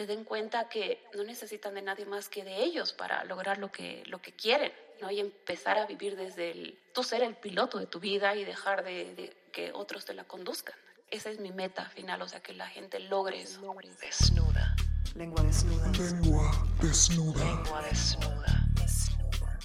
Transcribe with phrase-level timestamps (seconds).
[0.00, 3.70] se den cuenta que no necesitan de nadie más que de ellos para lograr lo
[3.70, 5.10] que, lo que quieren, ¿no?
[5.10, 8.82] Y empezar a vivir desde el, tú ser el piloto de tu vida y dejar
[8.82, 10.74] de, de que otros te la conduzcan.
[11.10, 13.60] Esa es mi meta final, o sea, que la gente logre eso.
[14.00, 14.74] Desnuda.
[15.14, 15.92] Lengua desnuda.
[15.92, 17.44] Lengua desnuda.
[17.44, 19.58] Lengua desnuda.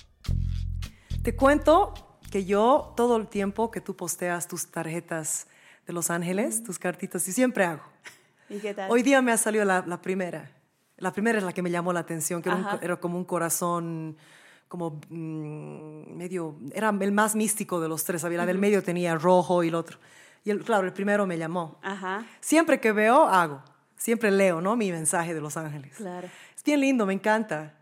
[1.23, 1.93] Te cuento
[2.29, 5.47] que yo todo el tiempo que tú posteas tus tarjetas
[5.87, 7.95] de Los Ángeles, tus cartitas, y siempre hago.
[8.49, 8.89] ¿Y qué tal?
[8.91, 10.51] Hoy día me ha salido la, la primera.
[10.97, 13.25] La primera es la que me llamó la atención, que era, un- era como un
[13.25, 14.17] corazón,
[14.67, 18.23] como mm, medio, era el más místico de los tres.
[18.23, 19.99] Había la del medio tenía rojo y el otro.
[20.43, 21.79] Y el, claro, el primero me llamó.
[21.81, 23.61] Ajá, Siempre que veo, hago.
[23.97, 24.75] Siempre leo, ¿no?
[24.75, 25.95] Mi mensaje de Los Ángeles.
[25.97, 26.27] claro.
[26.55, 27.73] Es bien lindo, me encanta.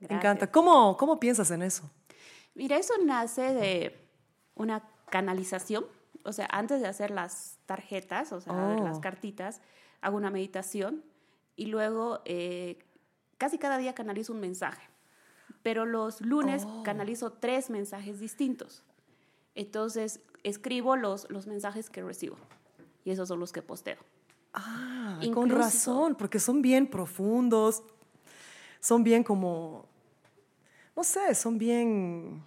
[0.00, 0.18] Me Gracias.
[0.20, 0.46] encanta.
[0.50, 1.88] ¿Cómo, ¿Cómo piensas en eso?
[2.54, 3.98] Mira, eso nace de
[4.54, 5.86] una canalización.
[6.24, 8.84] O sea, antes de hacer las tarjetas, o sea, Oh.
[8.84, 9.60] las cartitas,
[10.02, 11.02] hago una meditación
[11.56, 12.78] y luego eh,
[13.38, 14.82] casi cada día canalizo un mensaje.
[15.62, 16.82] Pero los lunes Oh.
[16.82, 18.82] canalizo tres mensajes distintos.
[19.54, 22.36] Entonces, escribo los, los mensajes que recibo.
[23.04, 23.98] Y esos son los que posteo.
[24.54, 27.82] Ah, con Incluso- razón, porque son bien profundos,
[28.80, 29.86] son bien como,
[30.96, 32.42] no sé, son bien,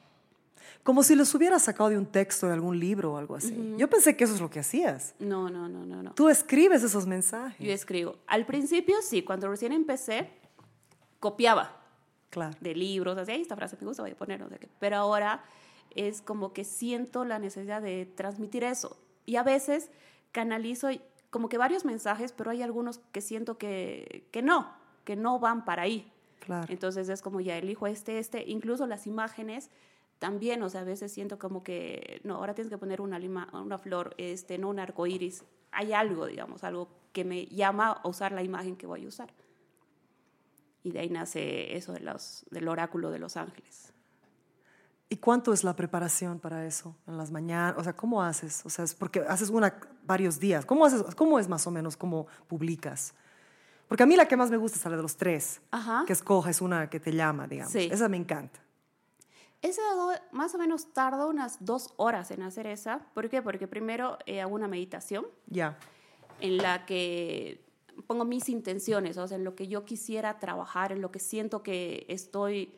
[0.84, 3.76] como si los hubieras sacado de un texto de algún libro o algo así.
[3.78, 5.16] Yo pensé que eso es lo que hacías.
[5.20, 6.14] No, no, no, no, no.
[6.14, 7.66] Tú escribes esos mensajes.
[7.66, 8.18] Yo escribo.
[8.28, 10.30] Al principio, sí, cuando recién empecé,
[11.20, 11.82] copiaba.
[12.32, 12.58] Claro.
[12.60, 14.68] de libros, así, "Ay, esta frase me gusta, voy a poner, no sé qué.
[14.80, 15.46] Pero ahora
[15.92, 18.98] es como que siento la necesidad de transmitir eso.
[19.26, 19.90] Y a veces
[20.34, 20.90] canalizo
[21.30, 24.70] como que varios mensajes, pero hay algunos que siento que, que no,
[25.06, 26.12] que no van para ahí.
[26.40, 26.68] Claro.
[26.70, 29.70] Entonces es como ya elijo este, este, incluso las imágenes
[30.20, 33.50] también, o sea, a veces siento como que, no, ahora tienes que poner una, lima,
[33.54, 35.44] una flor, este, no un arco iris.
[35.72, 39.34] Hay algo, digamos, algo que me llama a usar la imagen que voy a usar.
[40.84, 43.92] Y de ahí nace eso de los, del oráculo de los ángeles.
[45.10, 46.96] ¿Y cuánto es la preparación para eso?
[47.08, 48.66] En las mañanas, o sea, ¿cómo haces?
[48.66, 50.66] O sea, es porque haces una varios días.
[50.66, 51.04] ¿Cómo haces?
[51.16, 53.14] ¿Cómo es más o menos cómo publicas?
[53.88, 55.62] Porque a mí la que más me gusta es la de los tres.
[55.72, 56.04] Ajá.
[56.08, 57.72] Que escoges una que te llama, digamos.
[57.72, 57.88] Sí.
[57.92, 58.65] Esa me encanta.
[59.66, 59.81] Esa
[60.31, 63.00] más o menos tarda unas dos horas en hacer esa.
[63.16, 63.42] ¿Por qué?
[63.42, 65.80] Porque primero eh, hago una meditación Ya.
[66.40, 67.66] en la que
[68.06, 71.64] pongo mis intenciones, o sea, en lo que yo quisiera trabajar, en lo que siento
[71.64, 72.75] que estoy,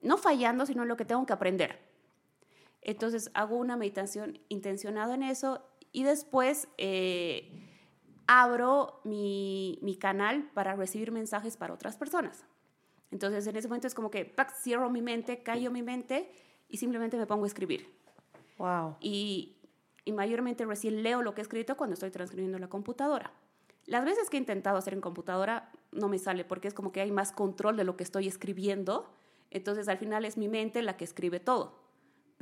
[0.00, 1.78] no fallando, sino en lo que tengo que aprender.
[2.80, 7.48] Entonces hago una meditación intencionada en eso y después eh,
[8.26, 12.44] abro mi, mi canal para recibir mensajes para otras personas.
[13.12, 14.52] Entonces en ese momento es como que ¡pac!
[14.54, 16.32] cierro mi mente, callo mi mente
[16.68, 17.86] y simplemente me pongo a escribir.
[18.58, 18.96] Wow.
[19.00, 19.58] Y,
[20.04, 23.32] y mayormente recién leo lo que he escrito cuando estoy transcribiendo en la computadora.
[23.84, 27.02] Las veces que he intentado hacer en computadora no me sale porque es como que
[27.02, 29.12] hay más control de lo que estoy escribiendo.
[29.50, 31.81] Entonces al final es mi mente la que escribe todo.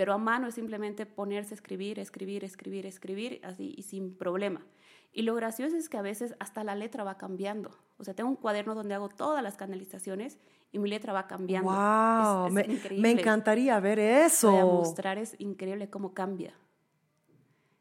[0.00, 4.64] Pero a mano es simplemente ponerse a escribir, escribir, escribir, escribir, así y sin problema.
[5.12, 7.76] Y lo gracioso es que a veces hasta la letra va cambiando.
[7.98, 10.38] O sea, tengo un cuaderno donde hago todas las canalizaciones
[10.72, 11.70] y mi letra va cambiando.
[11.70, 12.46] Wow.
[12.58, 14.50] Es- es me, encantaría ver Voy a eso.
[14.52, 16.54] mostrar, es increíble cómo cambia.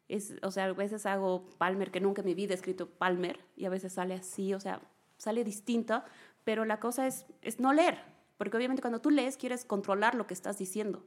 [0.10, 3.40] Es, o sea, a veces hago Palmer, que nunca en mi vida he escrito Palmer,
[3.56, 4.82] y a veces sale así, o sea,
[5.16, 6.04] sale distinto,
[6.44, 7.98] pero la cosa es, es no leer,
[8.38, 11.06] porque obviamente cuando tú lees quieres controlar lo que estás diciendo.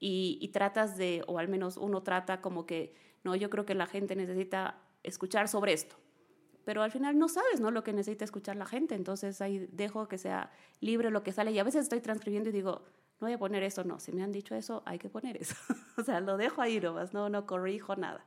[0.00, 2.94] Y, y tratas de, o al menos uno trata como que,
[3.24, 5.96] no, yo creo que la gente necesita escuchar sobre esto.
[6.64, 7.70] Pero al final no sabes, ¿no?
[7.70, 8.94] Lo que necesita escuchar la gente.
[8.94, 10.50] Entonces ahí dejo que sea
[10.80, 11.50] libre lo que sale.
[11.50, 12.82] Y a veces estoy transcribiendo y digo,
[13.20, 13.98] no voy a poner eso, no.
[13.98, 15.54] Si me han dicho eso, hay que poner eso.
[15.96, 18.24] o sea, lo dejo ahí nomás, no, no corrijo nada.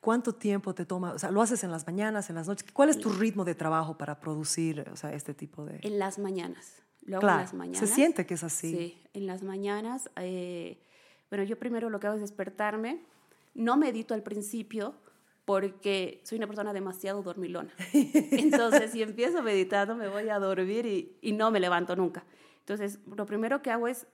[0.00, 1.12] ¿Cuánto tiempo te toma?
[1.12, 2.70] O sea, ¿lo haces en las mañanas, en las noches?
[2.72, 5.78] ¿Cuál es tu ritmo de trabajo para producir o sea, este tipo de...?
[5.82, 6.81] En las mañanas.
[7.02, 7.88] Lo hago Claro, en las mañanas.
[7.88, 8.70] se siente que es así.
[8.76, 10.10] Sí, en las mañanas.
[10.16, 10.78] eh,
[11.30, 13.00] bueno, yo primero lo que hago es despertarme.
[13.54, 14.94] No medito al principio
[15.44, 17.72] porque soy una persona demasiado dormilona.
[17.92, 22.24] Entonces, si empiezo meditando, me voy a dormir y, y no me levanto nunca.
[22.60, 24.06] Entonces, lo primero que hago es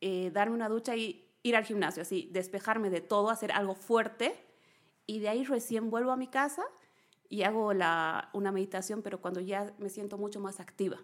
[0.00, 4.34] eh, darme una ducha y ir al gimnasio, así, despejarme de todo, hacer algo fuerte
[5.06, 6.62] y de ahí recién vuelvo a mi casa
[7.28, 10.98] y hago la, una meditación, pero cuando ya me siento mucho más activa.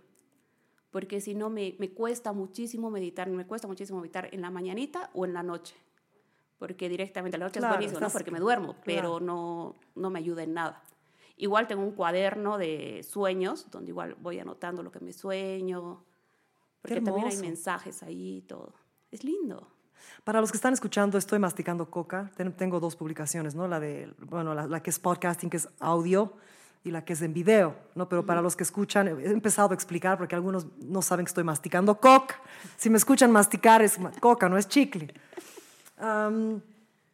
[0.97, 5.11] Porque si no, me, me cuesta muchísimo meditar, me cuesta muchísimo meditar en la mañanita
[5.13, 5.75] o en la noche.
[6.59, 8.11] Porque directamente en la noche Claro, es buenísimo, ¿no?
[8.11, 8.83] Porque me duermo, claro.
[8.87, 10.83] pero no, no me ayuda en nada.
[11.37, 16.03] Igual tengo un cuaderno de sueños, donde igual voy anotando lo que me sueño,
[16.81, 18.73] porque también hay mensajes ahí y todo.
[19.11, 19.69] Es lindo.
[20.25, 22.31] Para los que están escuchando, estoy masticando coca.
[22.39, 23.69] Ten- Tengo dos publicaciones, ¿no?
[23.69, 26.33] La de, bueno, la, la que es podcasting, que es audio,
[26.84, 28.08] y la que es en video, ¿no?
[28.08, 31.44] Pero para los que escuchan, he empezado a explicar porque algunos no saben que estoy
[31.44, 32.40] masticando coca.
[32.76, 35.12] Si me escuchan masticar es coca, no es chicle.
[35.99, 36.61] Am,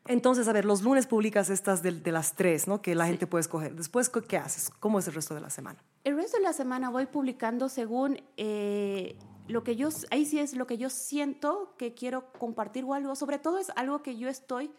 [0.06, 2.82] entonces, a ver, los lunes publicas estas de, de las tres, ¿no?
[2.82, 3.74] Que la gente puede escoger.
[3.74, 4.70] Después, ¿qué qué haces?
[4.80, 5.82] ¿Cómo es el resto de la semana?
[6.04, 9.16] El resto de la semana voy publicando según eh,
[9.46, 13.14] lo que yo, ahí sí es lo que yo siento que quiero compartir o algo,
[13.14, 14.72] sobre todo es algo que yo estoy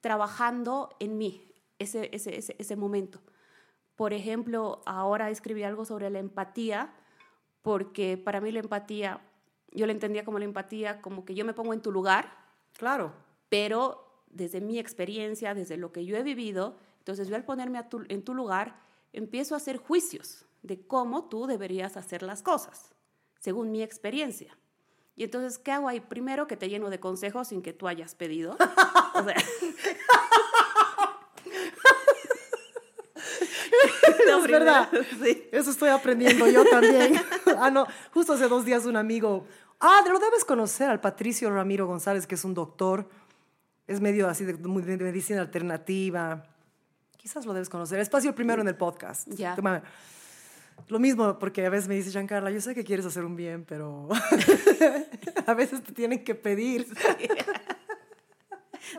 [0.00, 3.20] trabajando en mí, ese, ese, ese, ese momento.
[3.96, 6.92] Por ejemplo, ahora escribí algo sobre la empatía,
[7.62, 9.20] porque para mí la empatía,
[9.72, 12.36] yo la entendía como la empatía, como que yo me pongo en tu lugar,
[12.76, 13.12] Claro.
[13.48, 17.88] pero desde mi experiencia, desde lo que yo he vivido, entonces yo al ponerme a
[17.88, 18.80] tu- en tu lugar,
[19.12, 22.92] empiezo a hacer juicios de cómo tú deberías hacer las cosas,
[23.38, 24.58] según mi experiencia.
[25.16, 26.00] Y entonces, ¿qué hago ahí?
[26.00, 28.56] Primero que te lleno de consejos sin que tú hayas pedido.
[29.16, 29.36] O sea,
[34.30, 34.88] es primero, verdad.
[35.22, 35.48] sí.
[35.52, 37.20] Eso estoy aprendiendo yo también.
[37.58, 39.46] ah, no, justo hace dos días un amigo,
[39.80, 43.08] ah, lo debes conocer al Patricio Ramiro González, que es un doctor,
[43.86, 46.46] es medio así de, medicina alternativa.
[47.16, 47.98] Quizás lo debes conocer.
[48.00, 49.28] Espacio el primero en el podcast.
[49.28, 49.56] Ya.
[50.88, 53.64] Lo mismo, porque a veces me dice Giancarla, yo sé que quieres hacer un bien,
[53.64, 54.08] pero
[55.46, 56.86] a veces te tienen que pedir.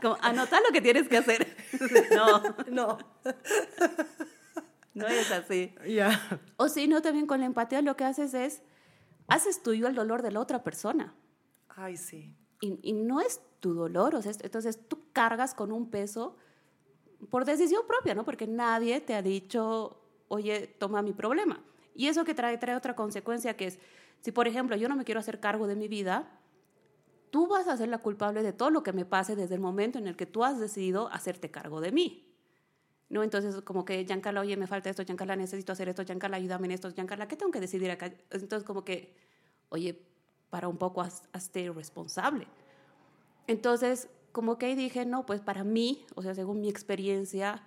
[0.01, 1.55] Como, anota lo que tienes que hacer.
[2.15, 2.97] No, No.
[5.03, 5.75] no es así.
[5.87, 6.19] Ya.
[6.57, 8.61] O si no, también con la empatía lo que haces es,
[9.27, 11.15] haces tuyo el dolor de la otra persona.
[11.69, 12.35] Ay, sí.
[12.61, 16.37] Y, y no es tu dolor, o sea, es- entonces tú cargas con un peso
[17.29, 18.23] por decisión propia, ¿no?
[18.23, 21.63] Porque nadie te ha dicho, oye, toma mi problema.
[21.93, 23.79] Y eso que trae, trae otra consecuencia que es,
[24.21, 26.39] si por ejemplo yo no me quiero hacer cargo de mi vida,
[27.31, 29.97] tú vas a ser la culpable de todo lo que me pase desde el momento
[29.99, 32.34] en el que tú has decidido hacerte cargo de mí.
[33.09, 33.21] ¿No?
[33.23, 36.71] Entonces, como que, Giancarla, oye, me falta esto, Giancarla, necesito hacer esto, Giancarla, ayúdame en
[36.71, 38.07] esto, Giancarla, ¿qué tengo que decidir acá?
[38.31, 39.13] Entonces, como que,
[39.69, 40.01] oye,
[40.49, 42.47] para un poco, haz- hazte responsable.
[43.47, 47.63] Entonces, como que ahí dije, no, pues para mí, o sea, según mi experiencia,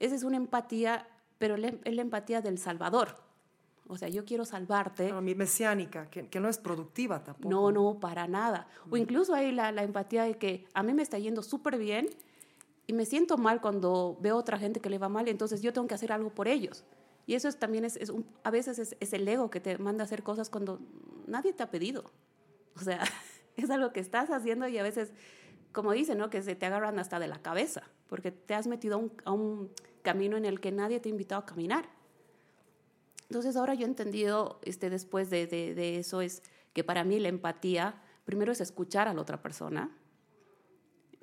[0.00, 1.06] esa es una empatía,
[1.38, 3.16] pero la- es la empatía del Salvador.
[3.88, 5.10] O sea, yo quiero salvarte.
[5.12, 7.48] No, mi mesiánica, que, que no es productiva tampoco.
[7.48, 8.66] No, no, para nada.
[8.90, 12.08] O incluso hay la, la empatía de que a mí me está yendo súper bien
[12.86, 15.72] y me siento mal cuando veo a otra gente que le va mal, entonces yo
[15.72, 16.84] tengo que hacer algo por ellos.
[17.26, 19.78] Y eso es, también es, es un- a veces es, es el ego que te
[19.78, 20.78] manda a hacer cosas cuando
[21.26, 22.04] nadie te ha pedido.
[22.76, 23.00] O sea,
[23.56, 25.12] es algo que estás haciendo y a veces,
[25.72, 26.30] como dicen, ¿no?
[26.30, 29.32] que se te agarran hasta de la cabeza, porque te has metido a un, a
[29.32, 29.70] un
[30.02, 31.88] camino en el que nadie te ha invitado a caminar.
[33.28, 36.42] Entonces ahora yo he entendido, este, después de, de, de eso, es
[36.72, 39.90] que para mí la empatía, primero es escuchar a la otra persona,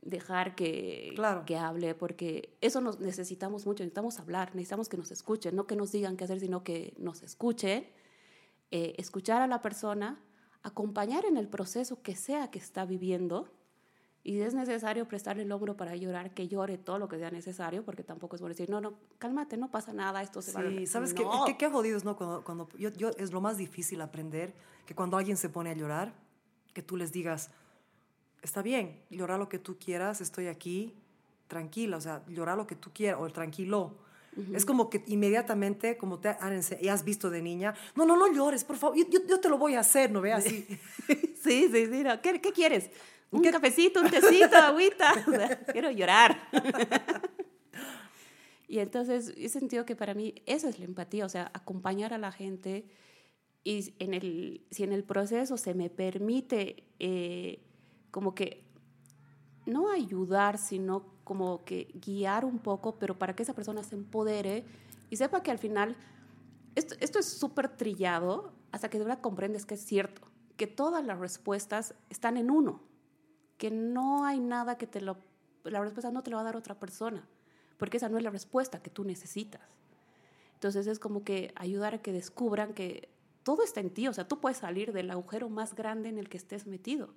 [0.05, 1.43] dejar que, Claro.
[1.45, 5.75] que hable, porque eso nos necesitamos mucho, necesitamos hablar, necesitamos que nos escuchen, no que
[5.75, 7.87] nos digan qué hacer, sino que nos escuchen,
[8.71, 10.19] eh, escuchar a la persona,
[10.61, 13.49] acompañar en el proceso que sea que está viviendo,
[14.25, 17.29] y si es necesario prestarle el hombro para llorar, que llore todo lo que sea
[17.29, 20.61] necesario, porque tampoco es bueno decir, no, no, cálmate, no pasa nada, esto se va
[20.61, 20.69] a...
[20.69, 21.43] Sí, ¿sabes qué, No.
[21.45, 22.15] qué, qué jodido es, no?
[22.15, 24.53] Cuando, cuando yo, yo, es lo más difícil aprender
[24.85, 26.13] que cuando alguien se pone a llorar,
[26.73, 27.51] que tú les digas,
[28.43, 30.93] está bien, llorar lo que tú quieras, estoy aquí,
[31.47, 33.97] tranquila, o sea, llorar lo que tú quieras, o el tranquilo.
[34.51, 38.33] Es como que inmediatamente, como te han y has visto de niña, no, no, no
[38.33, 40.45] llores, por favor, yo, te lo voy a hacer, ¿no veas?
[40.45, 40.67] Así.
[41.43, 42.03] Sí, sí, sí.
[42.03, 42.21] no.
[42.21, 42.89] ¿Qué, qué quieres?
[43.29, 45.11] Un ¿Qué- cafecito, un tecito, agüita.
[45.27, 46.49] O sea, quiero llorar.
[48.67, 52.17] y entonces he sentido que para mí eso es la empatía, o sea, acompañar a
[52.17, 52.85] la gente
[53.63, 57.59] y en el, si en el proceso se me permite eh,
[58.13, 58.63] como que
[59.65, 64.65] no ayudar, sino como que guiar un poco, pero para que esa persona se empodere
[65.09, 65.95] y sepa que al final
[66.75, 70.21] esto, esto es súper trillado hasta que de verdad comprendes que es cierto,
[70.57, 72.81] que todas las respuestas están en uno,
[73.57, 75.17] que no hay nada que te lo,
[75.63, 77.27] la respuesta no te lo va a dar otra persona,
[77.77, 79.61] porque esa no es la respuesta que tú necesitas.
[80.53, 83.09] Entonces es como que ayudar a que descubran que
[83.41, 86.29] todo está en ti, o sea, tú puedes salir del agujero más grande en el
[86.29, 87.09] que estés metido,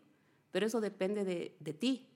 [0.56, 2.08] pero eso depende de, de ti.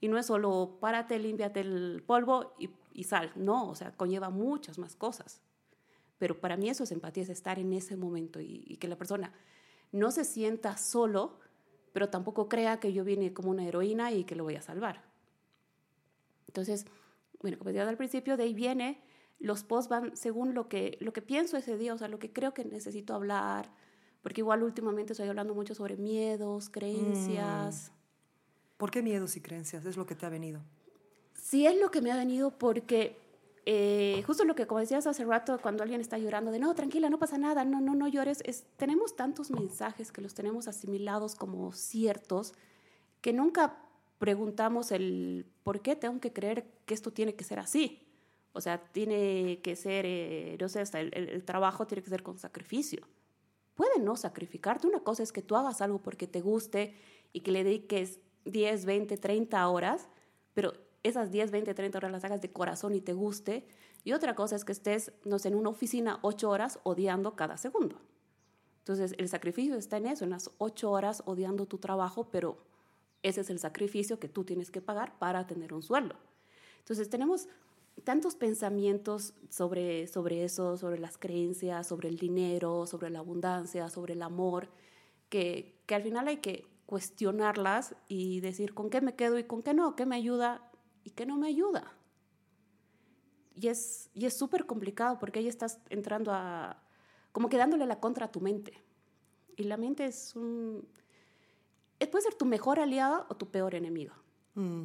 [0.00, 4.28] Y no es solo párate, límpiate el polvo y, y sal, no, o sea, conlleva
[4.28, 5.40] muchas más cosas.
[6.18, 8.98] Pero para mí eso es empatía, es estar en ese momento y, y que la
[8.98, 9.32] persona
[9.92, 11.38] no se sienta solo,
[11.92, 15.04] pero tampoco crea que yo vine como una heroína y que lo voy a salvar.
[16.48, 16.86] Entonces,
[17.40, 19.00] bueno, como decía al principio, de ahí viene,
[19.38, 22.32] los posts van según lo que, lo que pienso ese día, o sea, lo que
[22.32, 23.70] creo que necesito hablar,
[24.22, 27.92] porque igual últimamente estoy hablando mucho sobre miedos, creencias.
[28.76, 29.84] ¿Por qué miedos y creencias?
[29.86, 30.60] Es lo que te ha venido.
[31.34, 33.16] Sí es lo que me ha venido porque
[33.66, 37.10] eh, justo lo que como decías hace rato, cuando alguien está llorando de no, tranquila,
[37.10, 41.34] no pasa nada, no, no, no llores, es, tenemos tantos mensajes que los tenemos asimilados
[41.34, 42.54] como ciertos
[43.20, 43.76] que nunca
[44.18, 48.06] preguntamos el por qué tengo que creer que esto tiene que ser así.
[48.52, 52.38] O sea, tiene que ser, eh, no sé, hasta el trabajo tiene que ser con
[52.38, 53.06] sacrificio.
[53.80, 54.86] Puede no sacrificarte.
[54.86, 56.94] Una cosa es que tú hagas algo porque te guste
[57.32, 60.06] y que le dediques 10, 20, 30 horas,
[60.52, 63.66] pero esas 10, 20, 30 horas las hagas de corazón y te guste.
[64.04, 67.56] Y otra cosa es que estés, no sé, en una oficina 8 horas odiando cada
[67.56, 67.96] segundo.
[68.80, 72.58] Entonces, el sacrificio está en eso, en las 8 horas odiando tu trabajo, pero
[73.22, 76.16] ese es el sacrificio que tú tienes que pagar para tener un sueldo.
[76.80, 77.48] Entonces, tenemos
[78.04, 84.14] tantos pensamientos sobre, sobre eso, sobre las creencias, sobre el dinero, sobre la abundancia, sobre
[84.14, 84.68] el amor,
[85.28, 89.62] que, que al final hay que cuestionarlas y decir con qué me quedo y con
[89.62, 90.70] qué no, qué me ayuda
[91.04, 91.96] y qué no me ayuda.
[93.54, 96.82] Y es y es súper complicado porque ahí estás entrando a,
[97.32, 98.72] como que dándole la contra a tu mente.
[99.56, 100.88] Y la mente es un,
[101.98, 104.14] es- puede ser tu mejor aliado o tu peor enemigo
[104.54, 104.84] Mm,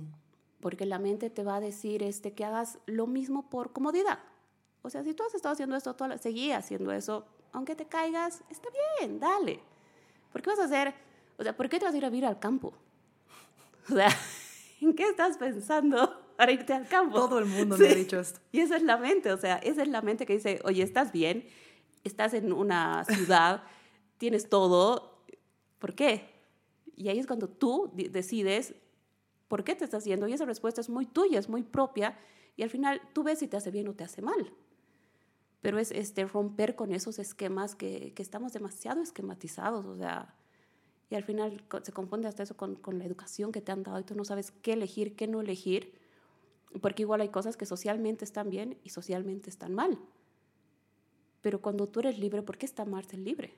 [0.65, 4.17] porque la mente te va a decir este, que hagas lo mismo por comodidad.
[4.81, 7.86] O sea, si tú has estado haciendo esto, toda la- seguí haciendo eso, aunque te
[7.86, 8.69] caigas, está
[9.00, 9.60] bien, dale.
[10.31, 10.95] ¿Por qué vas a hacer?
[11.38, 12.74] O sea, ¿por qué te vas a ir a vivir al campo?
[13.91, 14.07] O sea,
[14.81, 17.13] ¿en qué estás pensando para irte al campo?
[17.13, 18.39] Todo el mundo me ha dicho esto.
[18.51, 21.12] Y esa es la mente, o sea, esa es la mente que dice, oye, estás
[21.12, 21.48] bien,
[22.03, 23.62] estás en una ciudad,
[24.17, 25.22] tienes todo,
[25.77, 26.27] ¿por qué?
[26.95, 28.74] Y ahí es cuando tú decides
[29.48, 32.18] por qué te estás yendo y esa respuesta es muy tuya, es muy propia
[32.56, 34.54] y al final tú ves si te hace bien o te hace mal.
[35.62, 40.36] Pero es este, romper con esos esquemas que, que estamos demasiado esquematizados, o sea,
[41.10, 44.00] y al final se confunde hasta eso con, con la educación que te han dado
[44.00, 45.94] y tú no sabes qué elegir, qué no elegir,
[46.82, 50.00] porque igual hay cosas que socialmente están bien y socialmente están mal.
[51.42, 53.54] Pero cuando tú eres libre, ¿por qué está mal ser libre?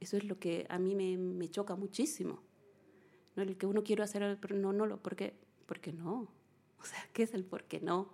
[0.00, 2.40] Eso es lo que a mí me, me choca muchísimo.
[3.36, 3.42] ¿No?
[3.42, 5.34] El que uno quiere hacer, pero no, no, lo, ¿por qué?
[5.66, 6.28] ¿Por qué no?
[6.80, 8.08] O sea, ¿qué es el por qué no?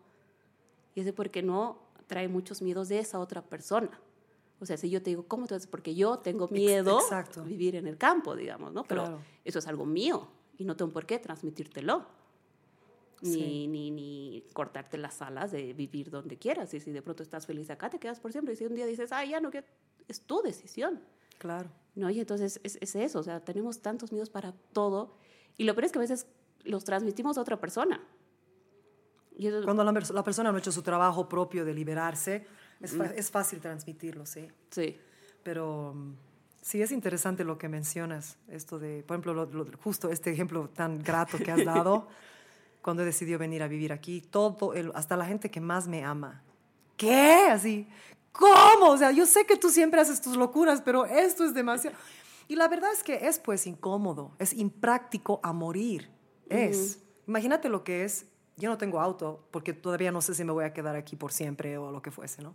[0.94, 4.00] Y ese por qué no trae muchos miedos de esa otra persona.
[4.60, 5.66] O sea, si yo te digo, ¿cómo te haces?
[5.66, 7.40] Porque yo tengo miedo exacto.
[7.40, 8.84] a vivir en el campo, digamos, ¿no?
[8.84, 9.20] Pero Claro.
[9.44, 12.06] eso es algo mío y no tengo por qué transmitírtelo.
[13.20, 13.66] Ni, Sí.
[13.68, 16.72] ni, ni cortarte las alas de vivir donde quieras.
[16.74, 18.54] Y si de pronto estás feliz acá, te quedas por siempre.
[18.54, 19.66] Y si un día dices, ay, ya no quiero,
[20.08, 21.00] es tu decisión.
[21.42, 21.68] Claro.
[21.96, 22.08] ¿no?
[22.08, 25.16] Y entonces es, es eso, o sea, tenemos tantos miedos para todo
[25.58, 26.26] y lo peor es que a veces
[26.64, 28.00] los transmitimos a otra persona.
[29.36, 32.46] Y eso- Cuando la, pers- la persona no ha hecho su trabajo propio de liberarse,
[32.80, 34.46] es, fa- es fácil transmitirlo, sí.
[34.70, 34.96] sí,
[35.42, 36.12] Pero mm,
[36.60, 40.68] sí es interesante lo que mencionas, esto de, por ejemplo, lo- lo- justo este ejemplo
[40.68, 42.08] tan grato que has dado,
[42.82, 46.04] cuando he decidido venir a vivir aquí, todo, el, hasta la gente que más me
[46.04, 46.42] ama.
[46.96, 47.48] ¿Qué?
[47.50, 47.88] Así,
[48.32, 48.90] ¿cómo?
[48.90, 51.96] O sea, yo sé que tú siempre haces tus locuras, pero esto es demasiado.
[52.48, 56.10] Y la verdad es que es pues incómodo, es impráctico a morir.
[56.48, 56.98] Es.
[57.26, 58.26] Imagínate lo que es.
[58.56, 61.32] Yo no tengo auto porque todavía no sé si me voy a quedar aquí por
[61.32, 62.54] siempre o lo que fuese, ¿no?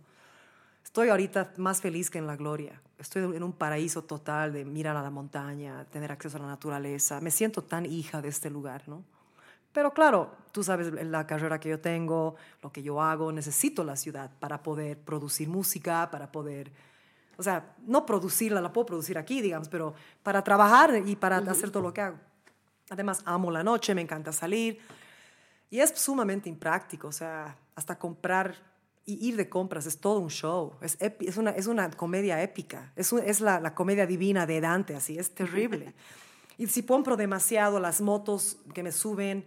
[0.84, 2.80] Estoy ahorita más feliz que en la gloria.
[2.98, 7.20] Estoy en un paraíso total de mirar a la montaña, tener acceso a la naturaleza.
[7.20, 9.04] Me siento tan hija de este lugar, ¿no?
[9.72, 13.96] Pero claro, tú sabes la carrera que yo tengo, lo que yo hago, necesito la
[13.96, 16.72] ciudad para poder producir música, para poder,
[17.36, 21.70] o sea, no producirla, la puedo producir aquí, digamos, pero para trabajar y para hacer
[21.70, 22.18] todo lo que hago.
[22.90, 24.80] Además, amo la noche, me encanta salir.
[25.70, 28.54] Y es sumamente impráctico, o sea, hasta comprar
[29.04, 30.74] y ir de compras es todo un show.
[30.80, 34.60] Es, es, una, es una comedia épica, es, un- es la, la comedia divina de
[34.62, 35.94] Dante, así, es terrible.
[36.58, 39.46] y si compro demasiado, las motos que me suben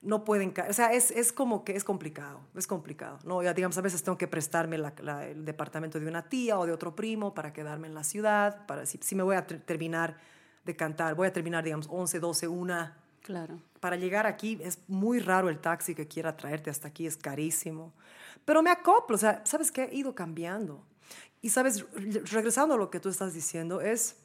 [0.00, 0.70] no pueden caer.
[0.70, 3.18] O sea, es, es como que es complicado, es complicado.
[3.24, 3.42] ¿no?
[3.42, 6.66] Ya, digamos, a veces tengo que prestarme la- la- el departamento de una tía o
[6.66, 9.60] de otro primo para quedarme en la ciudad, para si, si me voy a ter-
[9.60, 10.16] terminar
[10.64, 13.60] de cantar, voy a terminar, digamos, 11, 12, 1 claro.
[13.80, 17.92] para llegar aquí es muy raro el taxi que quiera traerte hasta aquí, es carísimo.
[18.44, 19.84] Pero me acoplo, o sea, ¿sabes qué?
[19.84, 20.84] He ido cambiando.
[21.42, 24.16] Y sabes, re- regresando a lo que tú estás diciendo, es,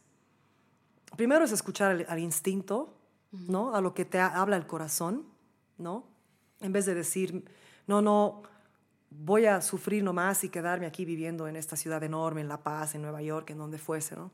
[1.17, 2.95] primero es escuchar al, al instinto,
[3.31, 3.73] ¿no?
[3.75, 5.25] A lo que te ha- habla el corazón,
[5.77, 6.05] ¿no?
[6.59, 7.45] En vez de decir,
[7.87, 8.43] no, no,
[9.09, 12.95] voy a sufrir nomás y quedarme aquí viviendo en esta ciudad enorme, en La Paz,
[12.95, 14.31] en Nueva York, en donde fuese, ¿no?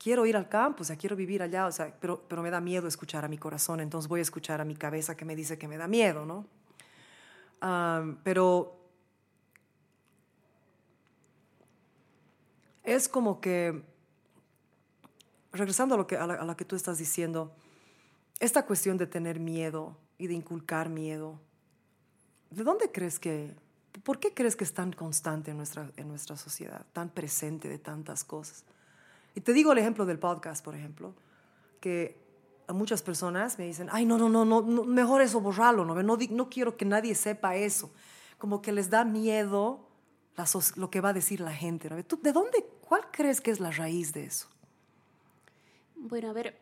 [0.00, 2.60] quiero ir al campo, o sea, quiero vivir allá, o sea, pero, pero me da
[2.60, 5.58] miedo escuchar a mi corazón, entonces voy a escuchar a mi cabeza que me dice
[5.58, 6.46] que me da miedo, ¿no?
[7.60, 8.80] Am, pero
[12.82, 13.84] es como que,
[15.52, 17.54] regresando a lo que, a la que tú estás diciendo,
[18.38, 21.40] esta cuestión de tener miedo y de inculcar miedo,
[22.50, 23.56] ¿de dónde crees que,
[24.04, 27.78] ¿Por qué crees que es tan constante en nuestra, en nuestra sociedad, tan presente de
[27.78, 28.64] tantas cosas?
[29.34, 31.14] Y te digo el ejemplo del podcast, por ejemplo,
[31.80, 32.20] que
[32.68, 35.94] a muchas personas me dicen, ay, no, no, no, no, no, mejor eso borrarlo, no,
[36.02, 37.90] no, no quiero que nadie sepa eso.
[38.36, 39.88] Como que les da miedo
[40.36, 40.46] la
[40.76, 41.88] lo que va a decir la gente.
[41.88, 42.04] ¿no?
[42.04, 44.48] ¿Tú, ¿De dónde, cuál crees que es la raíz de eso?
[45.96, 46.58] Bueno, a ver,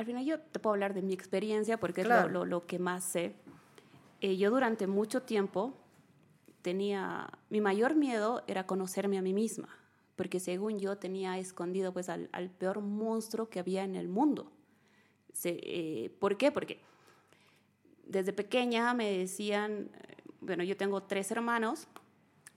[0.00, 2.26] al final yo te puedo hablar de mi experiencia porque Claro.
[2.26, 3.34] es lo, lo- lo que más sé.
[4.20, 5.74] Eh, yo durante mucho tiempo
[6.62, 9.68] tenía, mi mayor miedo era conocerme a mí misma,
[10.16, 14.50] porque según yo tenía escondido pues al, al peor monstruo que había en el mundo.
[15.32, 16.50] Se- eh, ¿Por qué?
[16.50, 16.80] Porque
[18.06, 21.88] desde pequeña me decían, eh, bueno, yo tengo tres hermanos,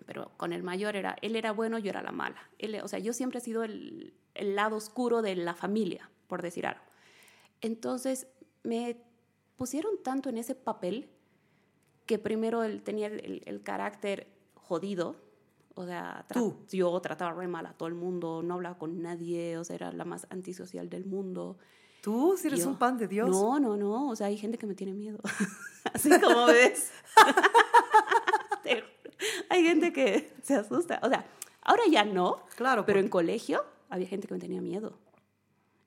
[0.06, 2.38] pero con el mayor era, él era bueno, yo era la mala.
[2.60, 6.42] Él, o sea, yo siempre he sido el, el lado oscuro de la familia, por
[6.42, 6.82] decir algo.
[7.64, 8.28] Entonces,
[8.64, 8.98] me
[9.58, 11.10] pusieron tanto en ese papel
[12.06, 15.16] que primero él tenía el, el- carácter jodido,
[15.76, 16.56] o sea, tra- Tú.
[16.70, 19.92] yo trataba re mal a todo el mundo, no hablaba con nadie, o sea, era
[19.92, 21.58] la más antisocial del mundo.
[22.02, 23.30] Tú, si eres Yo- un pan de Dios.
[23.30, 24.10] No, no, no.
[24.10, 25.20] O sea, hay gente que me tiene miedo.
[25.94, 26.92] Así como ves.
[29.50, 31.00] Hay gente que se asusta.
[31.04, 31.26] O sea,
[31.62, 32.44] ahora ya no.
[32.56, 34.98] Claro, Pero porque- en colegio había gente que me tenía miedo.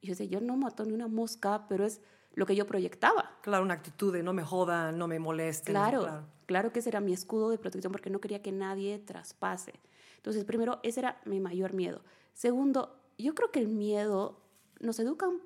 [0.06, 2.00] Y yo decía, yo no mato ni una mosca, pero es
[2.34, 3.32] lo que yo proyectaba.
[3.42, 5.72] Claro, una actitud de no me jodan, no me molesten.
[5.72, 9.74] Claro, claro, que ese era mi escudo de protección porque no quería que nadie traspase.
[10.18, 12.02] Entonces, primero, ese era mi mayor miedo.
[12.34, 14.40] Segundo, yo creo que el miedo,
[14.78, 15.40] nos educan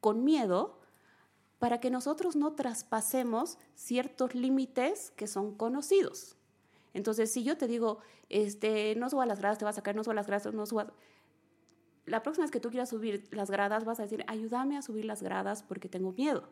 [0.00, 0.78] con miedo
[1.58, 6.36] para que nosotros no traspasemos ciertos límites que son conocidos.
[6.92, 10.04] Entonces, si yo te digo, este, no subas las gradas, te vas a caer, no
[10.04, 10.88] subas las gradas, no subas...
[12.04, 15.04] La próxima vez que tú quieras subir las gradas, vas a decir, ayúdame a subir
[15.04, 16.48] las gradas porque tengo miedo.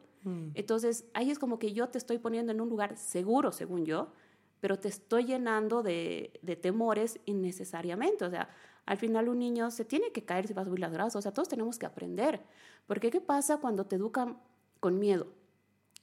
[0.55, 4.13] Entonces, ahí es como que yo te estoy poniendo en un lugar seguro, según yo,
[4.61, 8.27] pero te estoy llenando de, de temores innecesariamente.
[8.27, 8.51] O sea,
[8.87, 11.17] al final un niño se tiene que caer si va a subir las gradas.
[11.17, 12.43] O sea, todos tenemos que aprender.
[12.87, 14.39] Porque ¿qué pasa cuando te educan
[14.79, 15.29] con miedo?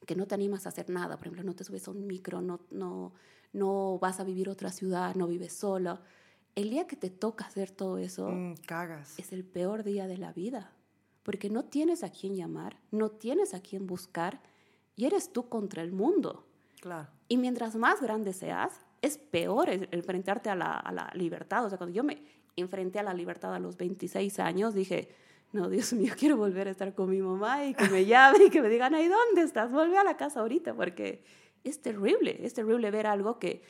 [0.06, 1.18] Que no te animas a hacer nada.
[1.18, 3.14] Por ejemplo, no te subes a un micro, no, no,
[3.54, 6.00] no vas a vivir otra ciudad, no vives solo.
[6.58, 9.18] El día que te toca hacer todo eso, Mm, cagas.
[9.20, 10.72] es el peor día de la vida,
[11.22, 14.42] porque no tienes a quién llamar, no tienes a quién buscar
[14.96, 16.46] y eres tú contra el mundo.
[16.82, 17.10] Claro.
[17.28, 21.64] Y mientras más grande seas, es peor enfrentarte a la, a la libertad.
[21.64, 22.24] O sea, cuando yo me
[22.56, 25.10] enfrenté a la libertad a los 26 años, dije,
[25.54, 28.50] no, Dios mío, quiero volver a estar con mi mamá y que me llame y
[28.50, 29.72] que me digan, ay, ¿dónde estás?
[29.72, 31.24] Vuelve a la casa ahorita, porque
[31.64, 33.62] es terrible, es terrible ver algo que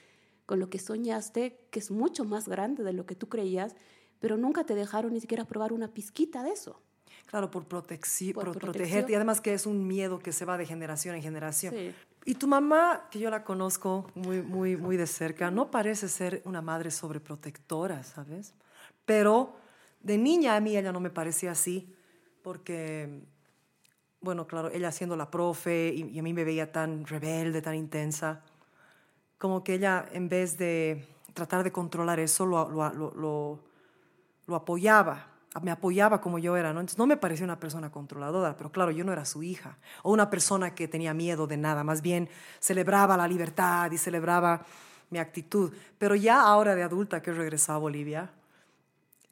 [0.47, 3.75] con lo que soñaste, que es mucho más grande de lo que tú creías,
[4.19, 6.81] pero nunca te dejaron ni siquiera probar una pizquita de eso.
[7.27, 7.83] Claro, por, Por
[8.33, 9.11] por protegerte.
[9.11, 11.73] Y además que es un miedo que se va de generación en generación.
[11.75, 11.93] Sí.
[12.23, 16.41] Y tu mamá, que yo la conozco muy, muy, muy de cerca, no parece ser
[16.45, 18.53] una madre sobreprotectora, ¿sabes?
[19.05, 19.53] Pero
[19.99, 21.93] de niña a mí ella no me parecía así,
[22.41, 23.21] porque,
[24.21, 27.75] bueno, claro, ella siendo la profe y, y a mí me veía tan rebelde, tan
[27.75, 28.43] intensa,
[29.37, 33.59] como que ella en vez de tratar de controlar eso, lo, lo, lo,
[34.47, 35.27] lo- apoyaba,
[35.61, 36.79] me apoyaba como yo era, ¿no?
[36.79, 40.11] Entonces no me parecía una persona controladora, pero claro, yo no era su hija, o
[40.11, 44.65] una persona que tenía miedo de nada, más bien celebraba la libertad y celebraba
[45.09, 45.73] mi actitud.
[45.97, 48.29] Pero ya ahora de adulta que he regresado a Bolivia,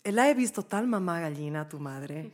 [0.04, 2.32] la he visto tal mamá gallina, tu madre.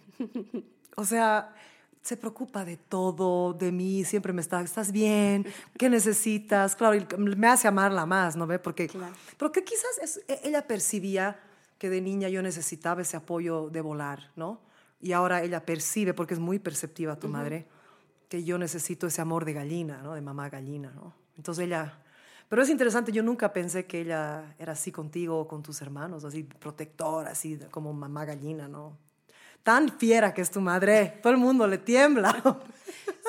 [0.96, 1.54] O sea,
[2.02, 5.46] se preocupa de todo, de mí, siempre me está, ¿estás bien?
[5.78, 6.76] ¿Qué necesitas?
[6.76, 8.58] Claro, y me hace amarla más, ¿no ve?
[8.60, 9.14] Porque, Claro.
[9.38, 11.40] pero que quizás es- e- ella percibía
[11.78, 14.62] que de niña yo necesitaba ese apoyo de volar, ¿no?
[15.00, 17.68] Y ahora ella percibe, porque es muy perceptiva tu madre,
[18.30, 20.14] que yo necesito ese amor de gallina, ¿no?
[20.16, 21.14] De mamá gallina, ¿no?
[21.38, 21.98] Entonces ella...
[22.50, 26.26] Pero es interesante, yo nunca pensé que ella era así contigo o con tus hermanos,
[26.26, 28.98] así protectora, así como mamá gallina, ¿no?
[29.64, 32.36] Tan fiera que es tu madre, todo el mundo le tiembla.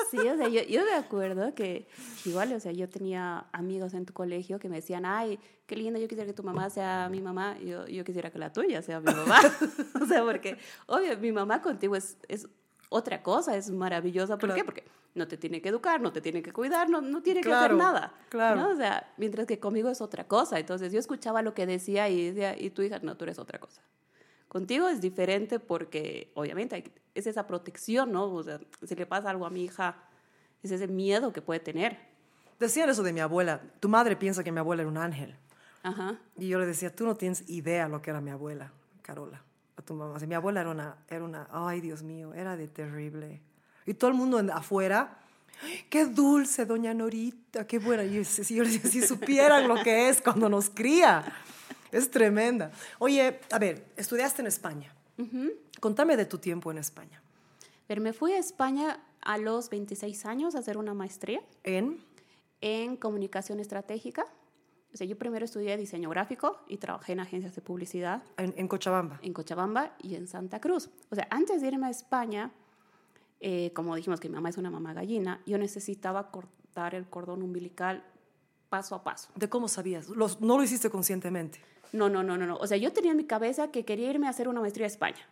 [0.09, 1.87] Sí, o sea, yo, yo me acuerdo que
[2.25, 5.99] igual, o sea, yo tenía amigos en tu colegio que me decían, ay, qué lindo,
[5.99, 8.99] yo quisiera que tu mamá sea mi mamá, yo, yo quisiera que la tuya sea
[8.99, 9.39] mi mamá.
[10.01, 12.47] o sea, porque, obvio, mi mamá contigo es, es
[12.89, 14.37] otra cosa, es maravillosa.
[14.37, 14.55] ¿Por Claro.
[14.55, 14.65] qué?
[14.65, 14.83] Porque
[15.15, 17.73] no te tiene que educar, no te tiene que cuidar, no, no tiene que hacer
[17.73, 18.13] nada.
[18.29, 18.61] claro.
[18.61, 18.69] ¿no?
[18.69, 20.59] O sea, mientras que conmigo es otra cosa.
[20.59, 23.57] Entonces yo escuchaba lo que decía y decía, y tu hija, no, tú eres otra
[23.59, 23.81] cosa.
[24.53, 28.31] Contigo es diferente porque, obviamente, hay- es esa protección, ¿no?
[28.31, 29.95] O sea, si le pasa algo a mi hija,
[30.61, 31.97] es ese miedo que puede tener.
[32.59, 33.61] Decían eso de mi abuela.
[33.81, 35.35] Tu madre piensa que mi abuela era un ángel.
[35.81, 36.17] Ajá.
[36.37, 39.43] Y yo le decía, tú no tienes idea lo que era mi abuela, Carola,
[39.75, 40.13] a tu mamá.
[40.13, 43.41] O sea, mi abuela era una, era una, ay Dios mío, era de terrible.
[43.85, 45.19] Y todo el mundo afuera
[45.89, 48.03] Qué dulce, doña Norita, qué buena.
[48.03, 51.23] Y si, si, si supieran lo que es cuando nos cría.
[51.93, 52.71] Es tremenda.
[52.99, 54.93] Oye, a ver, estudiaste en España.
[55.79, 57.21] Contame de tu tiempo en España.
[57.87, 62.03] Pero me fui a España a los 26 años a hacer una maestría ¿En?
[62.61, 64.25] en comunicación estratégica.
[64.93, 68.67] O sea, yo primero estudié diseño gráfico y trabajé en agencias de publicidad En, en
[68.67, 69.19] Cochabamba.
[69.21, 70.89] en Cochabamba y en Santa Cruz.
[71.09, 72.51] O sea, antes de irme a España,
[73.39, 77.41] eh, como dijimos que mi mamá es una mamá gallina, yo necesitaba cortar el cordón
[77.43, 78.03] umbilical
[78.73, 79.29] paso a paso.
[79.35, 80.09] ¿De cómo sabías?
[80.09, 81.59] Los- no lo hiciste conscientemente.
[81.91, 82.55] No, no, no, no, no.
[82.57, 84.93] O sea, yo tenía en mi cabeza que quería irme a hacer una maestría a
[84.95, 85.23] España.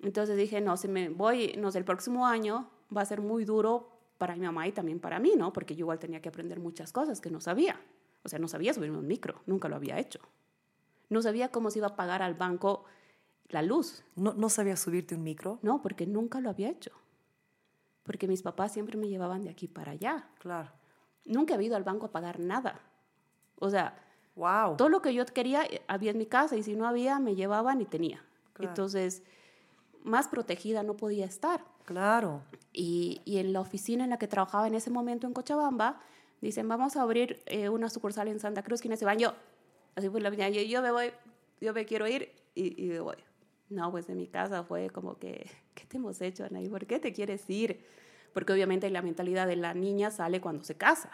[0.00, 3.44] Entonces dije, no, si me voy, no sé, el próximo año va a ser muy
[3.44, 5.52] duro para mi mamá y también para mí, ¿no?
[5.52, 7.80] Porque yo igual tenía que aprender muchas cosas que no sabía.
[8.24, 10.18] O sea, no sabía subirme un micro, nunca lo había hecho.
[11.10, 12.84] No sabía cómo se iba a pagar al banco
[13.50, 15.58] la luz, ¿No, no sabías subirte un micro?
[15.62, 16.90] no, porque nunca lo había hecho.
[18.02, 20.28] Porque mis papás siempre me llevaban de aquí para allá.
[20.40, 20.70] Claro.
[21.24, 22.80] Nunca he ido al banco a pagar nada.
[23.58, 24.00] O sea,
[24.36, 24.76] Wow.
[24.76, 27.34] todo lo que yo quería eh, había en mi casa y si no había, me
[27.36, 28.22] llevaban y tenía.
[28.52, 28.70] Claro.
[28.70, 29.22] Entonces,
[30.02, 31.64] más protegida no podía estar.
[31.84, 32.42] Claro.
[32.72, 36.00] Y, y en la oficina en la que trabajaba en ese momento en Cochabamba,
[36.40, 39.18] dicen, vamos a abrir eh, una sucursal en Santa Cruz, ¿quiénes se van?
[39.18, 39.34] Yo.
[39.94, 41.12] Así fue la mañana, yo, yo me voy,
[41.60, 43.16] yo me quiero ir y, y me voy.
[43.70, 46.68] No, pues en mi casa fue como que, ¿qué te hemos hecho, Anaí?
[46.68, 47.84] ¿Por qué te quieres ir?
[48.34, 51.10] Porque obviamente la mentalidad de la niña sale cuando se casa.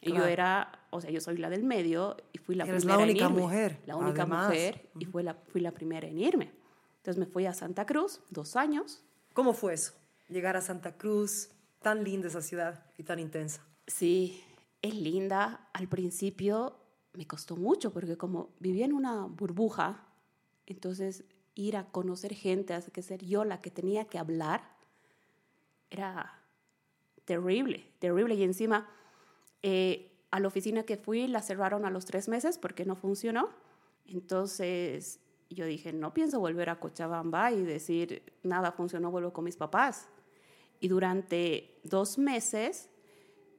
[0.00, 0.28] Y yo Claro.
[0.30, 3.24] era, o sea, yo soy la del medio y fui la Eres la primera única
[3.26, 3.42] en irme.
[3.42, 4.48] mujer, La única además.
[4.48, 6.50] mujer y fue la, fui la primera en irme.
[6.96, 9.02] Entonces me fui a Santa Cruz, dos años.
[9.32, 9.92] ¿Cómo fue eso?
[10.28, 13.62] Llegar a Santa Cruz, tan linda esa ciudad y tan intensa.
[13.86, 14.42] Sí,
[14.82, 15.68] es linda.
[15.72, 16.76] Al principio
[17.12, 20.06] me costó mucho porque como vivía en una burbuja,
[20.66, 24.73] entonces ir a conocer gente, hace que ser yo la que tenía que hablar,
[25.90, 26.42] era
[27.24, 28.34] terrible, terrible.
[28.34, 28.88] Y encima,
[29.62, 33.50] eh, a la oficina que fui la cerraron a los tres meses porque no funcionó.
[34.06, 35.20] Entonces
[35.50, 40.08] yo dije, no pienso volver a Cochabamba y decir, nada funcionó, vuelvo con mis papás.
[40.80, 42.90] Y durante dos meses,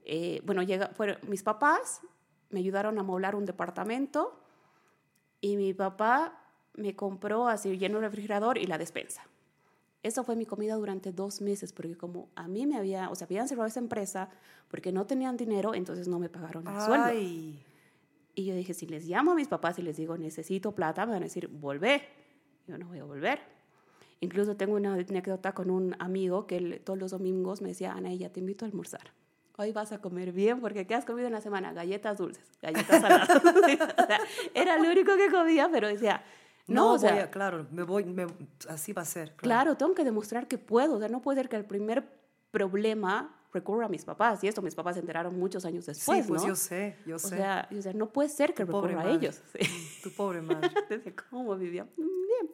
[0.03, 0.91] eh, bueno, llega,
[1.27, 2.01] mis papás,
[2.49, 4.39] me ayudaron a moblar un departamento
[5.41, 6.41] y mi papá
[6.73, 9.23] me compró así lleno el refrigerador y la despensa.
[10.06, 13.26] Eso fue mi comida durante dos meses, porque como a mí me había, o sea,
[13.26, 14.30] habían cerrado esa empresa
[14.68, 17.12] porque no tenían dinero, entonces no me pagaron el sueldo.
[17.12, 21.13] Y yo dije, si les llamo a mis papás y les digo, necesito plata, me
[21.13, 22.04] van a decir, volvé.
[22.68, 23.39] Yo no voy a volver.
[24.20, 28.13] Incluso tengo una anécdota con un amigo que él, todos los domingos me decía, Ana,
[28.13, 29.12] ya te invito a almorzar.
[29.58, 31.74] Hoy vas a comer bien, porque ¿qué has comido en la semana?
[31.74, 33.30] Galletas dulces, galletas saladas.
[33.44, 34.20] O sea,
[34.54, 36.22] era lo único que comía, pero decía,
[36.67, 38.28] no, no, o sea, voy a- claro, me voy, me-
[38.69, 39.36] así va a ser.
[39.36, 40.95] Claro, tengo que demostrar que puedo.
[40.95, 42.08] O sea, no puede ser que el primer
[42.51, 44.43] problema recurra a mis papás.
[44.43, 46.47] Y esto mis papás se enteraron muchos años después, sí, pues ¿no?
[46.49, 47.38] yo sé, yo O sé.
[47.38, 49.41] sea, o sea, no puede ser que Tu recurra a ellos.
[49.54, 49.60] Sí.
[50.04, 50.69] Tu pobre madre.
[50.89, 51.88] Desde cómo vivía.
[51.95, 52.51] Bien.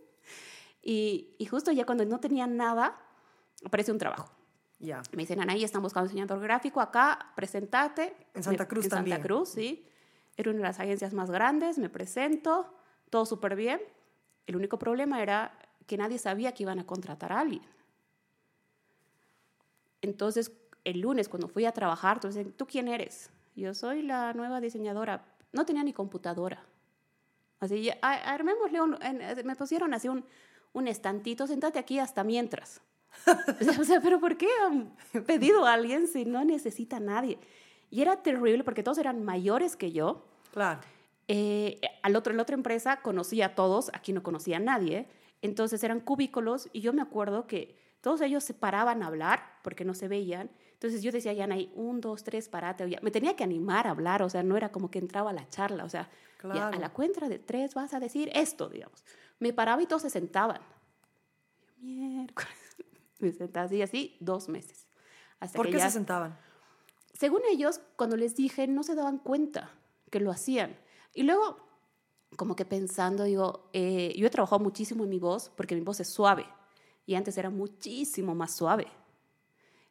[0.84, 2.98] Y, y justo ya cuando no tenía nada,
[3.66, 4.32] aparece un trabajo.
[4.80, 5.02] ya.
[5.12, 8.16] Me dicen, Anaí, están buscando diseñador gráfico acá, presentate.
[8.34, 9.18] En Santa Me- Cruz en también.
[9.18, 9.88] Santa Cruz, sí.
[10.38, 12.74] Era una de las agencias más grandes, me presento,
[13.10, 13.82] todo súper bien.
[14.48, 17.62] El único problema era que nadie sabía que iban a contratar a alguien.
[20.02, 20.52] Entonces,
[20.84, 23.30] el lunes cuando fui a trabajar, entonces, ¿tú quién eres?
[23.56, 25.26] Yo soy la nueva diseñadora.
[25.52, 26.64] No tenía ni computadora.
[27.60, 30.26] Así, ya, "A- armémosle un, en- me pusieron así un,
[30.74, 32.82] un estantito, sentate aquí hasta mientras.
[33.80, 37.38] o sea, pero ¿por qué han pedido a alguien si no necesita a nadie?
[37.92, 40.26] Y era terrible porque todos eran mayores que yo.
[40.54, 40.80] Claro.
[41.34, 45.08] Eh, al otro, en la otra empresa conocía a todos, aquí no conocía a nadie.
[45.42, 49.86] Entonces eran cubículos y yo me acuerdo que todos ellos se paraban a hablar porque
[49.86, 50.50] no se veían.
[50.74, 52.90] Entonces yo decía, ya ahí, un, dos, tres, parate.
[52.90, 55.34] Ya- Me tenía que animar a hablar, o sea, no era como que entraba a
[55.34, 56.10] la charla, o sea,
[56.56, 59.06] ya a la cuenta de tres vas a decir esto, digamos.
[59.40, 60.60] Me paraba y todos se sentaban.
[61.80, 62.52] Miércoles.
[63.20, 64.88] Me sentaba así, así, dos meses.
[65.40, 66.38] Hasta ¿Por que qué ya- se sentaban?
[67.14, 69.70] según ellos, cuando les dije, no se daban cuenta
[70.10, 70.76] que lo hacían.
[71.14, 71.58] Y luego,
[72.36, 76.00] como que pensando, digo, eh, yo he trabajado muchísimo en mi voz porque mi voz
[76.00, 76.46] es suave
[77.06, 78.88] y antes era muchísimo más suave.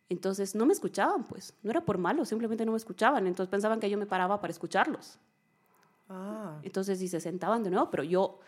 [0.09, 1.55] Entonces no me escuchaban, pues.
[1.63, 3.27] No era por malo, simplemente no me escuchaban.
[3.27, 5.19] Entonces pensaban que yo me paraba para escucharlos.
[6.09, 8.41] Ah, Entonces, si se sentaban de nuevo, pero yo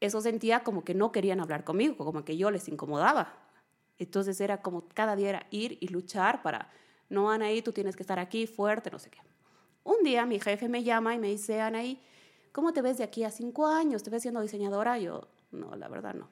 [0.00, 3.32] eso sentía como que no querían hablar conmigo, como que yo les incomodaba.
[3.98, 6.70] Entonces era como cada día era ir y luchar para,
[7.08, 9.20] no, Anaí, tú tienes que estar aquí fuerte, no sé qué.
[9.84, 12.00] Un día mi jefe me llama y me dice, Anaí,
[12.52, 14.02] ¿cómo te ves de aquí a cinco años?
[14.02, 14.98] ¿Te ves siendo diseñadora?
[14.98, 16.28] Yo, no, la verdad no.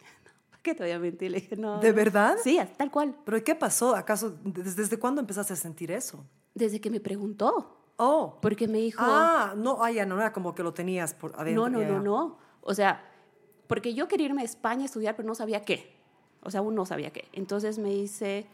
[0.62, 1.30] qué te voy a mentir?
[1.30, 1.80] Le dije, no.
[1.80, 1.96] ¿De no".
[1.96, 2.36] verdad?
[2.42, 3.16] Sí, tal cual.
[3.24, 3.94] ¿Pero qué pasó?
[3.94, 6.24] ¿Acaso desde, cuándo empezaste a sentir eso?
[6.54, 8.38] Desde que me preguntó, Oh.
[8.42, 11.68] porque me dijo, Ah, no, ah, ya no era como que lo tenías por adentro.
[11.68, 12.38] no, no, no, no.
[12.60, 13.02] O sea,
[13.66, 15.96] porque yo quería irme a España a estudiar, pero no sabía qué.
[16.42, 17.28] O sea, aún no sabía qué.
[17.32, 18.46] Entonces me dice,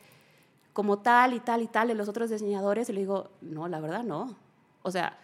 [0.72, 3.80] como tal y tal y tal, de los otros diseñadores, y le digo, no, la
[3.80, 4.37] verdad no.
[4.82, 5.18] O sea,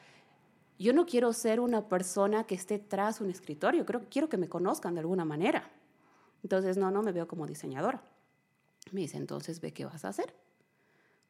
[0.78, 4.48] yo no quiero ser una persona que esté tras un escritorio, creo quiero que me
[4.48, 5.70] conozcan de alguna manera.
[6.42, 8.02] Entonces, no, no me veo como diseñadora.
[8.92, 10.32] Me dice, entonces ve qué vas a hacer.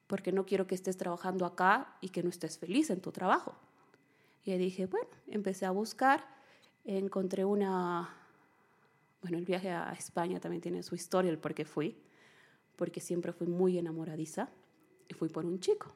[0.06, 3.54] Porque no quiero que estés trabajando acá y que no estés feliz en tu trabajo.
[4.44, 6.24] Y dije, bueno, empecé a buscar,
[6.84, 8.14] encontré una,
[9.22, 11.96] bueno, el viaje a España también tiene su historia, el por qué fui,
[12.78, 14.48] porque siempre fui muy enamoradiza
[15.08, 15.92] y fui por un chico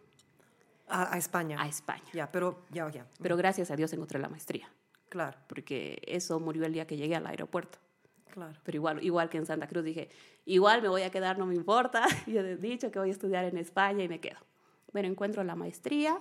[0.89, 1.57] A, a España.
[1.63, 2.03] a España.
[2.13, 3.07] Ya, pero ya, ya.
[3.23, 4.69] Pero gracias a Dios encontré la maestría,
[5.09, 7.79] Claro, porque eso murió el día que llegué al aeropuerto.
[8.31, 8.59] claro.
[8.65, 10.11] Pero igual, igual que en Santa Cruz dije,
[10.45, 12.05] igual me voy a quedar, no me importa.
[12.27, 14.39] Yo he dicho que voy a estudiar en España y me quedo.
[14.93, 16.19] Bueno, encuentro la maestría,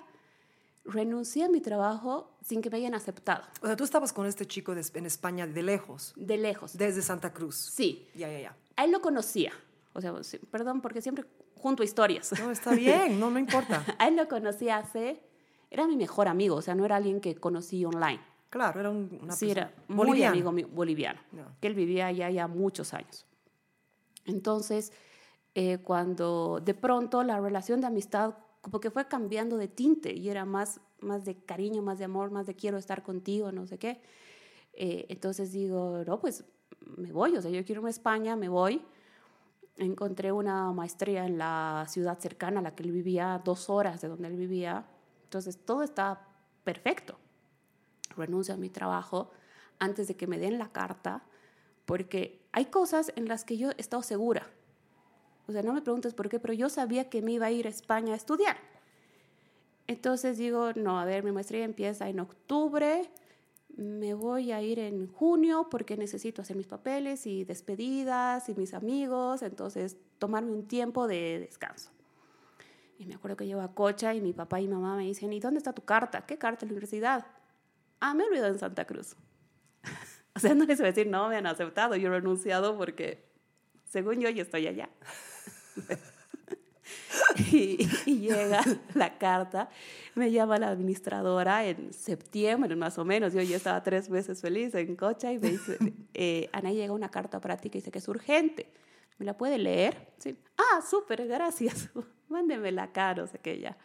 [0.85, 4.45] renuncié a mi trabajo sin que me hayan aceptado, O sea, tú estabas con este
[4.45, 6.77] chico de- en España de lejos, de lejos.
[6.77, 7.55] desde Santa Cruz.
[7.55, 8.57] Sí, Ya, ya, ya.
[8.75, 9.51] a él lo conocía.
[9.93, 10.13] O sea,
[10.49, 11.25] perdón, porque siempre
[11.55, 12.31] junto historias.
[12.39, 13.83] No, está bien, no, no importa.
[13.99, 15.21] A él lo conocí hace,
[15.69, 18.21] era mi mejor amigo, o sea, no era alguien que conocí online.
[18.49, 20.31] Claro, era un, una sí, persona era muy boliviana.
[20.31, 21.19] amigo mío, boliviano,
[21.61, 23.25] que él vivía allá ya muchos años.
[24.25, 24.91] Entonces,
[25.55, 30.29] eh, cuando de pronto la relación de amistad como que fue cambiando de tinte y
[30.29, 33.77] era más, más de cariño, más de amor, más de quiero estar contigo, no sé
[33.77, 34.01] qué.
[34.73, 36.45] Eh, entonces digo, no, pues
[36.97, 38.81] me voy, o sea, yo quiero irme a España, me voy.
[39.81, 44.07] Encontré una maestría en la ciudad cercana a la que él vivía, dos horas de
[44.07, 44.85] donde él vivía.
[45.23, 46.27] Entonces, todo está
[46.63, 47.17] perfecto
[48.15, 49.31] renuncio a mi trabajo
[49.79, 51.23] antes de que me den la carta,
[51.85, 54.47] porque hay cosas en las que yo he estado segura.
[55.47, 57.65] O sea, no me preguntes por qué, pero yo sabía que me iba a ir
[57.65, 58.57] a España a estudiar.
[59.87, 63.09] Entonces digo, no, a ver, mi maestría empieza en octubre,
[63.81, 68.73] me voy a ir en junio porque necesito hacer mis papeles y despedidas y mis
[68.73, 71.91] amigos, entonces tomarme un tiempo de descanso.
[72.97, 75.39] Y me acuerdo que llevo a Cocha y mi papá y mamá me dicen, ¿y
[75.39, 76.25] dónde está tu carta?
[76.25, 77.25] ¿Qué carta de la universidad?
[77.99, 79.15] Ah, me olvidó en Santa Cruz.
[80.35, 83.27] o sea, no les voy a decir, no, me han aceptado, yo he renunciado porque,
[83.85, 84.89] según yo, ya estoy allá.
[87.51, 88.61] y, y llega
[88.93, 89.69] la carta,
[90.15, 94.73] me llama la administradora en septiembre, más o menos, yo ya estaba tres meses feliz
[94.75, 95.77] en Cocha y me dice,
[96.13, 98.67] eh, Ana, llega una carta para ti que dice que es urgente.
[99.17, 100.07] ¿Me la puede leer?
[100.17, 100.35] Sí.
[100.57, 101.89] Ah, súper, gracias.
[102.29, 103.77] Mándemela acá, no sé qué ya.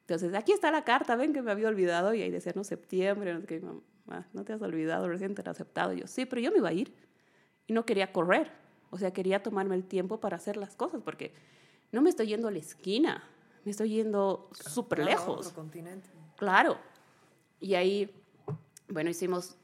[0.00, 3.32] Entonces, aquí está la carta, ven que me había olvidado y ahí decía, no, septiembre,
[3.32, 5.92] no sé qué, mamá, no te has olvidado, recién te han aceptado.
[5.92, 6.92] Y yo, sí, pero yo me iba a ir
[7.68, 8.50] y no quería correr,
[8.90, 11.32] o sea, quería tomarme el tiempo para hacer las cosas porque
[11.92, 13.22] no me estoy yendo a la esquina,
[13.64, 15.46] me estoy yendo súper Claro, lejos.
[15.46, 16.08] otro continente.
[16.36, 16.76] Claro.
[17.60, 18.10] Y ahí,
[18.88, 19.56] bueno, hicimos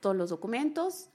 [0.00, 1.08] todos los documentos,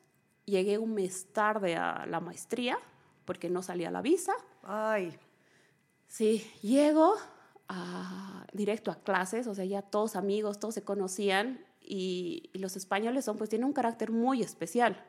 [0.45, 2.77] llegué un mes tarde a la maestría
[3.25, 4.33] porque no salía la visa.
[4.63, 5.17] Ay,
[6.09, 7.15] Sí, llego
[7.67, 12.77] a- directo a clases, o sea, ya todos amigos, todos se conocían y, y los
[12.77, 15.03] españoles son, pues tienen un carácter muy especial.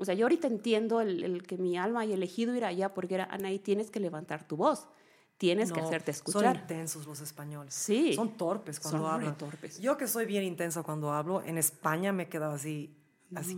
[0.00, 3.14] O sea, yo ahorita entiendo el, el que mi alma haya elegido ir allá porque
[3.14, 4.88] era, Anaí, tienes que levantar tu voz,
[5.36, 6.56] tienes que no, hacerte Son escuchar.
[6.56, 7.74] intensos los españoles.
[7.74, 8.14] Sí.
[8.14, 9.36] Son torpes cuando Son hablan.
[9.38, 9.78] torpes.
[9.80, 12.96] Yo que soy bien intensa cuando hablo, en España me he quedado así.
[13.36, 13.56] Así,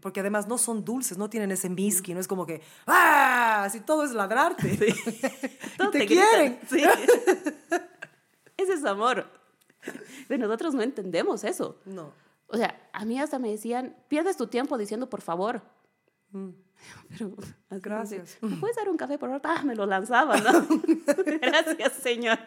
[0.00, 3.64] porque además no son dulces, no tienen ese misky, no es como que ¡ah!
[3.64, 4.78] Así todo es ladrarte.
[5.76, 6.06] Todos te gritan.
[6.06, 6.60] quieren.
[6.66, 6.82] Sí.
[8.56, 9.26] Ese es amor.
[10.28, 11.78] Pero nosotros no entendemos eso.
[11.84, 12.12] No.
[12.46, 15.62] O sea, a mí hasta me decían, pierdes tu tiempo diciendo por favor.
[16.32, 17.36] Pero,
[17.68, 18.38] así, Gracias.
[18.40, 19.42] ¿Me puedes dar un café por favor?
[19.44, 20.66] Ah, me lo lanzaban, ¿no?
[21.40, 22.38] Gracias, señor.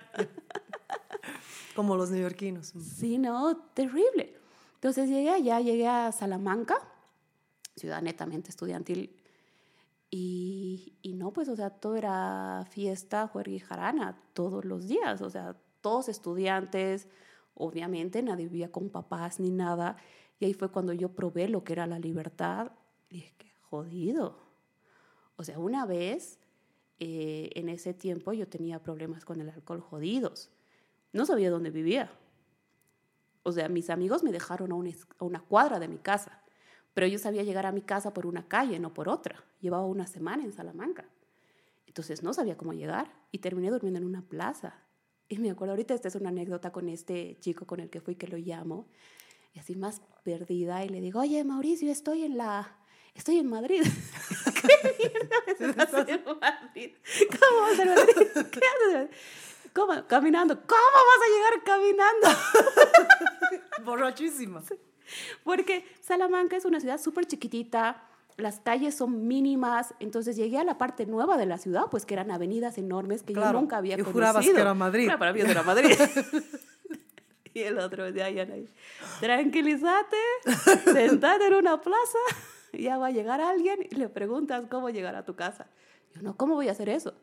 [1.76, 2.74] Como los neoyorquinos.
[2.80, 4.38] Sí, no, terrible.
[4.76, 6.76] Entonces llegué allá, llegué a Salamanca,
[7.76, 9.15] ciudad netamente estudiantil,
[10.12, 15.22] y, y no, pues, o sea, todo era fiesta, juerga y jarana todos los días,
[15.22, 17.08] o sea, todos estudiantes,
[17.56, 19.98] obviamente nadie vivía con papás ni nada,
[20.39, 22.74] y ahí fue cuando yo probé lo que era la libertad,
[23.10, 24.38] y dije, qué jodido.
[25.36, 26.38] O sea, una vez,
[26.99, 30.51] eh, en ese tiempo yo tenía problemas con el alcohol jodidos,
[31.12, 32.12] no sabía dónde vivía.
[33.41, 36.43] O sea, mis amigos me dejaron a, un es- a una cuadra de mi casa,
[36.93, 39.43] pero yo sabía llegar a mi casa por una calle, no por otra.
[39.59, 41.05] Llevaba una semana en Salamanca.
[41.88, 44.75] Entonces no sabía cómo llegar y terminé durmiendo en una plaza.
[45.29, 48.15] Y me acuerdo, ahorita esta es una anécdota con este chico con el que fui
[48.15, 48.86] que lo llamo,
[49.55, 52.77] y así más perdida, y le digo, oye, Mauricio, estoy en la,
[53.15, 53.84] estoy en Madrid.
[55.60, 56.91] ¿Estás en Madrid?
[57.39, 58.28] ¿Cómo vas a Madrid?
[58.52, 59.10] ¿Qué haces?
[59.73, 59.93] ¿Cómo?
[60.08, 60.56] Caminando.
[60.56, 62.28] ¿Cómo vas a llegar caminando?
[63.84, 64.62] Borrachísima.
[65.43, 68.04] Porque Salamanca es una ciudad súper chiquitita,
[68.38, 72.13] las calles son mínimas, entonces llegué a la parte nueva de la ciudad, pues que
[72.15, 74.13] eran avenidas enormes que Claro, yo nunca había y conocido.
[74.13, 75.06] jurabas que era Madrid.
[75.06, 75.95] Claro, para mí era Madrid.
[77.54, 78.67] y el otro ya ahí,
[79.19, 80.17] tranquilízate,
[80.86, 82.17] sentate en una plaza,
[82.73, 85.67] ya va a llegar alguien y le preguntas cómo llegar a tu casa.
[86.13, 87.13] Yo, no, ¿cómo voy a hacer eso?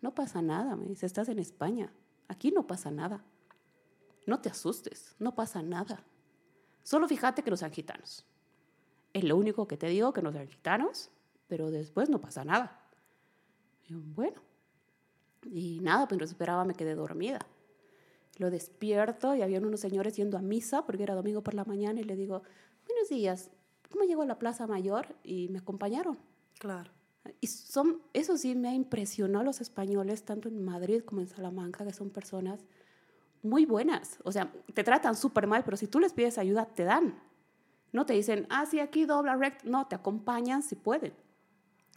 [0.00, 1.92] No pasa nada, me dice, estás en España,
[2.28, 3.24] aquí no pasa nada.
[4.26, 6.04] No te asustes, no pasa nada.
[6.82, 8.26] Solo fíjate que no sean gitanos.
[9.12, 11.10] Es lo único que te digo, que no sean gitanos,
[11.46, 12.80] pero después no pasa nada.
[13.86, 14.42] Yo, bueno.
[15.44, 17.38] Y nada, pues esperaba, me quedé dormida.
[18.38, 22.00] Lo despierto y habían unos señores yendo a misa, porque era domingo por la mañana,
[22.00, 22.42] y le digo,
[22.86, 23.50] buenos días,
[23.94, 25.14] ¿cómo llego a la Plaza Mayor?
[25.22, 26.18] Y me acompañaron.
[26.58, 26.90] Claro.
[27.40, 31.28] Y son, eso sí me ha impresionado a los españoles, tanto en Madrid como en
[31.28, 32.66] Salamanca, que son personas
[33.44, 34.18] muy buenas.
[34.24, 37.22] O sea, te tratan súper mal, pero si tú les pides ayuda, te dan.
[37.92, 39.70] No te dicen, ah, sí, aquí dobla recto.
[39.70, 41.14] No, te acompañan si pueden.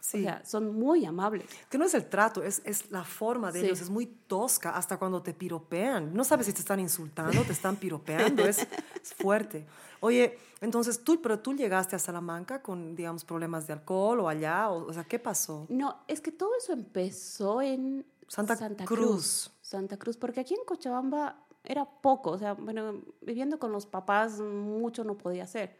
[0.00, 0.20] Sí.
[0.20, 1.44] O sea, son muy amables.
[1.68, 3.66] que no es el trato, es, es la forma de Sí.
[3.66, 6.14] ellos, es muy tosca, hasta cuando te piropean.
[6.14, 9.66] No sabes si te están insultando, te están piropeando, es, es fuerte.
[10.00, 14.70] Oye, entonces tú, pero tú llegaste a Salamanca con, digamos, problemas de alcohol o allá,
[14.70, 15.66] o, o sea, ¿qué pasó?
[15.68, 19.50] No, es que todo eso empezó en Santa Cruz.
[19.60, 24.40] Santa Cruz, porque aquí en Cochabamba era poco, o sea, bueno, viviendo con los papás
[24.40, 25.76] mucho no podía hacer.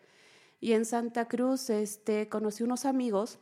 [0.60, 3.38] Y en Santa Cruz este, conocí unos amigos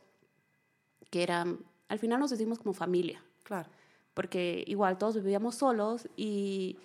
[1.09, 3.69] que eran, al final nos decimos como familia, Claro.
[4.13, 6.77] porque igual todos vivíamos solos y,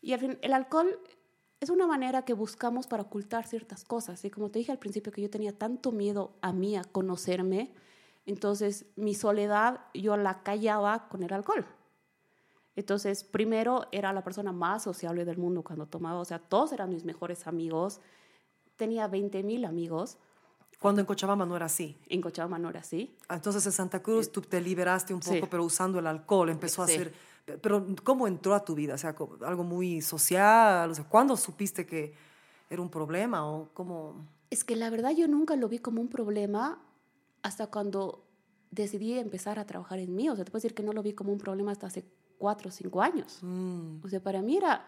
[0.00, 0.98] y al fin, el alcohol
[1.60, 4.24] es una manera que buscamos para ocultar ciertas cosas.
[4.24, 7.72] Y como te dije al principio que yo tenía tanto miedo a mí, a conocerme,
[8.26, 11.66] entonces mi soledad yo la callaba con el alcohol.
[12.76, 16.90] Entonces, primero era la persona más sociable del mundo cuando tomaba, o sea, todos eran
[16.90, 18.00] mis mejores amigos.
[18.76, 20.16] Tenía 20 mil amigos.
[20.80, 21.96] Cuando en Cochabamba no era así.
[22.08, 23.16] En Cochabamba no era así.
[23.28, 25.42] Entonces en Santa Cruz tú te liberaste un poco, Sí.
[25.50, 26.92] pero usando el alcohol empezó Sí.
[26.92, 27.12] a ser...
[27.62, 28.94] Pero ¿cómo entró a tu vida?
[28.94, 30.90] O sea, algo muy social.
[30.90, 32.14] O sea, ¿cuándo supiste que
[32.68, 34.26] era un problema o cómo?
[34.50, 36.78] Es que la verdad yo nunca lo vi como un problema
[37.42, 38.22] hasta cuando
[38.70, 40.28] decidí empezar a trabajar en mí.
[40.28, 42.04] O sea, te puedo decir que no lo vi como un problema hasta hace
[42.36, 43.38] cuatro o cinco años.
[43.42, 44.86] Mm, O sea, para mí era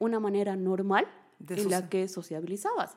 [0.00, 1.06] una manera normal
[1.38, 2.96] De en la que sociabilizabas.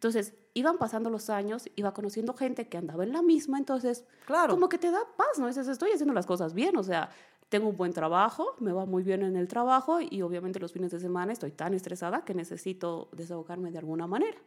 [0.00, 4.54] Entonces, iban pasando los años, iba conociendo gente que andaba en la misma, entonces, Claro.
[4.54, 5.46] como que te da paz, ¿no?
[5.46, 7.10] Dices, estoy haciendo las cosas bien, o sea,
[7.50, 10.90] tengo un buen trabajo, me va muy bien en el trabajo y obviamente los fines
[10.90, 14.38] de semana estoy tan estresada que necesito desahogarme de alguna manera.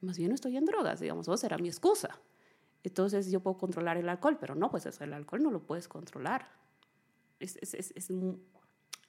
[0.00, 2.18] Más bien estoy en drogas, digamos, o será mi excusa.
[2.84, 6.48] Entonces yo puedo controlar el alcohol, pero no, pues el alcohol no lo puedes controlar.
[7.38, 8.38] Es, es, es, es mu-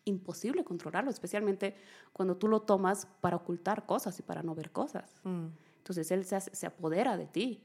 [0.06, 1.76] imposible controlarlo, especialmente
[2.13, 5.20] cuando tú lo tomas para ocultar cosas y para no ver cosas.
[5.24, 5.48] mm.
[5.78, 7.63] Entonces él se, apodera de ti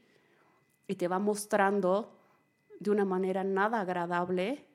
[0.87, 2.19] y te va mostrando
[2.79, 4.67] de una manera nada agradable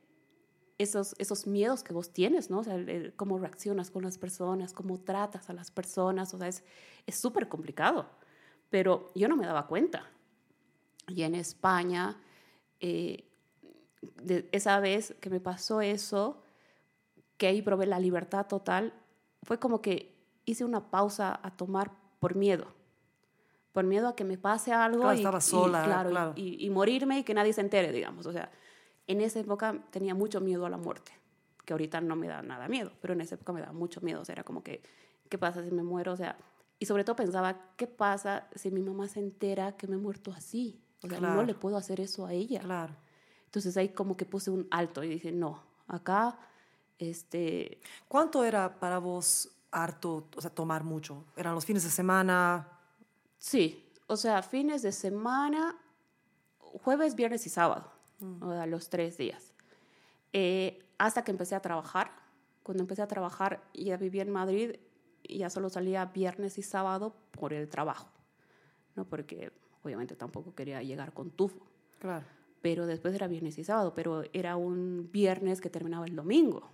[0.79, 2.59] esos, esos miedos que vos tienes, ¿no?
[2.59, 6.39] O sea, el- el cómo reaccionas con las personas, cómo tratas a las personas, o
[6.39, 6.65] sea, es
[7.07, 8.07] es súper complicado.
[8.69, 10.11] Pero yo no me daba cuenta.
[11.09, 12.21] Y en España,
[12.81, 13.25] eh,
[14.23, 16.43] de esa vez que me pasó eso,
[17.37, 18.93] que ahí probé la libertad total,
[19.43, 22.67] fue como que hice una pausa a tomar por miedo.
[23.73, 26.33] Por miedo a que me pase algo Claro, y, estaba sola, claro, y- claro.
[26.37, 28.25] y, y morirme y que nadie se entere, digamos.
[28.27, 28.51] O sea,
[29.07, 31.13] en esa época tenía mucho miedo a la muerte,
[31.65, 34.21] que ahorita no me da nada miedo, pero en esa época me daba mucho miedo.
[34.23, 34.83] O sea, era como que,
[35.29, 36.13] ¿qué pasa si me muero?
[36.13, 36.39] O sea,
[36.79, 40.33] y sobre todo pensaba, ¿qué pasa si mi mamá se entera que me he muerto
[40.33, 40.81] así?
[41.03, 42.61] O sea, no le puedo hacer eso a ella.
[42.61, 42.95] Claro.
[43.45, 46.39] Entonces ahí como que puse un alto y dije, no, acá,
[46.99, 51.25] este, ¿Cuánto era para vos harto, o sea, tomar mucho?
[51.37, 52.69] ¿Eran los fines de semana?
[53.39, 55.77] sí, o sea, fines de semana,
[56.59, 58.43] jueves, viernes y sábado, Mm.
[58.43, 59.53] o sea, los tres días.
[60.33, 62.11] Eh, hasta que empecé a trabajar.
[62.63, 64.77] Cuando empecé a trabajar, ya vivía en Madrid
[65.29, 68.09] ya solo salía viernes y sábado por el trabajo,
[68.95, 69.05] ¿no?
[69.05, 71.67] Porque obviamente tampoco quería llegar con tufo.
[71.99, 72.25] Claro.
[72.63, 76.69] pero después era viernes y sábado, pero era un viernes que terminaba el domingo,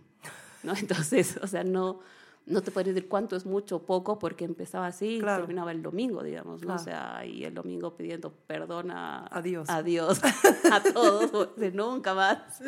[0.63, 0.75] ¿no?
[0.77, 2.01] Entonces, o sea, no,
[2.47, 5.83] no te puedes decir cuánto es mucho o poco porque empezaba así y terminaba el
[5.83, 6.75] domingo, digamos, ¿no?
[6.75, 9.69] O sea, y el domingo pidiendo perdón a, A Dios.
[9.69, 10.21] a Dios,
[10.73, 12.61] a todos, de nunca más.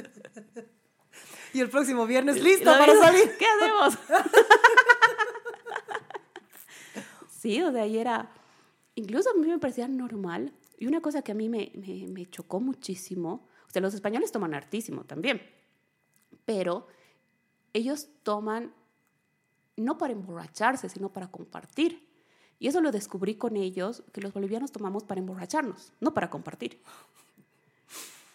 [1.52, 3.30] Y el próximo viernes, listo ¿No para salir.
[3.38, 3.98] ¿Qué hacemos?
[7.30, 8.30] sí, o sea, y era...
[8.96, 12.26] Incluso a mí me parecía normal Y una cosa que a mí me, me, me
[12.26, 15.42] chocó muchísimo, o sea, los españoles toman hartísimo también,
[16.44, 16.86] pero
[17.74, 18.72] ellos toman
[19.76, 22.08] no para emborracharse, sino para compartir.
[22.60, 26.80] Y eso lo descubrí con ellos, que los bolivianos tomamos para emborracharnos, no para compartir.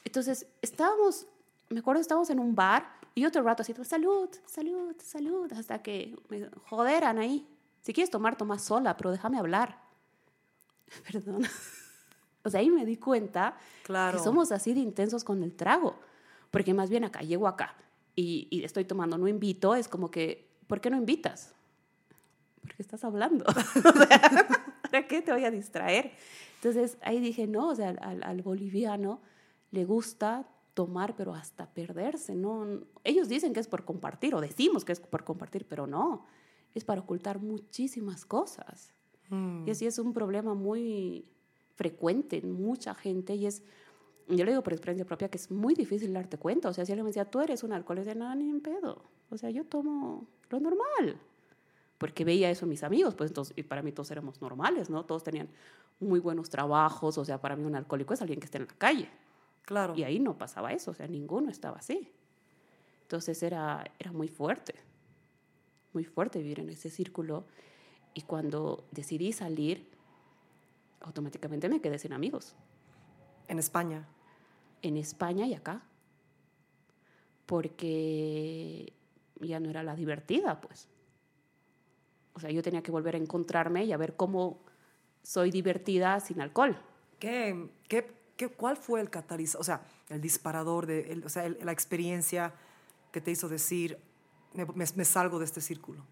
[0.03, 1.25] Entonces, estábamos,
[1.69, 6.15] me acuerdo, estábamos en un bar y otro rato así, salud, salud, salud, hasta que
[6.27, 7.47] me joderan ahí.
[7.81, 9.79] Si quieres tomar, toma sola, pero déjame hablar.
[11.11, 11.43] Perdón.
[12.43, 14.17] O sea, ahí me di cuenta Claro.
[14.17, 15.95] que somos así de intensos con el trago.
[16.51, 17.75] Porque más bien acá, llego acá
[18.20, 21.53] y, y estoy tomando, no invito, es como que, ¿por qué no invitas?
[22.61, 23.45] Porque estás hablando.
[23.76, 24.47] O sea,
[24.91, 26.11] ¿Para qué te voy a distraer?
[26.55, 29.22] Entonces ahí dije, no, o sea, al, al boliviano
[29.72, 32.36] le gusta tomar, pero hasta perderse.
[32.36, 32.82] ¿no?
[33.03, 36.26] Ellos dicen que es por compartir, o decimos que es por compartir, pero no.
[36.74, 38.91] Es para ocultar muchísimas cosas.
[39.30, 39.67] Mm.
[39.67, 41.26] Y así es un problema muy
[41.76, 43.63] frecuente en mucha gente y es,
[44.30, 46.69] yo le digo por experiencia propia que es muy difícil darte cuenta.
[46.69, 49.03] O sea, si alguien me decía, tú eres un alcohólico, no, ni en pedo.
[49.30, 51.19] O sea, yo tomo lo normal.
[51.97, 55.05] Porque veía eso en mis amigos, pues entonces, y para mí todos éramos normales, ¿no?
[55.05, 55.49] Todos tenían
[55.99, 58.73] muy buenos trabajos, o sea, para mí un alcohólico es alguien que está en la
[58.77, 59.09] calle.
[59.63, 59.93] Claro.
[59.95, 62.09] Y ahí no pasaba eso, o sea, ninguno estaba así.
[63.01, 64.75] Entonces era, era muy fuerte,
[65.93, 67.45] muy fuerte vivir en ese círculo.
[68.13, 69.89] Y cuando decidí salir,
[71.01, 72.55] automáticamente me quedé sin amigos,
[73.47, 74.07] En España.
[74.82, 75.84] En España y acá.
[77.45, 78.93] Porque
[79.41, 80.88] ya no era la divertida, pues.
[82.34, 84.59] O sea, yo tenía que volver a encontrarme y a ver cómo
[85.23, 86.77] soy divertida sin alcohol.
[87.19, 91.45] ¿Qué, qué, qué, ¿Cuál fue el catalizador, o sea, el disparador, de, el- o sea,
[91.45, 92.53] el- la experiencia
[93.11, 93.97] que te hizo decir,
[94.53, 96.05] me, me- me salgo de este círculo?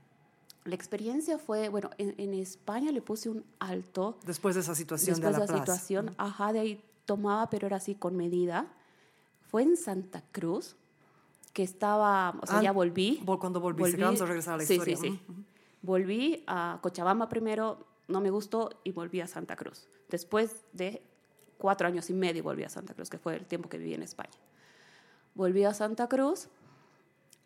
[0.65, 5.15] La experiencia fue, bueno, en, en España le puse un alto Después de esa situación
[5.21, 8.67] después de de la la situación, ajá, de ahí tomaba, pero era así con medida.
[9.41, 10.75] Fue en Santa Cruz,
[11.53, 13.19] que estaba, o sea, Ah, ya volví.
[13.25, 14.95] vol- cuando volviste, vamos a regresar a la sí, historia.
[14.97, 15.41] Sí, sí, Ujú,
[15.81, 19.87] Volví a Cochabamba primero, no me gustó y volví a Santa Cruz.
[20.09, 21.01] Después de
[21.57, 24.03] cuatro años y medio volví a Santa Cruz, que fue el tiempo que viví en
[24.03, 24.37] España.
[25.33, 26.49] Volví a Santa Cruz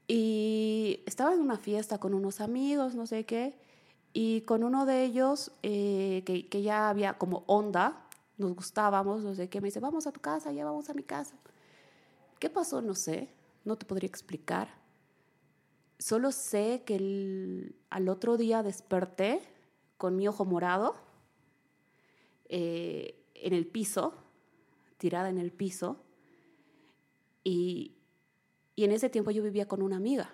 [0.07, 3.55] y estaba en una fiesta con unos amigos, no sé qué,
[4.13, 8.05] y con uno de ellos, eh, que, que ya había como onda,
[8.41, 11.03] nos gustábamos, no sé qué, me dice, vamos a tu casa, ya vamos a mi
[11.03, 11.35] casa.
[12.39, 12.81] ¿Qué pasó?
[12.81, 13.29] No sé,
[13.63, 14.67] no te podría explicar.
[15.99, 19.41] Solo sé que el- al otro día desperté
[19.97, 20.95] con mi ojo morado
[22.49, 24.13] eh, en el piso,
[24.97, 25.97] tirada en el piso,
[27.43, 27.93] y,
[28.75, 30.33] y en ese tiempo yo vivía con una amiga.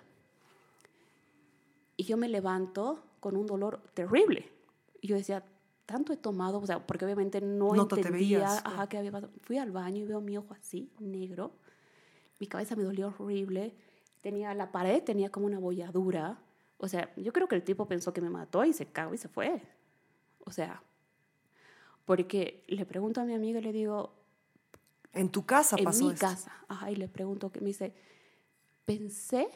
[1.96, 4.50] Y yo me levanto con un dolor terrible.
[5.00, 5.44] Y yo decía,
[5.88, 9.10] tanto he tomado, o sea, porque obviamente no, No te entendía veías, ajá, qué había
[9.10, 9.32] pasado.
[9.40, 11.52] Fui al baño y veo mi ojo así, negro.
[12.38, 13.74] Mi cabeza me dolía horrible.
[14.20, 16.38] Tenía la pared, tenía como una bolladura.
[16.76, 19.16] O sea, yo creo que el tipo pensó que me mató y se cagó y
[19.16, 19.62] se fue.
[20.44, 20.82] O sea,
[22.04, 24.12] porque le pregunto a mi amiga y le digo,
[25.14, 26.26] En tu casa en pasó mi esto.
[26.26, 26.52] casa.
[26.68, 27.94] Ajá, y le pregunto que me dice,
[28.84, 29.48] pensé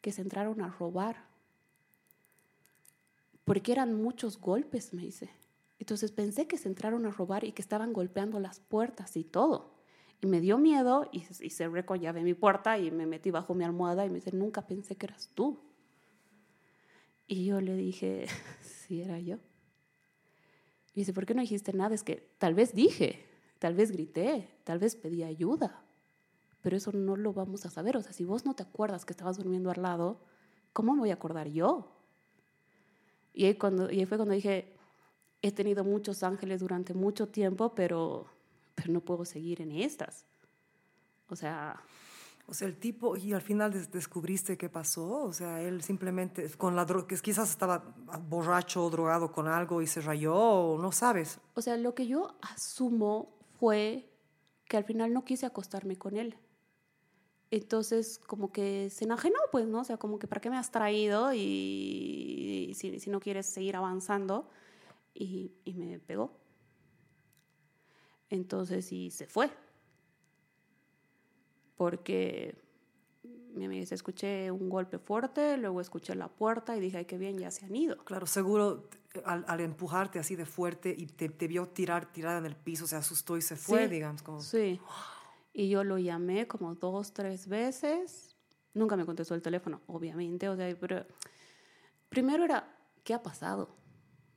[0.00, 1.32] que se entraron a robar.
[3.44, 5.30] Porque eran muchos golpes, me dice.
[5.78, 9.74] Entonces pensé que se entraron a robar y que estaban golpeando las puertas y todo.
[10.20, 13.54] Y me dio miedo y, y cerré con llave mi puerta y me metí bajo
[13.54, 15.58] mi almohada y me dice, nunca pensé que eras tú.
[17.26, 18.26] Y yo le dije,
[18.62, 19.38] sí, era yo.
[20.94, 21.94] Y dice, ¿por qué no dijiste nada?
[21.94, 23.26] Es que tal vez dije,
[23.58, 25.82] tal vez grité, tal vez pedí ayuda,
[26.60, 27.96] pero eso no lo vamos a saber.
[27.96, 30.20] O sea, si vos no te acuerdas que estabas durmiendo al lado,
[30.72, 31.90] ¿cómo me voy a acordar yo?
[33.32, 34.73] Y ahí, cuando, y ahí fue cuando dije,
[35.46, 38.26] he tenido muchos ángeles durante mucho tiempo, pero,
[38.74, 40.24] pero no puedo seguir en estas.
[41.28, 41.80] O sea,
[42.46, 45.24] O sea, el tipo, y al final des- descubriste qué pasó.
[45.24, 47.82] O sea, él simplemente, con la droga, que quizás estaba
[48.28, 51.38] borracho o drogado con algo y se rayó, o no sabes.
[51.54, 54.10] O sea, lo que yo asumo fue
[54.68, 56.36] que al final no quise acostarme con él.
[57.50, 59.80] Entonces, como que se enajenó, pues, ¿no?
[59.80, 61.32] O sea, como que ¿para qué me has traído?
[61.32, 64.48] Y, y si, si no quieres seguir avanzando.
[65.14, 66.36] Y, y me pegó.
[68.30, 69.50] Entonces, y se fue.
[71.76, 72.60] Porque
[73.54, 77.18] mi amiga dice, escuché un golpe fuerte, luego escuché la puerta y dije, ay, qué
[77.18, 77.98] bien, ya se han ido.
[78.04, 78.88] Claro, seguro
[79.24, 82.86] al, al empujarte así de fuerte y te, te vio tirar tirada en el piso,
[82.86, 84.22] se asustó y se fue, Sí, digamos.
[84.22, 84.80] Como, Sí.
[85.52, 88.34] Y yo lo llamé como dos, tres veces.
[88.72, 90.48] Nunca me contestó el teléfono, obviamente.
[90.48, 91.06] O sea, pero
[92.08, 93.76] primero era, ¿qué ha pasado?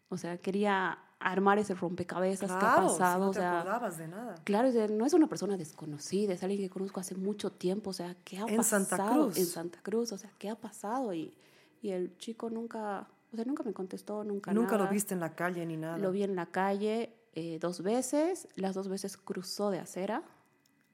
[0.10, 3.26] O sea, quería armar ese rompecabezas que ha Claro, si pasado.
[3.26, 4.36] no o te sea, acordabas de nada.
[4.44, 7.90] Claro, o sea, no es una persona desconocida, es alguien que conozco hace mucho tiempo,
[7.90, 8.86] o sea, ¿qué ha En pasado?
[8.86, 9.38] Santa Cruz.
[9.38, 11.14] En Santa Cruz, o sea, ¿qué ha pasado?
[11.14, 11.34] Y,
[11.82, 15.34] y el chico nunca, o sea, nunca me contestó, nunca Nunca lo viste en la
[15.36, 15.98] calle ni nada.
[15.98, 20.24] Lo vi en la calle eh, dos veces, las dos veces cruzó de acera,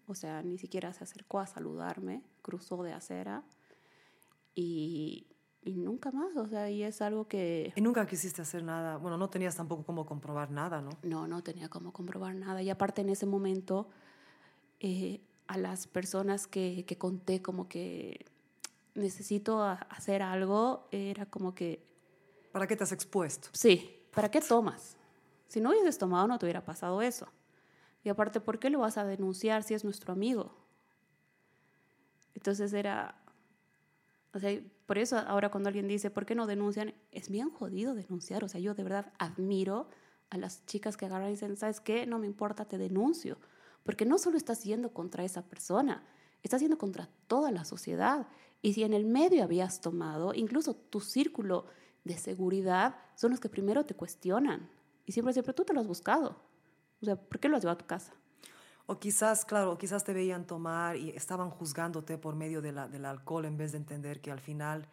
[0.08, 3.44] o sea, ni siquiera se acercó a saludarme, cruzó de acera
[4.56, 5.28] y,
[5.66, 8.98] y nunca más, o sea, y es algo que Y nunca quisiste hacer nada.
[8.98, 10.90] Bueno, no tenías tampoco cómo comprobar nada, ¿no?
[11.04, 12.62] no, no tenía cómo comprobar nada.
[12.62, 13.90] Y aparte en ese momento,
[14.80, 18.26] eh, a las personas que, que conté como que
[18.96, 21.86] necesito hacer algo, era como que,
[22.52, 23.50] ¿Para qué te has expuesto?
[23.54, 24.96] sí, ¿para qué tomas?
[25.48, 27.28] Si no hubieses tomado no te hubiera pasado eso.
[28.04, 30.54] Y aparte, ¿por qué lo vas a denunciar si es nuestro amigo?
[32.36, 33.16] Entonces era,
[34.34, 36.94] o sea, por eso ahora cuando alguien dice, ¿por qué no denuncian?
[37.12, 38.44] Es bien jodido denunciar.
[38.44, 39.88] O sea, yo de verdad admiro
[40.32, 42.08] a las chicas que agarran y dicen, ¿sabes qué?
[42.08, 43.38] No me importa, te denuncio.
[43.84, 46.04] Porque no solo estás yendo contra esa persona,
[46.42, 48.28] estás yendo contra toda la sociedad.
[48.64, 51.66] Y si en el medio habías tomado, incluso tu círculo
[52.04, 54.68] de seguridad son los que primero te cuestionan.
[55.06, 56.42] Y siempre, siempre tú te lo has buscado.
[57.02, 58.16] O sea, ¿por qué lo has llevado a tu casa?
[58.86, 63.06] O quizás, claro, quizás te veían tomar y estaban juzgándote por medio de la, del
[63.06, 64.88] alcohol en vez de entender que al final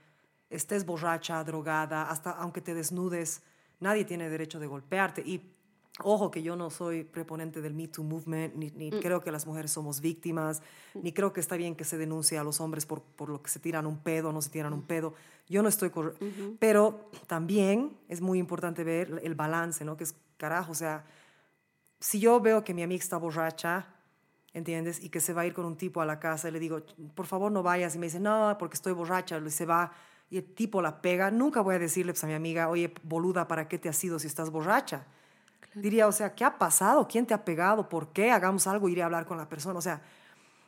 [0.49, 3.43] estés borracha, drogada, hasta aunque te desnudes,
[3.81, 5.23] nadie tiene derecho de golpearte.
[5.23, 5.43] Y
[6.05, 9.45] ojo que yo no soy preponente del Me Too Movement, ni, ni creo que las
[9.45, 10.63] mujeres somos víctimas,
[10.95, 13.51] ni creo que está bien que se denuncie a los hombres por, por lo que
[13.51, 15.15] se tiran un pedo, no se tiran un pedo.
[15.49, 15.91] Yo no estoy...
[16.61, 19.97] Pero también es muy importante ver el balance, ¿no?
[19.97, 21.05] Que es, carajo, o sea
[22.01, 23.87] si yo veo que mi amiga está borracha,
[24.55, 25.03] ¿entiendes?
[25.05, 26.83] Y que se va a ir con un tipo a la casa y le digo,
[27.15, 27.95] por favor no vayas.
[27.95, 29.39] Y me dice, no, porque estoy borracha.
[29.39, 29.93] Y se va
[30.31, 31.31] y el tipo la pega.
[31.31, 34.19] Nunca voy a decirle pues, a mi amiga, oye, boluda, ¿para qué te has ido
[34.19, 35.07] si estás borracha?
[35.75, 37.07] Diría, o sea, ¿qué ha pasado?
[37.07, 37.89] ¿Quién te ha pegado?
[37.89, 38.31] ¿Por qué?
[38.31, 39.79] Hagamos algo, iré a hablar con la persona.
[39.79, 40.01] O sea,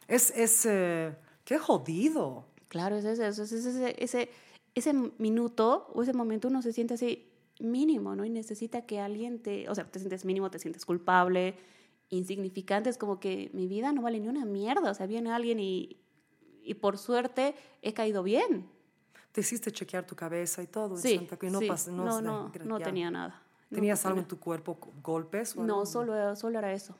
[0.06, 2.44] es, es eh, qué jodido.
[2.68, 4.30] Claro, es eso, es ese, ese, ese,
[4.74, 7.31] ese minuto o ese momento uno se siente así
[7.62, 8.24] mínimo, ¿no?
[8.24, 11.54] Y necesita que alguien te, o sea, te sientes mínimo, te sientes culpable,
[12.10, 15.58] insignificante, es como que mi vida no vale ni una mierda, o sea, viene alguien
[15.60, 15.96] y,
[16.62, 18.68] y por suerte he caído bien.
[19.32, 20.96] Te hiciste chequear tu cabeza y todo.
[20.98, 21.68] Sí, Santa Cruz, no, sí.
[21.90, 22.84] no, no, no ya.
[22.84, 23.42] tenía nada.
[23.70, 25.56] No ¿Tenías algo tenía- en tu cuerpo, golpes?
[25.56, 25.86] o No, algo?
[25.86, 26.94] solo, solo era eso.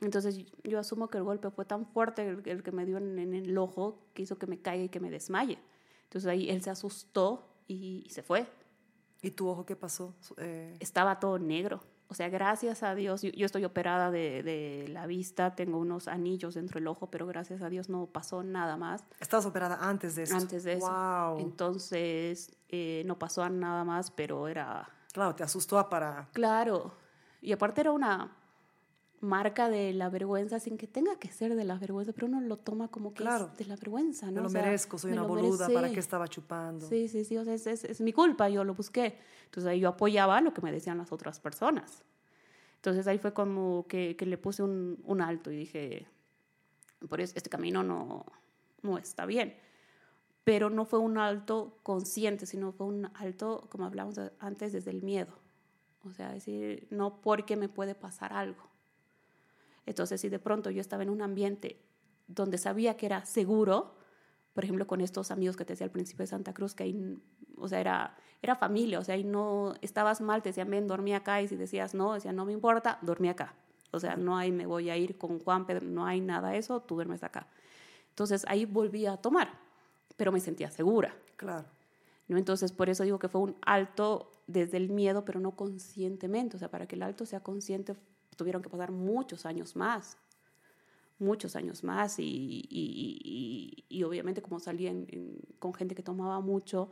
[0.00, 3.18] Entonces yo asumo que el golpe fue tan fuerte el, el que me dio en,
[3.18, 5.58] en el ojo que hizo que me caiga y que me desmaye.
[6.04, 8.46] Entonces ahí él se asustó y, y se fue.
[9.22, 10.14] ¿Y tu ojo qué pasó?
[10.38, 11.80] Eh, Estaba todo negro.
[12.08, 16.08] O sea, gracias a Dios, yo, yo estoy operada de, de la vista, tengo unos
[16.08, 20.16] anillos dentro del ojo, pero gracias a Dios no pasó nada más Estabas operada antes
[20.16, 20.34] de eso.
[20.36, 20.88] antes de eso.
[20.90, 21.38] Wow.
[21.38, 26.28] Entonces eh, no pasó nada más, pero era Claro, te asustó para.
[26.32, 26.94] Claro.
[27.40, 28.36] Y aparte era una
[29.20, 32.56] marca de la vergüenza sin que tenga que ser de la vergüenza, pero uno lo
[32.56, 33.50] toma como que Claro.
[33.52, 34.32] es de la vergüenza, ¿no?
[34.32, 35.94] Me lo O sea, merezco, soy me una boluda, ¿para merece.
[35.94, 36.86] qué estaba chupando?
[36.88, 39.18] Sí, sí, sí, o sea, es, es- es mi culpa, yo lo busqué.
[39.44, 42.02] Entonces ahí yo apoyaba lo que me decían las otras personas.
[42.76, 46.06] Entonces ahí fue como que, que le puse un, un alto y dije,
[47.08, 48.24] por eso este camino no,
[48.82, 49.54] no está bien.
[50.44, 55.02] Pero no fue un alto consciente, sino fue un alto, como hablamos antes, desde el
[55.02, 55.34] miedo.
[56.04, 58.69] O sea, decir, no porque me puede pasar algo.
[59.90, 61.76] Entonces, si de pronto yo estaba en un ambiente
[62.28, 63.96] donde sabía que era seguro,
[64.52, 67.18] por ejemplo, con estos amigos que te decía al principio de Santa Cruz, que ahí,
[67.56, 71.12] o sea, era, era familia, o sea, ahí no estabas mal, te decían, ven, dormí
[71.12, 73.56] acá, y si decías no, decían, no me importa, dormí acá.
[73.90, 76.58] O sea, no hay, me voy a ir con Juan Pedro, no hay nada de
[76.58, 77.48] eso, tú duermes acá.
[78.10, 79.50] Entonces, ahí volví a tomar,
[80.16, 81.12] pero me sentía segura.
[81.34, 81.66] Claro.
[82.28, 82.38] ¿no?
[82.38, 86.54] Entonces, por eso digo que fue un alto desde el miedo, pero no conscientemente.
[86.54, 87.96] O sea, para que el alto sea consciente,
[88.36, 90.16] tuvieron que pasar muchos años más.
[91.18, 92.18] Muchos años más.
[92.18, 96.90] Y, y- y- y obviamente, como salí en- en- con gente que tomaba mucho,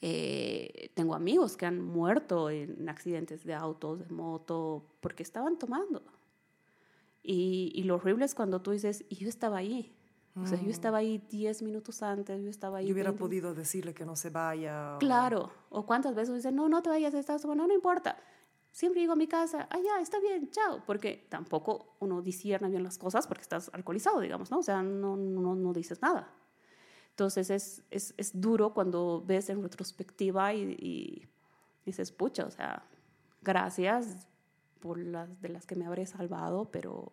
[0.00, 6.02] eh, tengo amigos que han muerto en accidentes de autos, de moto, porque estaban tomando.
[7.22, 9.96] Y, y lo horrible es cuando tú dices, y yo estaba ahí.
[10.36, 12.88] O sea, yo estaba ahí 10 minutos antes, yo estaba ahí.
[12.88, 14.96] Yo hubiera 20 podido decirle que no se vaya.
[14.96, 15.52] o- Claro.
[15.70, 18.18] O cuántas veces dicen, no, no te vayas, estás tomando, no importa.
[18.74, 20.82] Siempre digo a mi casa, ah, ya, está bien, chao.
[20.84, 24.58] Porque tampoco uno discierne bien las cosas porque estás alcoholizado, digamos, ¿no?
[24.58, 26.28] O sea, no, no, no dices nada.
[27.10, 31.28] Entonces es, es, es duro cuando ves en retrospectiva y, y
[31.86, 32.82] dices, pucha, o sea,
[33.42, 34.26] gracias
[34.80, 37.12] por las de las que me habré salvado, pero,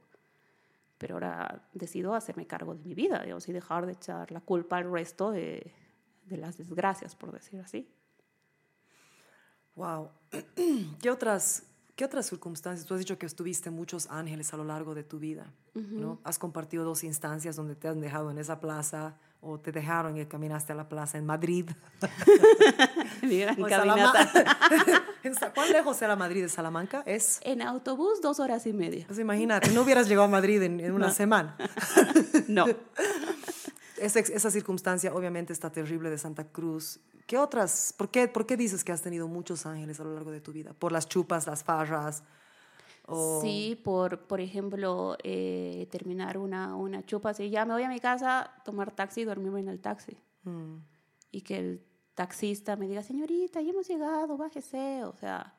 [0.97, 4.77] pero ahora decido hacerme cargo de mi vida, digamos, y dejar de echar la culpa
[4.77, 5.71] al resto de,
[6.25, 7.87] de las desgracias, por decir así.
[9.75, 10.09] Wow.
[11.01, 11.63] ¿Qué otras,
[11.95, 12.85] ¿Qué otras circunstancias?
[12.87, 16.19] Tú has dicho que estuviste muchos ángeles a lo largo de tu vida, ¿no?
[16.23, 20.25] Has compartido dos instancias donde te han dejado en esa plaza o te dejaron y
[20.25, 21.69] caminaste a la plaza en Madrid.
[23.23, 23.53] Mira,
[25.23, 27.03] en ¿Cuán lejos era Madrid de Salamanca?
[27.05, 29.05] Es, En autobús, dos horas y media.
[29.07, 31.13] pues imagínate, no hubieras llegado a Madrid en, en una No.
[31.13, 31.57] semana.
[32.47, 32.65] No.
[34.01, 36.99] Esa, esa circunstancia obviamente está terrible de Santa Cruz.
[37.27, 37.93] ¿Qué otras?
[37.97, 40.51] ¿Por qué, ¿Por qué dices que has tenido muchos ángeles a lo largo de tu
[40.51, 40.73] vida?
[40.73, 42.23] ¿Por las chupas, las farras?
[43.07, 43.41] O...
[43.41, 47.99] Sí, por, por ejemplo, eh, terminar una, una chupa así, ya me voy a mi
[47.99, 50.17] casa, tomar taxi y dormirme en el taxi.
[50.43, 50.77] Mm,
[51.31, 51.85] Y que el
[52.15, 55.03] taxista me diga, señorita, ya hemos llegado, bájese.
[55.05, 55.55] O sea,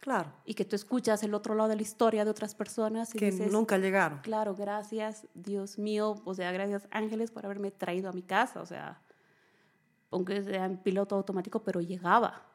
[0.00, 3.18] claro, y que tú escuchas el otro lado de la historia de otras personas y
[3.18, 4.18] que dices, nunca llegaron.
[4.20, 8.66] claro, gracias, Dios mío, o sea, gracias ángeles por haberme traído a mi casa, o
[8.66, 9.00] sea,
[10.10, 12.46] aunque sea en piloto automático, pero llegaba.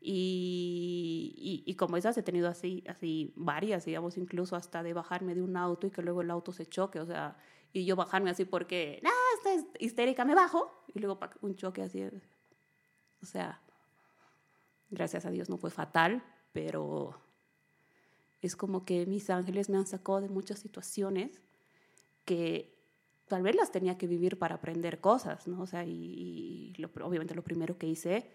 [0.00, 5.34] Y, y, y como esas he tenido así, así varias, digamos, incluso hasta de bajarme
[5.34, 7.36] de un auto y que luego el auto se choque, o sea,
[7.72, 12.04] y yo bajarme así porque, no, estás histérica, me bajo, y luego un choque así,
[13.22, 13.60] o sea,
[14.90, 16.22] gracias a Dios no fue fatal,
[16.56, 17.14] pero
[18.40, 21.42] es como que mis ángeles me han sacado de muchas situaciones
[22.24, 22.74] que
[23.28, 25.60] tal vez las tenía que vivir para aprender cosas, ¿no?
[25.60, 28.30] O sea, y, y lo- obviamente lo primero que hice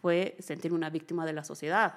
[0.00, 1.94] fue sentirme una víctima de la sociedad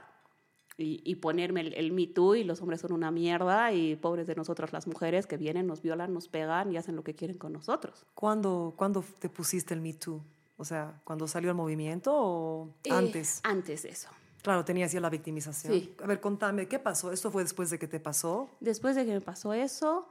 [0.78, 4.28] y, y ponerme el, el Me Too y los hombres son una mierda y pobres
[4.28, 7.38] de nosotras las mujeres que vienen, nos violan, nos pegan y hacen lo que quieren
[7.39, 8.05] con nosotros.
[8.13, 10.21] ¿Cuándo, ¿Cuándo te pusiste el Me Too?
[10.57, 13.39] O sea, ¿cuando salió el movimiento o Eh, antes?
[13.43, 14.09] Antes de eso.
[14.44, 15.74] Claro, tenías ya la victimización.
[15.74, 15.96] Sí.
[16.04, 17.12] A ver, contame, ¿qué pasó?
[17.12, 18.50] ¿Esto fue después de que te pasó?
[18.60, 20.10] Después de que me pasó eso,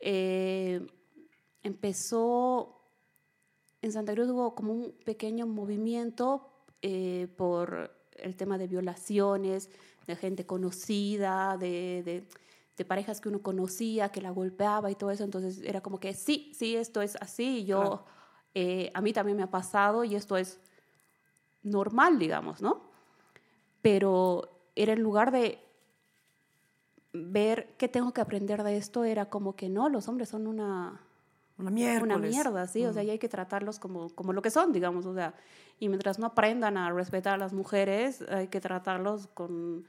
[0.00, 0.86] eh,
[1.64, 2.80] empezó,
[3.82, 6.48] en Santa Cruz hubo como un pequeño movimiento
[6.82, 9.70] eh, por el tema de violaciones,
[10.06, 12.28] de gente conocida, de, de-
[12.76, 15.24] de parejas que uno conocía, que la golpeaba y todo eso.
[15.24, 17.64] Entonces era como que sí, sí, esto es así.
[17.64, 18.04] Yo, Claro.
[18.54, 20.60] eh, a mí también me ha pasado y esto es
[21.64, 22.87] normal, digamos, ¿no?
[23.82, 25.58] Pero era en lugar de
[27.12, 31.00] ver qué tengo que aprender de esto, era como que no, los hombres son una,
[31.56, 32.02] Una mierda.
[32.02, 35.06] una mierda, sí, o sea, y hay que tratarlos como, como lo que son, digamos,
[35.06, 35.34] o sea,
[35.80, 39.86] y mientras no aprendan a respetar a las mujeres, hay que tratarlos con,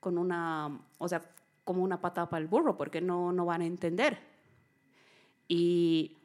[0.00, 1.22] con una, o sea,
[1.64, 4.18] como una patada para el burro, porque no, no van a entender.
[5.48, 6.16] Y,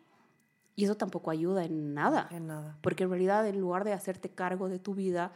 [0.76, 2.28] y eso tampoco ayuda en nada.
[2.32, 2.78] En nada.
[2.82, 5.32] Porque en realidad, en lugar de hacerte cargo de tu vida,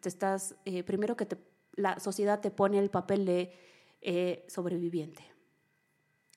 [0.00, 1.38] te estás, eh, primero que te,
[1.74, 3.52] la sociedad te pone el papel de
[4.00, 5.24] eh, sobreviviente.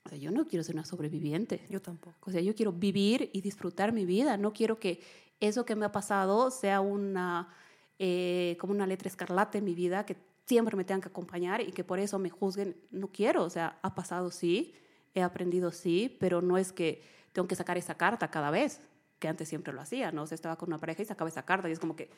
[0.05, 1.65] O sea, yo no quiero ser una sobreviviente.
[1.69, 2.29] Yo tampoco.
[2.29, 4.37] O sea, yo quiero vivir y disfrutar mi vida.
[4.37, 5.01] No quiero que
[5.39, 7.53] eso que me ha pasado sea una,
[7.99, 11.71] eh, como una letra escarlata en mi vida, que siempre me tengan que acompañar y
[11.71, 12.75] que por eso me juzguen.
[12.89, 13.43] No quiero.
[13.43, 14.73] O sea, ha pasado sí,
[15.13, 18.81] he aprendido sí, pero no es que tengo que sacar esa carta cada vez,
[19.19, 20.23] que antes siempre lo hacía, ¿no?
[20.23, 22.09] O sea, estaba con una pareja y sacaba esa carta y es como que,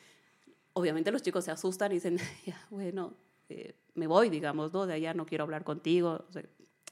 [0.74, 3.14] obviamente los chicos se asustan y dicen, ya, bueno,
[3.48, 4.86] eh, me voy, digamos, ¿no?
[4.86, 6.42] De allá no quiero hablar contigo, o sea,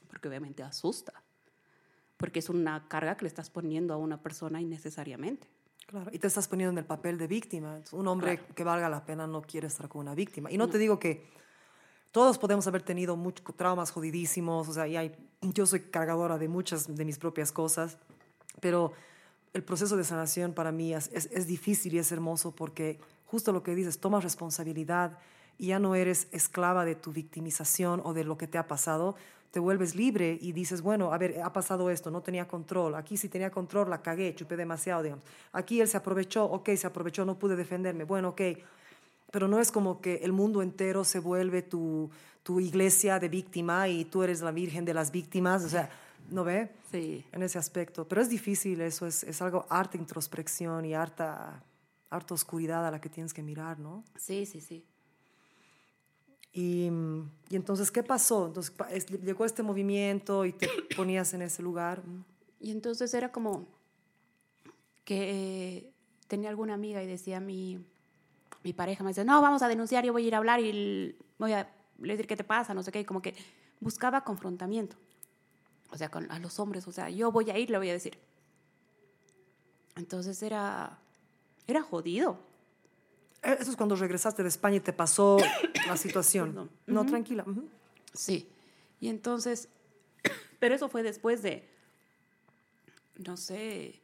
[0.09, 1.13] porque obviamente asusta
[2.23, 5.45] porque es una carga que le estás poniendo a una persona innecesariamente.
[5.87, 7.81] Claro, y te estás poniendo en el papel de víctima.
[7.91, 8.55] Un hombre Claro.
[8.55, 10.49] que valga la pena no quiere estar con una víctima.
[10.49, 11.27] Y no, te digo que
[12.13, 16.47] todos podemos haber tenido muchos traumas jodidísimos, o sea, y hay, yo soy cargadora de
[16.47, 17.97] muchas de mis propias cosas,
[18.61, 18.93] pero
[19.51, 23.01] el proceso de sanación para mí es, es, es difícil y es hermoso porque
[23.33, 25.17] justo lo que dices, tomas responsabilidad
[25.57, 29.15] y ya no eres esclava de tu victimización o de lo que te ha pasado,
[29.49, 33.17] te vuelves libre y dices, bueno, a ver, ha pasado esto, no tenía control, aquí
[33.17, 35.25] sí tenía control, la cagué, chupé demasiado, digamos.
[35.51, 38.41] Aquí él se aprovechó, ok, se aprovechó, no pude defenderme, bueno, ok.
[39.31, 42.11] Pero no es como que el mundo entero se vuelve tu,
[42.43, 45.89] tu iglesia de víctima y tú eres la virgen de las víctimas, o sea,
[46.29, 46.69] ¿no ve?
[46.91, 47.25] Sí.
[47.31, 48.07] En ese aspecto.
[48.07, 51.63] Pero es difícil eso, es, es algo harta introspección y harta,
[52.13, 54.03] harta oscuridad a la que tienes que mirar, ¿no?
[54.17, 54.85] Sí, sí, sí.
[56.53, 56.89] Y,
[57.49, 58.47] y entonces, ¿qué pasó?
[58.47, 58.73] Entonces,
[59.23, 62.03] llegó este movimiento y te ponías en ese lugar.
[62.59, 63.67] Y entonces era como
[65.03, 65.93] que eh,
[66.27, 67.83] tenía alguna amiga y decía mi,
[68.63, 71.17] mi pareja, me dice, no, vamos a denunciar, yo voy a ir a hablar y
[71.37, 73.35] voy a decir qué te pasa, no sé qué, y como que
[73.79, 74.95] buscaba confrontamiento.
[75.89, 77.93] O sea, con, a los hombres, o sea, yo voy a ir, le voy a
[77.93, 78.17] decir.
[79.95, 80.99] Entonces era,
[81.67, 82.39] era jodido.
[83.41, 85.37] Eh, Eso es cuando regresaste de España y te pasó
[85.87, 86.69] la situación.
[86.85, 87.45] No, tranquila.
[88.13, 88.47] Sí.
[88.99, 89.67] Y entonces,
[90.59, 91.67] pero eso fue después de,
[93.17, 93.99] no sé,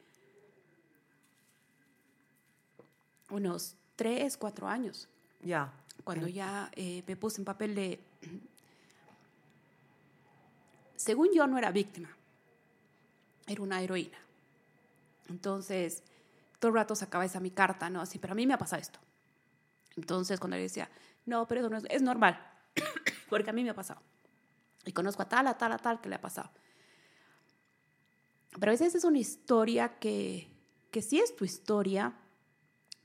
[3.29, 5.07] unos tres, cuatro años.
[5.41, 5.71] Ya.
[6.03, 7.99] cuando ya eh, me puse en papel de...
[10.97, 12.09] Según yo no era víctima,
[13.47, 14.17] era una heroína.
[15.29, 16.03] Entonces,
[16.59, 18.01] todo el rato sacaba esa mi carta, ¿no?
[18.01, 18.99] Así, pero a mí me ha pasado esto.
[19.95, 20.89] Entonces, cuando le decía,
[21.25, 22.39] no, pero eso no es, normal,
[23.29, 24.01] porque a mí me ha pasado.
[24.85, 26.51] Y conozco a tal, a tal, a tal que le ha pasado.
[28.59, 30.51] Pero a veces es una historia que,
[30.91, 32.13] que sí es tu historia,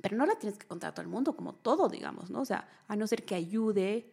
[0.01, 2.41] pero no la tienes que contar a todo el mundo, como todo, digamos, ¿no?
[2.41, 4.13] O sea, a no ser que ayude,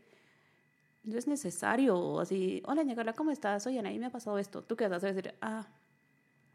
[1.04, 3.66] no es necesario así, hola, Ñagala, ¿cómo estás?
[3.66, 4.62] Oye, ahí me ha pasado esto.
[4.64, 5.34] ¿Tú qué vas a decir?
[5.42, 5.68] Ah,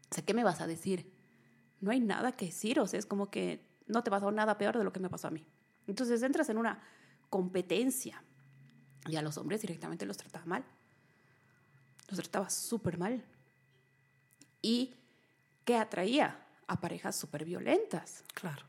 [0.09, 1.16] o sea, ¿qué me vas a decir?
[1.79, 4.77] No hay nada que decir, o sea, es como que no te pasó nada peor
[4.77, 5.45] de lo que me pasó a mí.
[5.87, 6.81] Entonces entras en una
[7.29, 8.23] competencia
[9.07, 10.65] y a los hombres directamente los trataba mal.
[12.09, 13.23] Los trataba súper mal.
[14.61, 14.95] ¿Y
[15.65, 16.43] qué atraía?
[16.67, 18.23] A parejas súper violentas.
[18.33, 18.65] Claro.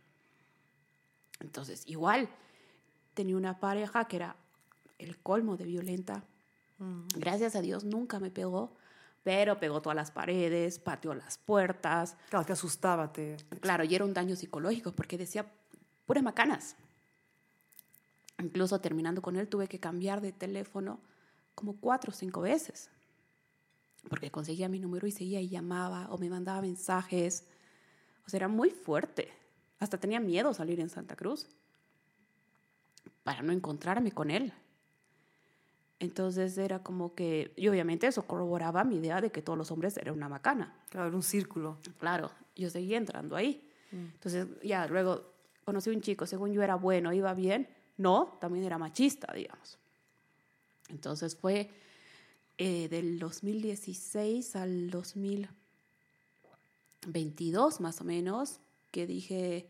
[1.41, 2.29] Entonces, igual,
[3.15, 4.37] tenía una pareja que era
[4.99, 6.25] el colmo de violenta.
[7.17, 8.77] Gracias a Dios nunca me pegó,
[9.29, 12.17] pero pegó todas las paredes, pateó las puertas.
[12.31, 13.37] Claro, te asustaba, te...
[13.61, 15.45] Claro, y era un daño psicológico porque decía
[16.07, 16.77] puras macanas.
[18.39, 20.99] Incluso terminando con él tuve que cambiar de teléfono
[21.55, 22.89] como cuatro o cinco veces.
[24.09, 27.45] Porque conseguía mi número y seguía y llamaba o me mandaba mensajes.
[28.27, 29.31] O sea, era muy fuerte.
[29.79, 31.47] Hasta tenía miedo salir en Santa Cruz
[33.25, 34.55] para no encontrarme con él.
[36.01, 39.97] Entonces era como que, y obviamente eso corroboraba mi idea de que todos los hombres
[39.97, 40.77] eran una macana.
[40.91, 41.79] Claro, era un círculo.
[41.99, 43.65] Claro, yo seguía entrando ahí.
[43.91, 45.33] Entonces ya luego
[45.65, 47.69] conocí a un chico, según yo era bueno, iba bien.
[47.97, 49.79] No, también era machista, digamos.
[50.89, 51.69] Entonces fue
[52.59, 59.69] eh, del 2016 al 2022 más o menos que dije,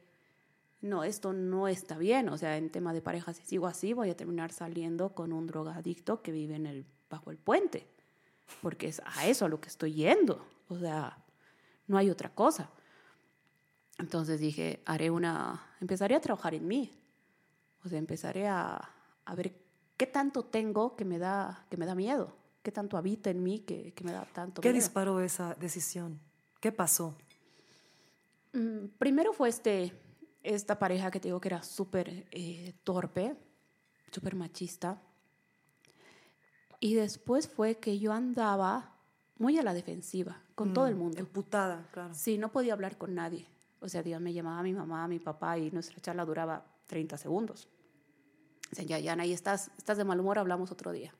[0.80, 2.28] no, esto no está bien.
[2.28, 5.46] O sea, en tema de pareja, si sigo así, voy a terminar saliendo con un
[5.46, 7.86] drogadicto que vive en el, bajo el puente.
[8.62, 10.44] Porque es a eso a lo que estoy yendo.
[10.68, 11.18] O sea,
[11.86, 12.70] no hay otra cosa.
[13.98, 16.96] Entonces dije, haré una, empezaré a trabajar en mí.
[17.84, 18.90] O sea, empezaré a,
[19.24, 19.52] a ver
[19.96, 22.36] qué tanto tengo que me da, que me da miedo.
[22.62, 24.80] Qué tanto habita en mí que, que me da tanto ¿Qué miedo.
[24.82, 26.20] disparó esa decisión?
[26.60, 27.16] ¿Qué pasó?
[28.52, 29.92] Mm, Primero fue este,
[30.54, 33.36] esta pareja que te digo que era súper eh, torpe,
[34.10, 35.00] súper machista.
[36.80, 38.94] Y después fue que yo andaba
[39.36, 41.18] muy a la defensiva con todo el mundo.
[41.18, 42.14] Emputada, claro.
[42.14, 43.46] Sí, no podía hablar con nadie.
[43.80, 46.64] O sea, Dios me llamaba a mi mamá, a mi papá y nuestra charla duraba
[46.86, 47.68] 30 segundos.
[48.70, 51.14] Dicen, ya, ya, ahí estás, estás de mal humor, hablamos otro día.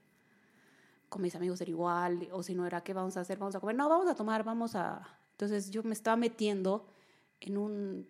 [1.09, 3.39] Con mis amigos era igual, o si no era, ¿qué vamos a hacer?
[3.39, 3.76] Vamos a comer.
[3.76, 5.07] No, vamos a tomar, vamos a...
[5.33, 6.87] Entonces yo me estaba metiendo
[7.41, 8.09] en un,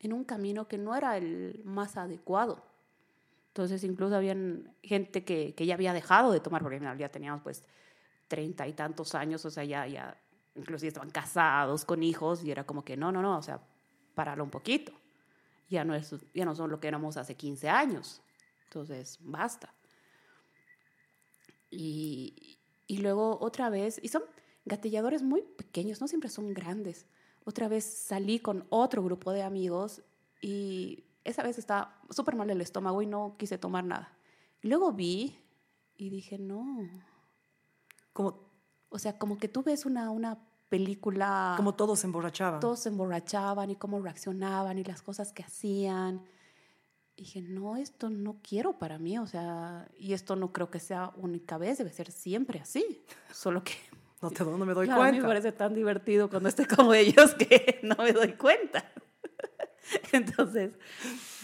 [0.00, 2.64] en un camino que no era el más adecuado.
[3.48, 7.64] Entonces incluso habían gente que, que ya había dejado de tomar, porque ya teníamos pues
[8.28, 10.16] treinta y tantos años, o sea, ya, ya,
[10.54, 13.60] incluso estaban casados con hijos y era como que no, no, no, o sea,
[14.14, 14.92] páralo un poquito.
[15.68, 18.22] Ya no, es, ya no son lo que éramos hace 15 años.
[18.64, 19.72] Entonces, basta.
[21.70, 24.22] Y, y luego otra vez, y son
[24.64, 27.06] gatilladores muy pequeños, no siempre son grandes.
[27.48, 30.02] Otra vez salí con otro grupo de amigos
[30.42, 34.18] y esa vez estaba súper mal el estómago y no quise tomar nada.
[34.60, 35.34] Luego vi
[35.96, 36.86] y dije, no.
[38.12, 38.38] Como,
[38.90, 41.54] O sea, como que tú ves una, una película...
[41.56, 42.60] como todos se emborrachaban.
[42.60, 46.20] todos se emborrachaban y cómo reaccionaban y las cosas que hacían.
[47.16, 50.80] Y dije, no, esto no quiero para mí, o sea, y esto no creo que
[50.80, 53.02] sea única vez, debe ser siempre así.
[53.32, 53.72] Solo que
[54.22, 55.28] No, te, no me doy Claro, a mí me cuenta.
[55.28, 58.84] parece tan divertido cuando estoy como ellos que no me doy cuenta.
[60.12, 60.72] Entonces,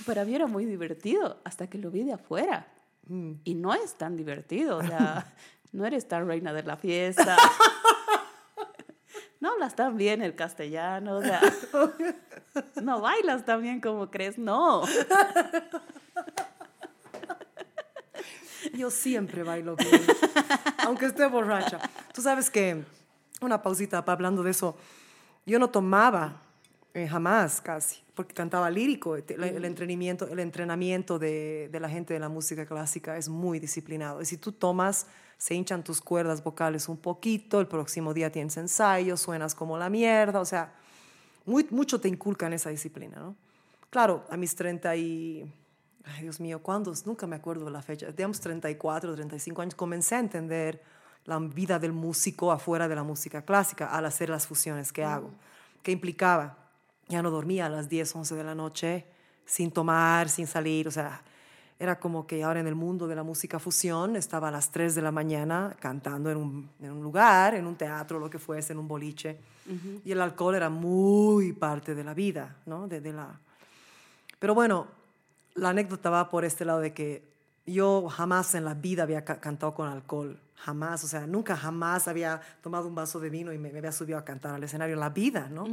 [0.05, 2.67] para mí era muy divertido hasta que lo vi de afuera.
[3.07, 3.35] Mm.
[3.45, 5.35] Y no es tan divertido, o sea,
[5.73, 7.37] no eres tan reina de la fiesta.
[9.41, 11.41] No hablas tan bien el castellano, o sea,
[12.83, 14.85] no bailas tan bien como crees, no.
[18.75, 20.03] Yo siempre bailo bien,
[20.87, 21.79] aunque esté borracha.
[22.13, 22.83] Tú sabes que,
[23.41, 24.77] una pausita pa- hablando de eso,
[25.47, 26.41] yo no tomaba
[26.93, 29.17] eh, jamás casi, porque cantaba lírico.
[29.37, 33.59] La- El, entrenamiento, el entrenamiento de, de la gente de la música clásica es muy
[33.61, 34.21] disciplinado.
[34.23, 35.07] Y si tú tomas,
[35.39, 39.91] se hinchan tus cuerdas vocales un poquito, el próximo día tienes ensayo, suenas como la
[39.91, 40.73] mierda, o sea,
[41.47, 43.37] muy, mucho te inculcan esa disciplina, ¿no?
[43.91, 45.45] Claro, a mis 30 y...
[46.05, 46.93] Ay, Dios mío, ¿cuándo?
[47.07, 48.11] Nunca me acuerdo de la fecha.
[48.13, 50.83] Digamos 34, 35 años, comencé a entender
[51.25, 55.31] la vida del músico afuera de la música clásica al hacer las fusiones que hago.
[55.83, 56.59] ¿Qué implicaba?
[57.09, 59.07] Ya no dormía a las 10, 11 de la noche
[59.47, 61.23] sin tomar, sin salir, o sea,
[61.79, 64.95] era como que ahora en el mundo de la música fusión estaba a las 3
[64.95, 68.73] de la mañana cantando en un, en un lugar, en un teatro, lo que fuese,
[68.73, 69.39] en un boliche.
[70.05, 72.87] Y el alcohol era muy parte de la vida, ¿no?
[72.87, 73.39] De, de la...
[74.39, 74.87] Pero bueno,
[75.55, 77.23] la anécdota va por este lado de que
[77.67, 80.39] yo jamás en la vida había ca- cantado con alcohol.
[80.57, 83.93] Jamás, o sea, nunca jamás había tomado un vaso de vino y me, me había
[83.93, 85.67] subido a cantar al escenario en la vida, ¿no?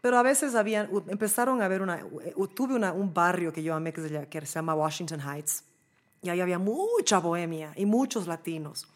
[0.00, 2.00] Pero a veces habían, empezaron a haber una,
[2.54, 5.64] tuve una- un barrio que yo amé que se, llama, que se llama Washington Heights.
[6.22, 8.86] Y ahí había mucha bohemia y muchos latinos.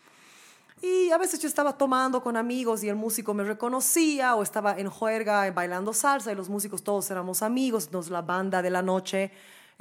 [0.81, 4.79] Y a veces yo estaba tomando con amigos y el músico me reconocía o estaba
[4.79, 7.87] en juerga bailando salsa y los músicos todos éramos amigos.
[7.87, 9.31] Entonces la banda de la noche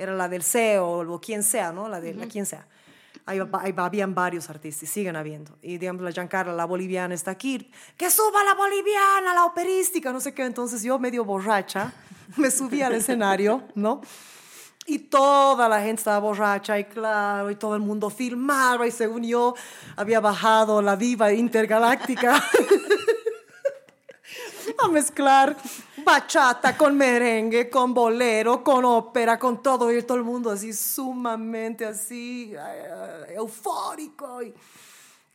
[0.01, 1.87] era la del CEO o quien sea, ¿no?
[1.87, 2.65] La de la quien sea.
[3.27, 5.55] Ahí, ahí habían varios artistas, siguen habiendo.
[5.61, 7.71] Y digamos, la Giancarla, la boliviana, está aquí.
[7.95, 10.11] ¡Que suba la boliviana, la operística!
[10.11, 10.43] No sé qué.
[10.43, 11.93] Entonces yo, medio borracha,
[12.37, 14.01] me subí al escenario, ¿no?
[14.87, 19.23] Y toda la gente estaba borracha y claro, y todo el mundo filmaba y según
[19.23, 19.53] yo
[19.95, 22.43] había bajado la diva intergaláctica
[24.79, 25.55] a mezclar
[26.03, 31.85] bachata con merengue, con bolero, con ópera, con todo y todo el mundo así sumamente
[31.85, 34.53] así eh, eufórico y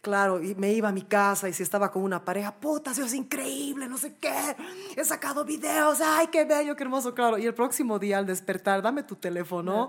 [0.06, 3.04] Claro, y me iba a mi casa y si estaba con una pareja, puta, eso
[3.04, 4.56] es increíble, no sé qué,
[4.94, 7.38] he sacado videos, ay, qué bello, qué hermoso, claro.
[7.38, 9.88] Y el próximo día al despertar, dame tu teléfono.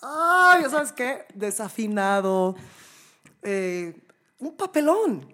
[0.00, 1.26] Ay, ¿sabes qué?
[1.34, 2.56] Desafinado.
[3.42, 4.00] Eh,
[4.38, 5.32] un papelón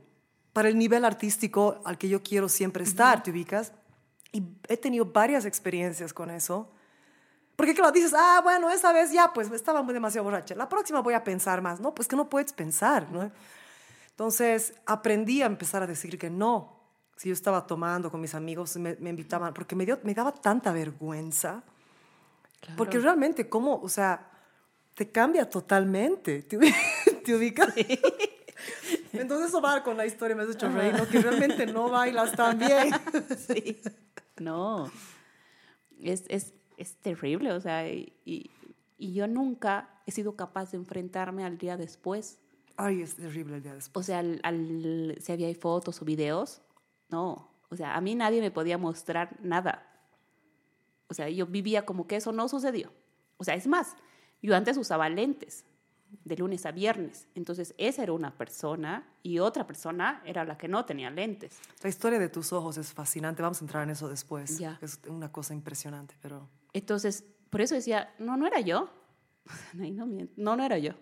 [0.59, 3.72] para el nivel artístico al que yo quiero siempre estar, ¿te ubicas?
[4.32, 6.68] Y he tenido varias experiencias con eso.
[7.54, 10.56] Porque claro, dices, ah, bueno, esa vez ya, pues estaba muy demasiado borracha.
[10.56, 11.78] La próxima voy a pensar más.
[11.78, 13.30] No, pues que no puedes pensar, ¿no?
[14.11, 16.76] Entonces aprendí a empezar a decir que no.
[17.14, 20.32] Si yo estaba tomando con mis amigos, me, me invitaban, porque me, dio, me daba
[20.32, 21.62] tanta vergüenza.
[22.76, 23.76] Porque realmente, ¿cómo?
[23.80, 24.28] O sea,
[24.96, 26.42] te cambia totalmente.
[26.42, 27.68] ¿Te, ubi- te ubicas?
[29.12, 31.06] Entonces eso va con la historia, me has hecho reír, ¿no?
[31.08, 32.92] Que realmente no bailas tan bien.
[33.36, 33.80] Sí.
[34.38, 34.90] No.
[36.00, 38.50] Es, es, es terrible, o sea, y, y-
[39.00, 42.38] y yo nunca he sido capaz de enfrentarme al día después.
[42.76, 44.04] Ay, es terrible el día después.
[44.04, 46.62] O sea, al, al- si había fotos o videos,
[47.08, 47.48] no.
[47.70, 49.84] O sea, a mí nadie me podía mostrar nada.
[51.08, 52.90] O sea, yo vivía como que eso no sucedió.
[53.36, 53.94] O sea, es más,
[54.42, 55.64] yo antes usaba lentes
[56.24, 57.26] de lunes a viernes.
[57.34, 61.59] Entonces, esa era una persona y otra persona era la que no tenía lentes.
[61.82, 63.42] La historia de tus ojos es fascinante.
[63.42, 64.59] Vamos a entrar en eso después.
[64.59, 64.78] Ya.
[64.82, 66.48] Es una cosa impresionante, pero...
[66.72, 68.90] Entonces, por eso decía, no, no era yo.
[69.74, 70.06] No,
[70.36, 70.92] no, no era yo.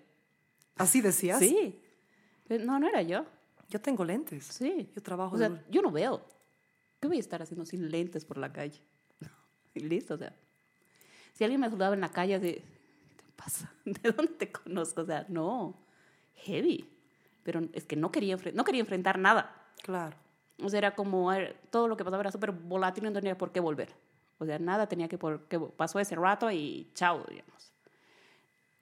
[0.77, 1.39] ¿Así decías?
[1.41, 1.81] Sí.
[2.49, 3.25] No, no era yo.
[3.69, 4.45] Yo tengo lentes.
[4.45, 4.89] Sí.
[4.95, 6.23] Yo trabajo O sea, de- yo no veo.
[7.01, 8.81] ¿Qué voy a estar haciendo sin lentes por la calle?
[9.75, 10.33] Y listo, o sea.
[11.35, 12.76] Si alguien me saludaba en la calle, de, ¿qué te
[13.37, 13.73] pasa?
[13.85, 15.03] ¿De dónde te conozco?
[15.03, 15.77] O sea, no.
[16.37, 16.91] Heavy.
[17.43, 19.55] Pero es que no quería, no quería enfrentar nada.
[19.83, 20.17] Claro.
[20.63, 23.39] O sea, era como eh, todo lo que pasaba era súper volátil y no tenía
[23.39, 23.95] por qué volver.
[24.39, 27.73] O sea, nada tenía que por qué pasó ese rato y chao, digamos.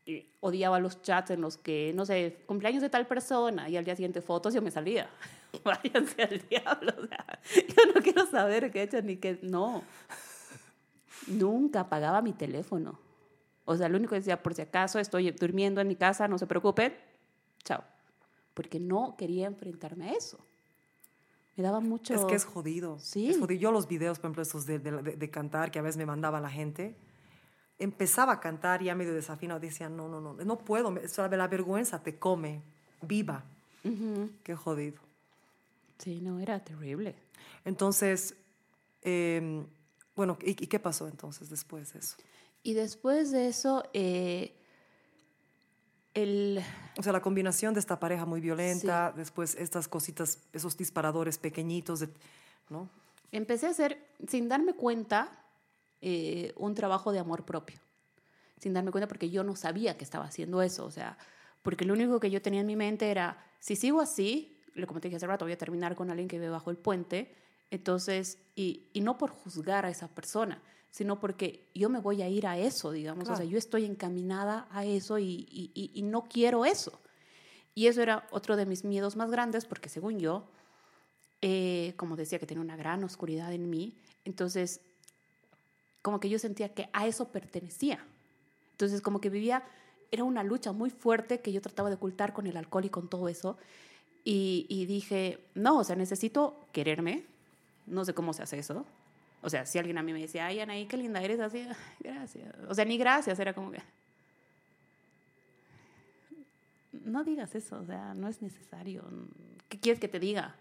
[0.06, 3.84] Y odiaba los chats en los que, no sé, cumpleaños de tal persona y al
[3.84, 5.08] día siguiente fotos yo me salía.
[5.64, 6.92] Váyanse al diablo.
[6.98, 9.38] O sea, yo no quiero saber qué he hecho ni qué.
[9.42, 9.82] No.
[11.26, 12.98] Nunca apagaba mi teléfono.
[13.64, 16.38] O sea, lo único que decía, por si acaso estoy durmiendo en mi casa, no
[16.38, 16.94] se preocupen,
[17.64, 17.82] chao.
[18.52, 20.38] Porque no quería enfrentarme a eso.
[21.56, 22.14] Me daba mucho...
[22.14, 22.98] Es que es jodido.
[22.98, 23.30] Sí.
[23.30, 23.60] Es jodido.
[23.60, 26.50] Yo los videos, por ejemplo, esos de, de- cantar que a veces me mandaba la
[26.50, 26.94] gente,
[27.78, 29.60] empezaba a cantar ya medio desafinado.
[29.60, 30.92] Decía, no, no, no, no puedo.
[31.30, 32.60] La vergüenza te come
[33.02, 33.44] viva.
[34.42, 34.98] Qué jodido.
[35.98, 37.14] Sí, no, era terrible.
[37.64, 38.34] Entonces,
[39.02, 39.64] eh,
[40.16, 42.16] bueno, ¿y, y qué pasó entonces después de eso?
[42.64, 44.56] Y después de eso, eh,
[46.14, 46.60] el...
[46.98, 52.00] O sea, la combinación de esta pareja muy violenta, después estas cositas, esos disparadores pequeñitos,
[52.00, 52.08] de,
[52.70, 52.88] ¿no?
[53.36, 53.98] empecé a hacer,
[54.28, 55.28] sin darme cuenta,
[56.00, 57.80] eh, un trabajo de amor propio.
[58.58, 60.84] Sin darme cuenta porque yo no sabía que estaba haciendo eso.
[60.86, 61.18] O sea,
[61.62, 65.00] porque lo único que yo tenía en mi mente era, si sigo así, lo como
[65.00, 67.34] te dije hace rato, voy a terminar con alguien que vive bajo el puente.
[67.70, 70.62] Entonces, y, y no por juzgar a esa persona,
[70.94, 73.24] sino porque yo me voy a ir a eso, digamos.
[73.24, 73.50] O sea, Claro.
[73.50, 77.00] yo estoy encaminada a eso y, y- y- y no quiero eso.
[77.74, 80.44] Y eso era otro de mis miedos más grandes porque según yo,
[81.42, 84.82] eh, como decía que tenía una gran oscuridad en mí, entonces
[86.00, 87.98] como que yo sentía que a eso pertenecía.
[88.70, 89.64] Entonces como que vivía,
[90.12, 93.08] era una lucha muy fuerte que yo trataba de ocultar con el alcohol y con
[93.08, 93.56] todo eso.
[94.22, 97.26] Y, y dije, no, o sea, necesito quererme,
[97.86, 98.86] no sé cómo se hace eso,
[99.44, 101.66] O sea, si alguien a mí me decía, ay, Anaí, qué linda eres así,
[102.00, 102.54] gracias.
[102.68, 103.82] O sea, ni gracias, era como que...
[106.92, 109.04] No digas eso, o sea, no es necesario.
[109.68, 110.54] ¿Qué quieres que te diga?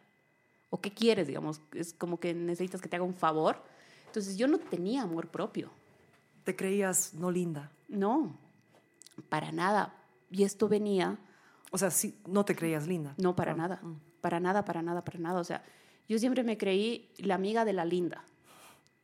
[0.70, 1.62] ¿O qué quieres, digamos?
[1.74, 3.64] Es como que necesitas que te haga un favor.
[4.08, 5.72] Entonces yo no tenía amor propio.
[6.44, 7.72] ¿Te creías no linda?
[7.88, 8.38] No,
[9.30, 9.94] para nada.
[10.32, 11.18] Y esto venía...
[11.72, 13.14] O sea, sí, no te creías linda.
[13.18, 13.80] No, para Ah, nada.
[13.82, 13.96] mm.
[14.22, 15.40] Para nada, para nada, para nada.
[15.40, 15.64] O sea,
[16.10, 18.24] yo siempre me creí la amiga de la linda.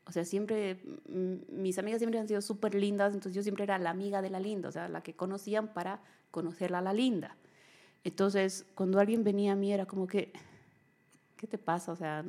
[0.06, 3.78] O sea, siempre, mm, mis amigas siempre han sido súper lindas, entonces yo siempre era
[3.78, 6.00] la amiga de la linda, o sea, la que conocían para
[6.32, 7.36] conocerla a la linda.
[8.04, 10.32] Entonces, cuando alguien venía a mí era como que,
[11.38, 11.91] ¿qué te pasa?
[11.91, 12.24] O sea,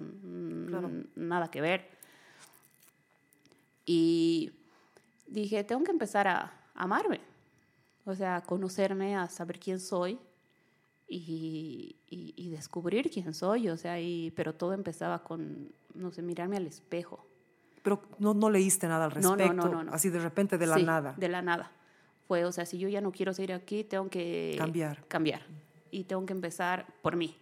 [0.69, 0.91] Claro.
[1.17, 1.89] nada que ver.
[3.87, 4.53] Y
[5.27, 7.21] dije, tengo que empezar a amarme,
[8.05, 10.19] o sea, a conocerme, a saber quién soy
[11.09, 16.23] y, y- y descubrir quién soy, o sea, y, pero todo empezaba con, no sé,
[16.23, 17.25] mirarme al espejo.
[17.83, 19.53] Pero no, no leíste nada al respecto.
[19.55, 19.93] no, no, no.
[19.93, 21.15] Así de repente, de la Sí, nada.
[21.17, 21.71] De la nada.
[22.29, 25.05] Fue, o sea, si yo ya no quiero seguir aquí, tengo que Cambiar.
[25.09, 25.43] Cambiar.
[25.91, 27.37] Y tengo que empezar por mí.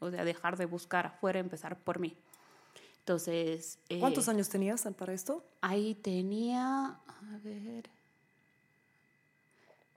[0.00, 2.16] O sea, dejar de buscar afuera, empezar por mí.
[2.98, 3.78] Entonces.
[3.88, 5.44] eh, ¿Cuántos años tenías para esto?
[5.60, 7.88] Ahí tenía, a ver,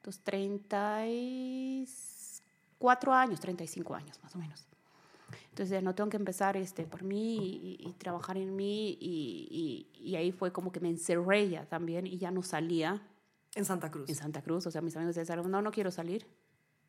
[0.03, 4.67] los 34 años, 35 años más o menos.
[5.55, 9.87] Entonces no tengo que empezar este, por mí y, y- y trabajar en mí y,
[9.97, 13.01] y- ahí fue como que me encerré ya también y ya no salía
[13.55, 14.09] En Santa Cruz.
[14.09, 14.67] en Santa Cruz.
[14.67, 16.27] O sea, mis amigos decían, no, no quiero salir.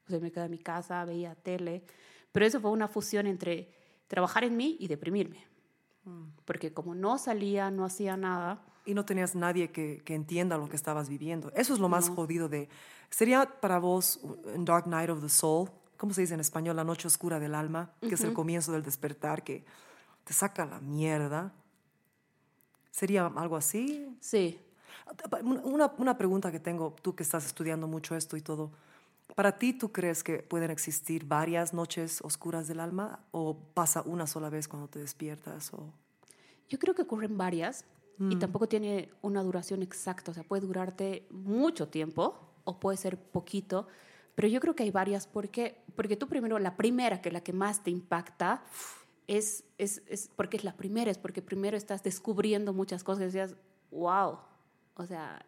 [0.07, 1.85] O sea, me quedé en mi casa, veía tele.
[2.33, 3.73] Pero eso fue una fusión entre
[4.09, 5.45] trabajar en mí y deprimirme.
[6.45, 10.69] Porque como no salía, no hacía nada, Y no tenías nadie que, que entienda lo
[10.69, 11.53] que estabas viviendo.
[11.55, 12.69] Eso es lo más jodido de...
[13.11, 14.21] ¿Sería para vos
[14.59, 15.69] Dark Night of the Soul?
[15.97, 16.77] ¿Cómo se dice en español?
[16.77, 19.65] La noche oscura del alma, que es el comienzo del despertar, que
[20.25, 21.53] te saca la mierda.
[22.91, 24.17] ¿Sería algo así?
[24.21, 24.61] sí,
[25.43, 28.71] Una, una pregunta que tengo, tú que estás estudiando mucho esto y todo.
[29.35, 34.27] ¿Para ti tú crees que pueden existir varias noches oscuras del alma o pasa una
[34.27, 35.73] sola vez cuando te despiertas?
[35.75, 35.93] O...
[36.69, 37.85] Yo creo que ocurren varias
[38.19, 42.35] y tampoco tiene una duración exacta, o sea, puede durarte mucho tiempo
[42.65, 43.89] o puede ser poquito,
[44.37, 47.53] pero yo creo que hay varias porque, porque tú primero, la primera, que la que
[47.53, 48.63] más te impacta,
[49.27, 53.25] es, es, es porque es la primera, es porque primero estás descubriendo muchas cosas y
[53.27, 53.57] decías,
[53.91, 54.39] wow,
[54.95, 55.45] o sea,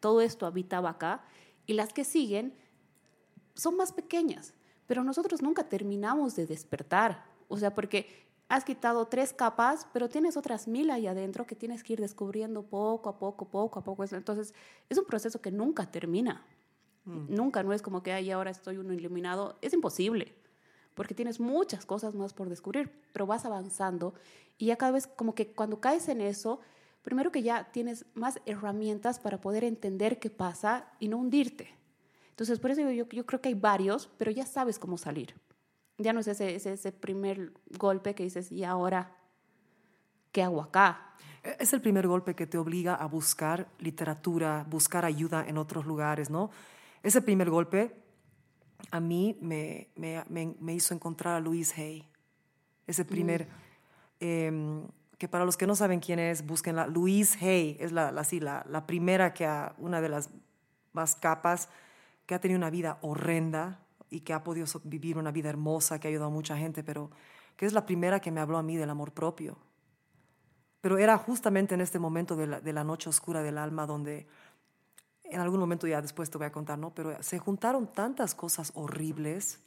[0.00, 1.24] todo esto habitaba acá
[1.66, 2.52] y las que siguen
[3.54, 4.52] son más pequeñas,
[4.86, 7.24] pero nosotros nunca terminamos de despertar.
[7.48, 11.82] O sea, porque has quitado tres capas, pero tienes otras mil ahí adentro que tienes
[11.82, 14.04] que ir descubriendo poco a poco, poco a poco.
[14.04, 14.52] Entonces,
[14.88, 16.44] es un proceso que nunca termina.
[17.06, 19.56] Nunca, no es como que ahí ahora estoy uno iluminado.
[19.62, 20.34] Es imposible,
[20.94, 24.14] porque tienes muchas cosas más por descubrir, pero vas avanzando
[24.58, 26.60] y ya cada vez como que cuando caes en eso,
[27.02, 31.68] primero que ya tienes más herramientas para poder entender qué pasa y no hundirte.
[32.30, 35.34] Entonces, por eso yo, yo, yo creo que hay varios, pero ya sabes cómo salir.
[35.98, 39.16] Ya no es ese, ese, ese primer golpe que dices, ¿y ahora
[40.32, 41.14] qué hago acá?
[41.42, 45.86] E, Es el primer golpe que te obliga a buscar literatura, buscar ayuda en otros
[45.86, 46.50] lugares, ¿no?
[47.06, 47.94] Ese primer golpe
[48.90, 52.04] a mí me, me, me, me hizo encontrar a Louise Hay.
[52.84, 53.46] Ese primer,
[54.18, 54.82] em,
[55.16, 56.88] que para los que no saben quién es, búsquenla.
[56.88, 60.30] Louise Hay es la, la, sí, la, la primera que ha, una de las
[60.94, 61.68] más capas,
[62.26, 63.78] que ha tenido una vida horrenda
[64.10, 67.12] y que ha podido vivir una vida hermosa, que ha ayudado a mucha gente, pero
[67.56, 69.56] que es la primera que me habló a mí del amor propio.
[70.80, 74.26] Pero era justamente en este momento de la, de la noche oscura del alma donde,
[75.30, 76.94] en algún momento ya después te voy a contar, ¿no?
[76.94, 79.60] Pero se juntaron tantas cosas horribles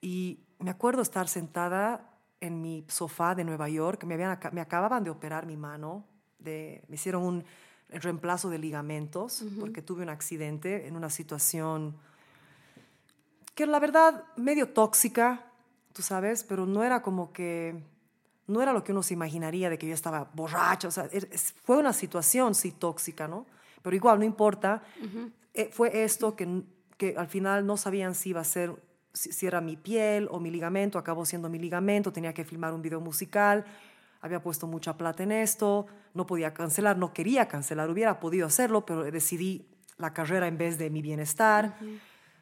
[0.00, 5.02] y me acuerdo estar sentada en mi sofá de Nueva York, me, habían, me acababan
[5.04, 6.04] de operar mi mano,
[6.38, 7.44] de, me hicieron un
[7.88, 11.96] reemplazo de ligamentos porque tuve un accidente en una situación
[13.54, 15.50] que la verdad medio tóxica,
[15.92, 17.82] tú sabes, pero no era como que,
[18.46, 21.28] no era lo que uno se imaginaría de que yo estaba borracha, o sea, er-
[21.64, 23.46] fue una situación sí tóxica, ¿no?
[23.82, 24.82] Pero igual, no importa,
[25.54, 26.62] Eh, fue esto que,
[26.96, 28.76] que al final no sabían si iba a ser,
[29.12, 32.82] si, era mi piel o mi ligamento, acabó siendo mi ligamento, tenía que filmar un
[32.82, 33.64] video musical,
[34.20, 38.84] había puesto mucha plata en esto, no podía cancelar, no quería cancelar, hubiera podido hacerlo,
[38.86, 39.66] pero decidí
[39.96, 41.76] la carrera en vez de mi bienestar.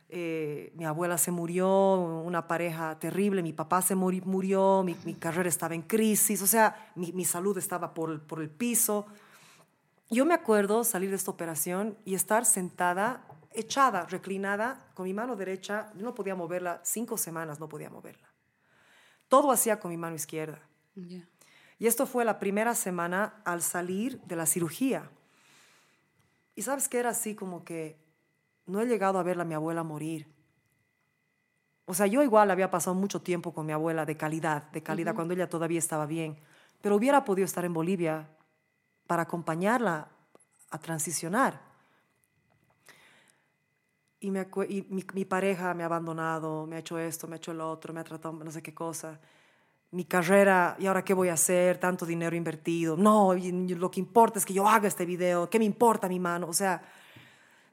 [0.08, 5.14] Eh, mi abuela se murió, una pareja terrible, mi papá se muri- murió, mi, mi
[5.14, 9.06] carrera estaba en crisis, o sea, mi, mi salud estaba por, por el piso.
[10.08, 15.34] Yo me acuerdo salir de esta operación y estar sentada, echada, reclinada, con mi mano
[15.34, 18.28] derecha, yo no podía moverla, cinco semanas no podía moverla.
[19.28, 20.60] Todo hacía con mi mano izquierda.
[21.78, 25.10] Y esto fue la primera semana al salir de la cirugía.
[26.54, 27.98] Y sabes que era así como que
[28.64, 30.28] no he llegado a ver a mi abuela morir.
[31.84, 35.14] O sea, yo igual había pasado mucho tiempo con mi abuela de calidad, de calidad
[35.14, 36.38] cuando ella todavía estaba bien,
[36.80, 38.28] pero hubiera podido estar en Bolivia
[39.06, 40.08] para acompañarla
[40.70, 41.60] a transicionar.
[44.20, 47.92] Y, mi, pareja me ha abandonado, me ha hecho esto, me ha hecho lo otro,
[47.92, 49.20] me ha tratado no sé qué cosa.
[49.92, 51.78] Mi carrera, ¿y ahora qué voy a hacer?
[51.78, 52.96] Tanto dinero invertido.
[52.96, 55.48] No, lo que importa es que yo haga este video.
[55.48, 56.48] ¿Qué me importa mi mano?
[56.48, 56.82] O sea,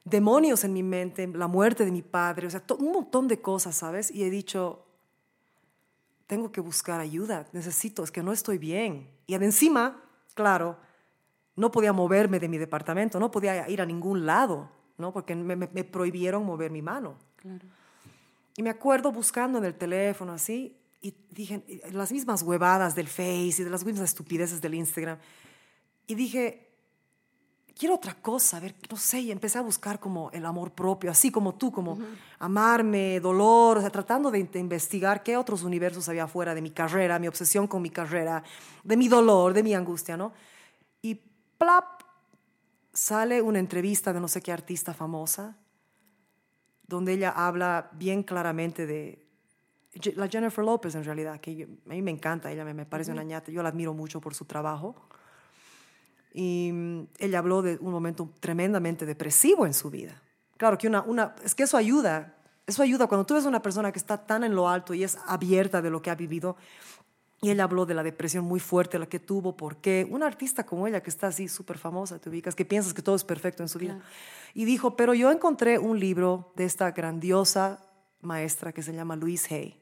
[0.03, 3.75] demonios en mi mente, la muerte de mi padre, o sea, un montón de cosas,
[3.75, 4.11] ¿sabes?
[4.11, 4.85] Y he dicho,
[6.27, 9.09] tengo que buscar ayuda, necesito, es que no estoy bien.
[9.27, 10.01] Y encima,
[10.35, 10.77] claro,
[11.55, 15.11] no podía moverme de mi departamento, no podía ir a ningún lado, ¿no?
[15.13, 17.15] Porque me, me- me prohibieron mover mi mano.
[17.35, 17.65] Claro.
[18.57, 23.55] Y me acuerdo buscando en el teléfono así, y dije, las mismas huevadas del Face
[23.59, 25.17] y de las mismas estupideces del Instagram.
[26.07, 26.69] Y dije,
[27.77, 31.11] quiero otra cosa, a ver, no sé, y empecé a buscar como el amor propio,
[31.11, 31.97] así como tú, como
[32.39, 36.71] amarme, dolor, o sea, tratando de, de investigar qué otros universos había fuera de mi
[36.71, 38.43] carrera, mi obsesión con mi carrera,
[38.83, 40.31] de mi dolor, de mi angustia, ¿no?
[41.01, 41.19] Y
[42.93, 45.57] sale una entrevista de no sé qué artista famosa,
[46.87, 49.19] donde ella habla bien claramente de
[50.15, 53.11] la Jennifer Lopez en realidad, que yo- a mí me encanta, ella me, me parece
[53.11, 54.95] una ñata, yo la admiro mucho por su trabajo.
[56.33, 60.19] Y mm, ella habló de un momento tremendamente depresivo en su vida.
[60.57, 62.35] Claro que una, una, es que eso ayuda,
[62.65, 65.17] eso ayuda cuando tú ves una persona que está tan en lo alto y es
[65.27, 66.57] abierta de lo que ha vivido.
[67.43, 70.07] Y ella habló de la depresión muy fuerte, la que tuvo, por qué.
[70.09, 73.15] Una artista como ella, que está así súper famosa, te ubicas, que piensas que todo
[73.15, 73.99] es perfecto en su vida.
[74.53, 77.81] Y dijo, pero yo encontré un libro de esta grandiosa
[78.21, 79.77] maestra que se llama Louise Hay.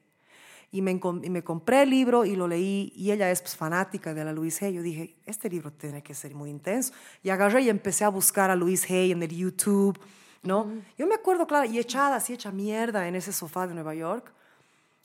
[0.72, 0.90] Y me,
[1.22, 4.32] y me compré el libro y lo leí, y ella es pues, fanática de la
[4.32, 4.74] Louise Hay.
[4.74, 6.92] Yo dije, este libro tiene que ser muy intenso.
[7.22, 10.00] Y agarré y empecé a buscar a Louise Hay en el YouTube,
[10.42, 10.66] ¿no?
[10.98, 14.32] Yo me acuerdo, claro, y echada así, hecha mierda en ese sofá de Nueva York,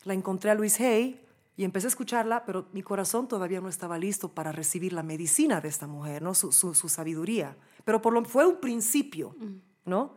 [0.06, 1.27] la encontré a Louise Hay
[1.58, 5.60] y empecé a escucharla, pero mi corazón todavía no estaba listo para recibir la medicina
[5.60, 6.34] de esta mujer, ¿no?
[6.36, 7.58] Su, su- su sabiduría.
[7.84, 9.36] Pero por lo, fue un principio,
[9.84, 10.14] ¿no?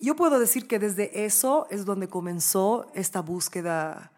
[0.00, 4.12] Yo puedo decir que desde eso es donde comenzó esta búsqueda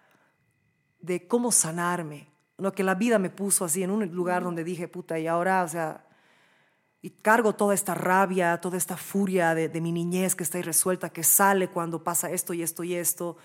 [1.01, 2.73] de cómo sanarme, ¿no?
[2.73, 5.69] Que la vida me puso así en un lugar donde dije, puta, y ahora, o
[5.69, 6.07] sea,
[7.03, 11.11] y cargo toda esta rabia, toda esta furia de, de mi niñez que está irresuelta,
[11.11, 13.37] que sale cuando pasa esto y esto y esto.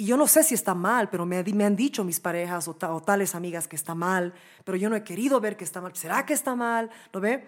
[0.00, 2.74] Y yo no sé si está mal, pero me, me han dicho mis parejas o,
[2.74, 4.32] ta- o tales amigas que está mal,
[4.64, 5.94] pero yo no he querido ver que está mal.
[5.94, 6.88] ¿Será que está mal?
[7.12, 7.46] ¿Lo ve?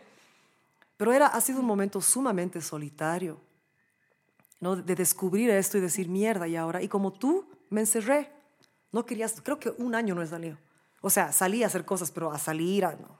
[0.98, 3.40] Pero era, ha sido un momento sumamente solitario,
[4.60, 4.76] ¿no?
[4.76, 6.82] De descubrir esto y decir, mierda, y ahora.
[6.82, 8.30] Y como tú, me encerré.
[8.92, 10.58] No querías, creo que un año no he salido.
[11.00, 13.18] O sea, salí a hacer cosas, pero a salir, a- no.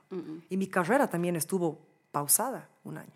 [0.49, 1.79] Y mi carrera también estuvo
[2.11, 3.13] pausada un año.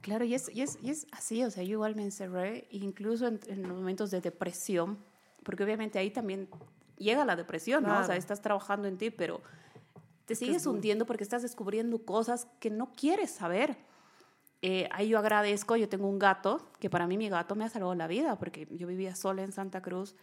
[0.00, 3.28] Claro, y es, y, es, y es así, o sea, yo igual me encerré, incluso
[3.28, 4.98] en, en momentos de depresión,
[5.44, 6.48] porque obviamente ahí también
[6.96, 7.92] llega la depresión, ¿no?
[7.92, 8.18] O sea, Claro.
[8.18, 9.42] estás trabajando en ti, pero
[10.26, 13.76] te sigues hundiendo porque estás descubriendo cosas que no quieres saber.
[14.62, 17.68] Eh, ahí yo agradezco, yo tengo un gato, que para mí mi gato me ha
[17.68, 20.14] salvado la vida, porque yo vivía sola en Santa Cruz,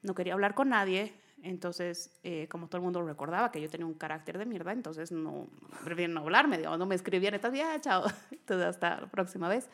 [0.00, 1.12] no quería hablar con nadie,
[1.42, 5.10] entonces, eh, como todo el mundo recordaba que yo tenía un carácter de mierda, entonces
[5.12, 5.48] no,
[5.84, 9.68] prefieren no hablarme, digamos, no me escribían, entonces ya, chao, entonces hasta la próxima vez.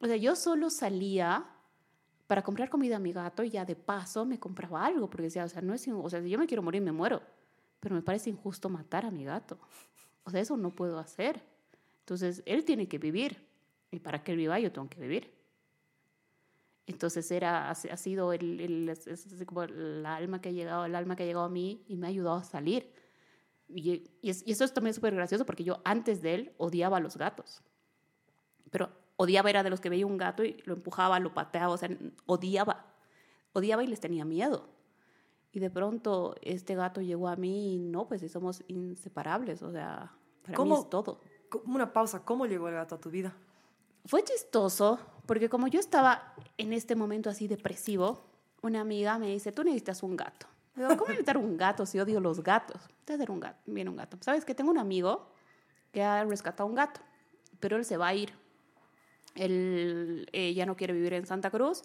[0.00, 1.44] O sea, yo solo salía
[2.30, 5.44] para comprar comida a mi gato y ya de paso me compraba algo, porque decía,
[5.44, 7.20] o sea, no es, o sea, si yo me quiero morir, me muero,
[7.80, 9.58] pero me parece injusto matar a mi gato.
[10.22, 11.42] O sea, eso no puedo hacer.
[11.98, 13.44] Entonces, él tiene que vivir,
[13.90, 15.34] y para que él viva, yo tengo que vivir.
[16.86, 21.16] Entonces era, ha, sido el, el- es- como el alma que ha llegado, el alma
[21.16, 22.92] que ha llegado a mí y me ha ayudado a salir.
[23.66, 27.16] Y, y eso es también súper gracioso porque yo antes de él odiaba a los
[27.16, 27.60] gatos.
[28.70, 28.88] Pero
[29.20, 31.90] odiaba era de los que veía un gato y lo empujaba, lo pateaba, o sea,
[32.24, 32.86] odiaba.
[33.52, 34.68] Odiaba y les tenía miedo.
[35.52, 40.12] Y de pronto este gato llegó a mí y no, pues somos inseparables, o sea,
[40.42, 40.78] para mí ¿Cómo?
[40.78, 41.20] es todo.
[41.66, 43.34] Una pausa, ¿cómo llegó el gato a tu vida?
[44.06, 48.22] Fue chistoso porque como yo estaba en este momento así depresivo,
[48.62, 50.46] una amiga me dice, tú necesitas un gato.
[50.74, 52.80] Digo, ¿cómo necesitar un gato si odio los gatos?
[53.04, 54.16] Te hacer un gato, viene un gato.
[54.20, 55.28] ¿Sabes que tengo un amigo
[55.92, 57.00] que ha rescatado un gato,
[57.58, 58.32] pero él se va a ir.
[59.34, 61.82] Él eh, ya no quiere vivir en Santa Cruz,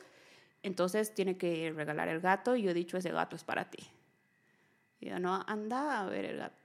[0.64, 3.84] entonces tiene que regalar el gato y yo he dicho, ese gato es para ti.
[5.00, 6.56] Y yo, no, anda a ver el gato.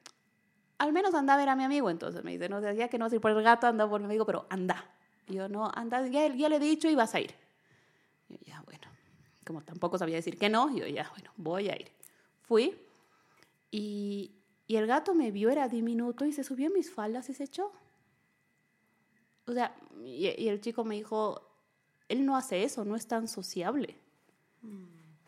[0.78, 3.04] Al menos anda a ver a mi amigo, entonces me dice, no, ya que no
[3.04, 4.86] vas a ir por el gato, anda por mi amigo, pero anda.
[5.28, 7.34] Y yo, no, anda, ya, ya le he dicho y vas a ir.
[8.28, 8.88] Yo, ya, bueno.
[9.44, 11.88] Como tampoco sabía decir que no, yo, ya, bueno, voy a ir.
[12.42, 12.74] Fui
[13.70, 14.32] y,
[14.66, 17.44] Y el gato me vio, era diminuto, y se subió a mis faldas y se
[17.44, 17.72] echó.
[19.50, 19.74] O sea,
[20.04, 21.42] y, y el chico me dijo,
[22.08, 23.96] él no hace eso, no es tan sociable.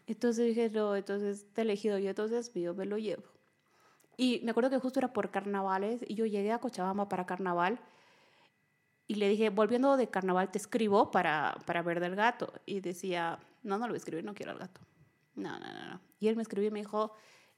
[0.06, 3.22] Entonces dije, no, entonces te he elegido yo, entonces yo me lo llevo.
[4.16, 7.80] Y me acuerdo que justo era por carnavales y yo llegué a Cochabamba para carnaval
[9.06, 12.52] y le dije, volviendo de carnaval, te escribo para, para ver del gato.
[12.66, 14.80] Y decía, no, no lo voy a escribir, no quiero al gato.
[15.34, 16.00] No, no, no, no.
[16.20, 17.12] Y él me escribió y me dijo,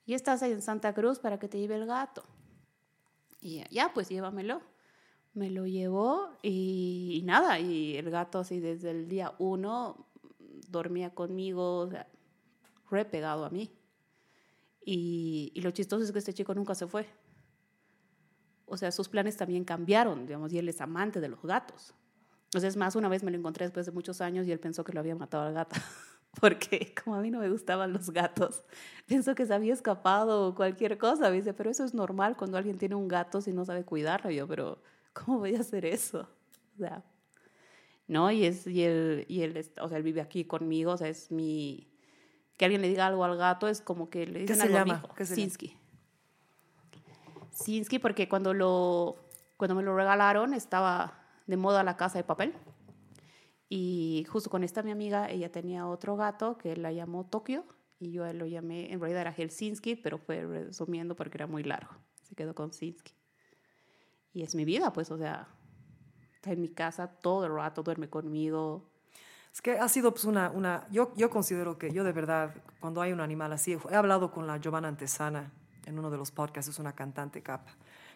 [0.05, 2.24] ¿y estás ahí en Santa Cruz para que te lleve el gato?
[3.41, 4.62] Y ya, pues llévamelo.
[5.35, 10.06] Me lo llevó y, nada, y el gato así desde el día uno
[10.69, 12.06] dormía conmigo, o sea,
[12.89, 13.70] re pegado a mí.
[14.85, 17.06] Y, lo chistoso es que este chico nunca se fue.
[18.66, 21.94] O sea, sus planes también cambiaron, digamos, y él es amante de los gatos.
[22.44, 24.85] Entonces, es más, una vez me lo encontré después de muchos años y él pensó
[24.85, 25.74] que lo había matado al gato.
[26.40, 28.65] Porque como a mí no me gustaban los gatos,
[29.06, 31.31] pensó que se había escapado o cualquier cosa.
[31.31, 34.31] Dice, pero eso es normal cuando alguien tiene un gato si no sabe cuidarlo.
[34.31, 34.81] Yo, pero
[35.15, 36.28] ¿cómo voy a hacer eso?
[36.74, 37.03] O sea,
[38.07, 38.31] ¿no?
[38.31, 41.31] Y, es, y, él, y él, o sea, él vive aquí conmigo, o sea, es
[41.31, 41.91] mi...
[42.57, 44.85] Que alguien le diga algo al gato es como que le dicen se algo a
[44.85, 45.03] mi llama?
[45.05, 45.15] hijo.
[45.15, 45.43] ¿Qué se llama?
[45.43, 45.77] Sinsky.
[47.51, 49.16] Sinsky porque cuando, lo,
[49.57, 52.55] cuando me lo regalaron estaba de moda la casa de papel.
[53.69, 57.65] Y justo con esta mi amiga, ella tenía otro gato que la llamó Tokio
[57.99, 61.47] y yo a él lo llamé, en realidad era Helsinki, pero fue resumiendo porque era
[61.47, 61.93] muy largo.
[62.23, 63.15] Se quedó con Sinsky.
[64.35, 65.47] Y es mi vida, pues, o sea,
[66.35, 68.85] está en mi casa todo el rato, duerme conmigo.
[69.52, 73.01] Es que ha sido pues una, una yo, yo considero que yo de verdad, cuando
[73.01, 75.52] hay un animal así, he hablado con la Giovanna Antesana
[75.86, 77.70] en uno de los podcasts, es una cantante capa.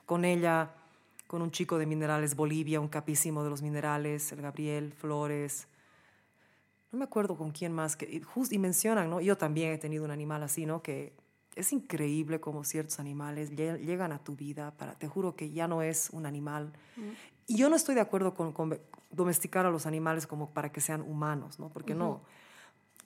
[0.05, 0.71] Con ella,
[1.29, 5.69] con un chico de Minerales Bolivia, un capísimo de los minerales, el Gabriel Flores.
[6.91, 9.21] No me acuerdo con quién más, que, y just- y mencionan, ¿no?
[9.21, 10.83] Yo también he tenido un animal así, ¿no?
[10.83, 11.13] Que
[11.59, 15.67] es increíble cómo ciertos animales lle- llegan a tu vida para, te juro que ya
[15.69, 16.73] no es un animal.
[17.47, 18.79] Y yo no estoy de acuerdo con, con
[19.11, 21.69] domesticar a los animales como para que sean humanos, ¿no?
[21.71, 22.23] Porque no.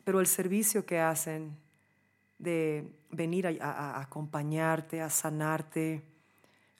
[0.04, 1.56] Pero el servicio que hacen
[2.38, 6.02] de venir a, a- a acompañarte, a sanarte,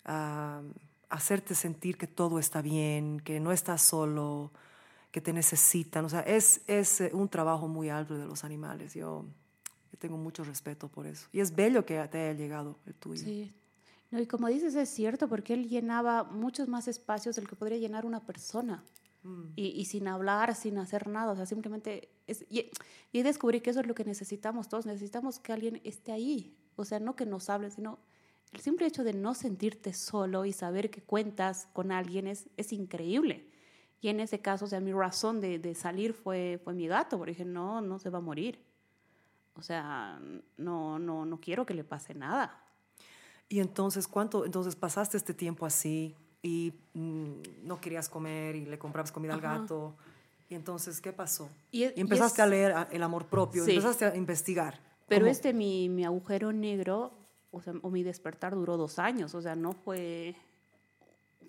[0.05, 0.61] a,
[1.09, 4.51] a hacerte sentir que todo está bien, que no estás solo,
[5.13, 6.05] que te necesitan.
[6.05, 8.95] O sea, es, es eh, un trabajo muy alto de los animales.
[8.95, 9.25] Yo,
[9.93, 11.29] yo tengo mucho respeto por eso.
[11.33, 13.23] Y es bello que te haya llegado el tuyo.
[13.23, 13.53] Sí.
[14.11, 17.79] No, y como dices, es cierto, porque él llenaba muchos más espacios del que podría
[17.79, 18.83] llenar una persona.
[19.55, 22.09] Y, y sin hablar, sin hacer nada, o sea, simplemente...
[22.27, 22.71] Es, y,
[23.13, 26.85] y descubrí que eso es lo que necesitamos todos, necesitamos que alguien esté ahí, o
[26.85, 28.01] sea, no que nos hable, sino
[28.53, 32.73] el simple hecho de no sentirte solo y saber que cuentas con alguien es, es
[32.73, 33.49] increíble.
[34.01, 37.17] Y en ese caso, o sea, mi razón de, de salir fue, fue mi gato,
[37.17, 38.59] porque dije, no, no se va a morir.
[39.55, 40.19] O sea,
[40.57, 42.59] no, no, no quiero que le pase nada.
[43.49, 44.45] Y entonces, ¿cuánto?
[44.47, 47.33] Entonces pasaste este tiempo así y mm,
[47.65, 49.95] no querías comer y le comprabas comida al gato.
[50.49, 51.51] Y entonces, ¿qué pasó?
[51.71, 53.73] Y y empezaste es- a leer a- el amor propio, Sí.
[53.73, 54.81] empezaste a investigar.
[55.09, 55.33] Pero ¿Cómo?
[55.33, 57.13] este, mi, mi agujero negro,
[57.51, 60.35] o sea, o mi despertar duró dos años, o sea, no fue,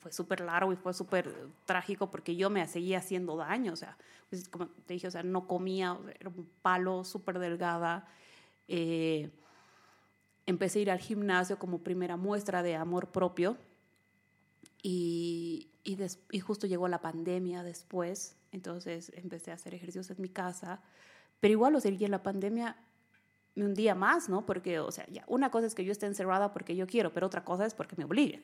[0.03, 1.33] fue súper largo y fue súper
[1.65, 3.97] trágico porque yo me seguía haciendo daño, o sea,
[4.29, 8.07] pues, como te dije, o sea, no comía, era un palo súper delgada.
[8.67, 9.31] eh,
[10.45, 13.57] empecé a ir al gimnasio como primera muestra de amor propio
[14.81, 20.21] y, y, des- y justo llegó la pandemia después, entonces empecé a hacer ejercicios en
[20.21, 20.81] mi casa,
[21.39, 22.77] pero igual, o sea, en la pandemia
[23.55, 24.45] un día más, ¿no?
[24.45, 27.27] Porque, o sea, ya, una cosa es que yo esté encerrada porque yo quiero, pero
[27.27, 28.43] otra cosa es porque me obliguen.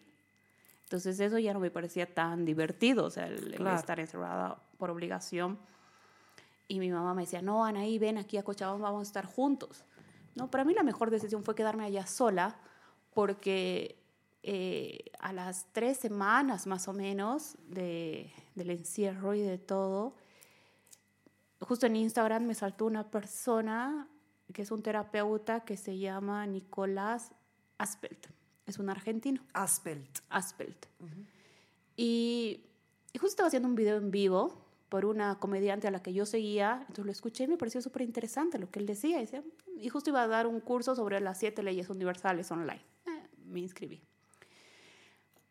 [0.89, 5.59] Entonces eso ya no me parecía tan divertido, o sea, el, estar encerrada por obligación.
[6.67, 9.85] Y mi mamá me decía, no, Anaí, ven aquí a Cochabamba, vamos a estar juntos.
[10.33, 12.57] No, para mí la mejor decisión fue quedarme allá sola,
[13.13, 14.01] porque
[14.41, 20.15] eh, a las tres semanas más o menos de, del encierro y de todo,
[21.61, 24.07] justo en Instagram me saltó una persona
[24.51, 27.31] que es un terapeuta que se llama Nicolás
[27.77, 28.38] Aspelt.
[28.69, 30.19] Es un argentino, Aspelt.
[30.29, 30.85] Aspelt.
[31.97, 32.61] Y,
[33.11, 36.27] y justo estaba haciendo un video en vivo por una comediante a la que yo
[36.27, 39.17] seguía, entonces lo escuché y me pareció súper interesante lo que él decía.
[39.17, 39.43] Y, decía,
[39.75, 42.81] y justo iba a dar un curso sobre las siete leyes universales online.
[43.07, 44.03] Eh, me inscribí.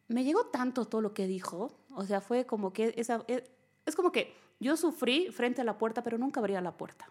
[0.06, 3.42] Me llegó tanto todo lo que dijo, o sea, fue como que esa, es,
[3.84, 7.10] es como que yo sufrí frente a la puerta, pero nunca abría la puerta.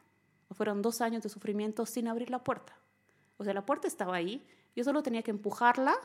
[0.51, 2.77] Fueron dos años de sufrimiento sin abrir la puerta.
[3.35, 4.41] O sea, la puerta estaba ahí,
[4.77, 5.95] yo solo tenía que empujarla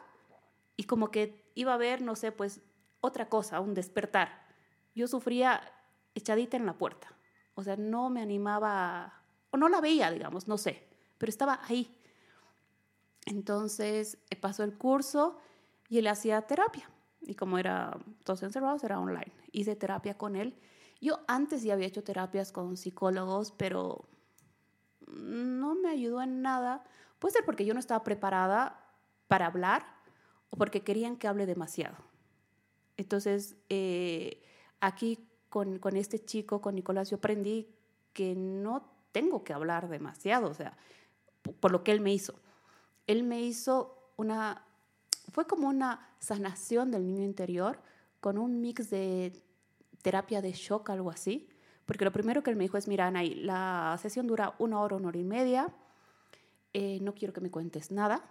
[0.78, 2.62] y como que iba a ver, no sé, pues
[3.02, 4.46] otra cosa, un despertar.
[4.94, 5.60] Yo sufría
[6.14, 7.14] echadita en la puerta.
[7.54, 9.20] O sea, no me animaba,
[9.50, 10.88] o no la veía, digamos, no sé,
[11.18, 11.94] pero estaba ahí.
[13.26, 15.36] Entonces eh, pasó el curso
[15.90, 16.88] y él hacía terapia.
[17.20, 19.34] Y como era todos encerrados, era online.
[19.52, 20.58] Hice terapia con él.
[20.98, 24.08] Yo antes ya había hecho terapias con psicólogos, pero
[25.06, 26.84] no me ayudó en nada.
[27.22, 28.84] Puede ser porque yo no estaba preparada
[29.28, 29.86] para hablar
[30.50, 31.94] o porque querían que hable demasiado.
[32.96, 34.42] Entonces, eh,
[34.80, 37.68] aquí con, con, este chico, con Nicolás, yo aprendí
[38.12, 40.76] que no tengo que hablar demasiado, o sea,
[41.60, 42.34] por lo que él me hizo.
[43.06, 44.66] Él me hizo una,
[45.30, 47.78] fue como una sanación del niño interior
[48.18, 49.40] con un mix de
[50.02, 51.48] terapia de shock, algo así.
[51.86, 54.96] Porque lo primero que él me dijo es, mira, Anaí, la sesión dura una hora,
[54.96, 55.72] una hora y media.
[56.72, 58.24] Eh, no quiero que me cuentes nada.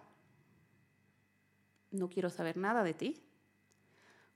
[1.92, 3.24] No quiero saber nada de ti.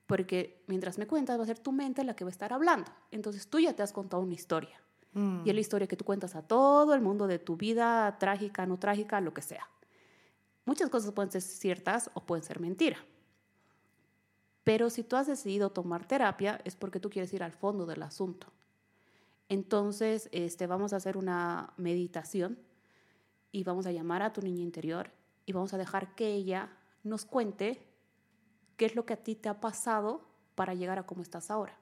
[0.05, 2.91] Porque mientras me cuentas va a ser tu mente la que va a estar hablando.
[3.11, 4.79] Entonces tú ya te has contado una historia.
[5.13, 5.41] Mm.
[5.45, 8.65] Y es la historia que tú cuentas a todo el mundo de tu vida, trágica,
[8.65, 9.67] no trágica, lo que sea.
[10.65, 12.97] Muchas cosas pueden ser ciertas o pueden ser mentira.
[14.63, 18.01] Pero si tú has decidido tomar terapia es porque tú quieres ir al fondo del
[18.01, 18.47] asunto.
[19.47, 22.57] Entonces, este, vamos a hacer una meditación
[23.55, 25.09] y vamos a llamar a tu niña interior
[25.45, 26.69] y vamos a dejar que ella
[27.03, 27.87] nos cuente
[28.75, 31.77] qué es lo que a ti te ha pasado para llegar a cómo estás ahora.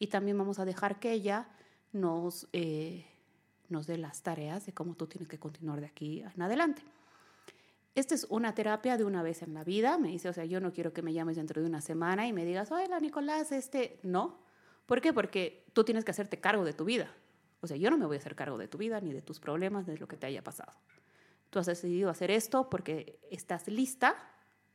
[0.00, 1.48] Y también vamos a dejar que ella
[1.92, 3.06] nos, eh,
[3.68, 6.82] nos dé las tareas de cómo tú tienes que continuar de aquí en adelante.
[7.94, 9.98] Esta es una terapia de una vez en la vida.
[9.98, 12.32] Me dice, o sea, yo no quiero que me llames dentro de una semana y
[12.32, 14.36] me digas, hola Nicolás, este, no.
[14.86, 15.12] ¿Por qué?
[15.12, 17.14] Porque tú tienes que hacerte cargo de tu vida.
[17.62, 19.38] O sea, yo no me voy a hacer cargo de tu vida, ni de tus
[19.38, 20.72] problemas, ni de lo que te haya pasado.
[21.48, 24.16] Tú has decidido hacer esto porque estás lista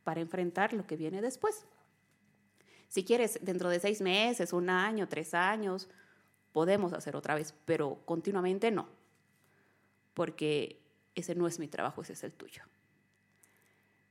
[0.06, 1.66] para enfrentar lo que viene después.
[2.88, 5.90] Si quieres, dentro de seis meses, un año, tres años,
[6.54, 8.88] podemos hacer otra vez, pero continuamente no,
[10.14, 10.82] porque
[11.14, 12.64] ese no es mi trabajo, ese es el tuyo.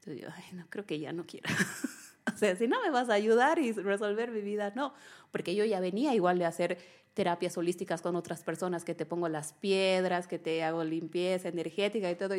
[0.00, 1.48] Entonces yo, ay, no, creo que ya no quiero.
[2.34, 4.92] o sea, si no me vas a ayudar y resolver mi vida, no,
[5.30, 6.78] porque yo ya venía igual de hacer
[7.16, 12.10] terapias holísticas con otras personas, que te pongo las piedras, que te hago limpieza energética
[12.10, 12.34] y todo.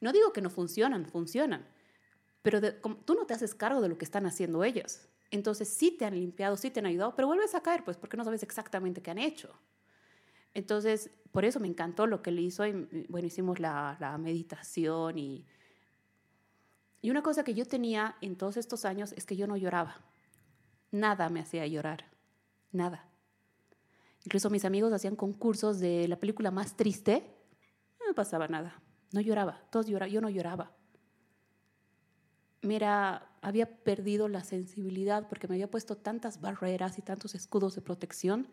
[0.00, 1.64] no digo que no funcionan, funcionan,
[2.42, 2.60] pero
[3.06, 5.08] tú no te haces cargo de lo que están haciendo ellos.
[5.30, 8.16] Entonces sí te han limpiado, sí te han ayudado, pero vuelves a caer, pues porque
[8.16, 9.54] no sabes exactamente qué han hecho.
[10.52, 15.16] Entonces, por eso me encantó lo que él hizo y bueno, hicimos la, la meditación
[15.16, 15.46] y
[17.02, 19.96] y una cosa que yo tenía en todos estos años es que yo no lloraba.
[20.92, 22.04] Nada me hacía llorar.
[22.70, 23.11] Nada.
[24.24, 27.24] Incluso mis amigos hacían concursos de la película más triste.
[28.06, 28.80] No pasaba nada.
[29.12, 29.60] No lloraba.
[29.70, 30.12] Todos lloraban.
[30.12, 30.72] Yo no lloraba.
[32.62, 37.82] Mira, había perdido la sensibilidad porque me había puesto tantas barreras y tantos escudos de
[37.82, 38.46] protección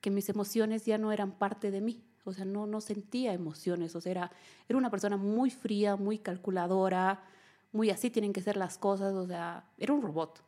[0.00, 2.04] que mis emociones ya no eran parte de mí.
[2.24, 3.96] O sea, no, no sentía emociones.
[3.96, 4.32] O sea, era,
[4.68, 7.24] era una persona muy fría, muy calculadora,
[7.72, 10.42] muy así tienen que ser las cosas, o sea, era un robot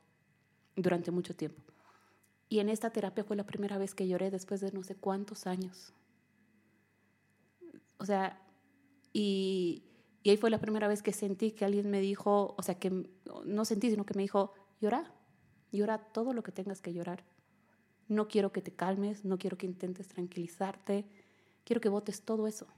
[0.77, 1.63] durante mucho tiempo.
[2.55, 5.49] Y en esta terapia fue la primera vez que lloré después de no sé cuántos
[5.49, 5.93] años.
[7.99, 8.41] O sea,
[9.13, 9.83] y,
[10.25, 13.11] ahí fue la primera vez que sentí que alguien me dijo, o sea, que
[13.45, 15.13] no sentí, sino que me dijo, llora,
[15.73, 17.25] llora todo lo que tengas que llorar.
[18.07, 21.09] No quiero que te calmes, no quiero que intentes tranquilizarte,
[21.65, 22.69] quiero que votes todo eso,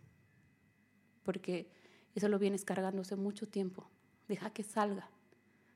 [1.22, 1.70] porque
[2.14, 3.90] eso lo vienes cargando hace mucho tiempo.
[4.26, 5.10] Deja que salga,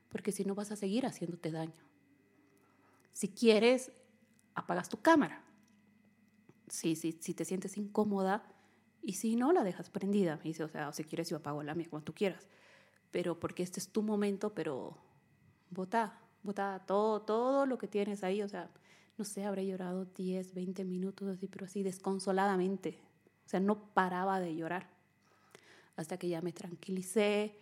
[0.09, 1.90] porque si no vas a seguir haciéndote daño.
[3.13, 3.91] Si quieres,
[4.55, 5.43] apagas tu cámara.
[6.67, 8.43] Si, si, si te sientes incómoda
[9.03, 10.37] y si no, la dejas prendida.
[10.37, 12.47] Me dice, o sea, si quieres, yo apago la mía cuando tú quieras.
[13.11, 14.97] Pero porque este es tu momento, pero
[15.69, 18.41] vota, vota todo, todo lo que tienes ahí.
[18.41, 18.69] O sea,
[19.17, 22.99] no sé, habré llorado 10, 20 minutos así, pero así desconsoladamente.
[23.45, 24.89] O sea, no paraba de llorar.
[25.95, 27.55] Hasta que ya me tranquilicé,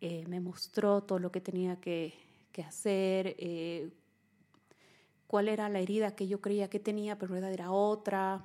[0.00, 2.14] eh, me mostró todo lo que tenía que,
[2.66, 3.90] hacer, eh,
[5.32, 8.44] cuál era la herida que yo creía que tenía, pero era otra.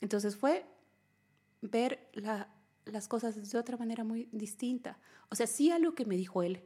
[0.00, 0.66] Entonces fue
[1.62, 2.10] ver
[2.86, 4.98] las cosas de otra manera muy distinta.
[5.30, 6.60] O sea, sí algo que me dijo él,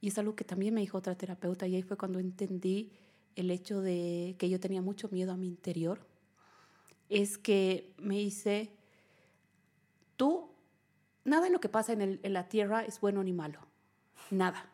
[0.00, 2.92] y es algo que también me dijo otra terapeuta, y ahí fue cuando entendí
[3.34, 6.06] el hecho de que yo tenía mucho miedo a mi interior,
[7.08, 8.70] es que me dice,
[10.16, 10.50] tú,
[11.24, 13.58] nada de lo que pasa en, en la tierra es bueno ni malo
[14.30, 14.70] nada.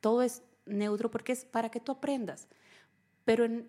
[0.00, 2.48] Todo es neutro porque es para que tú aprendas.
[3.26, 3.66] Pero en,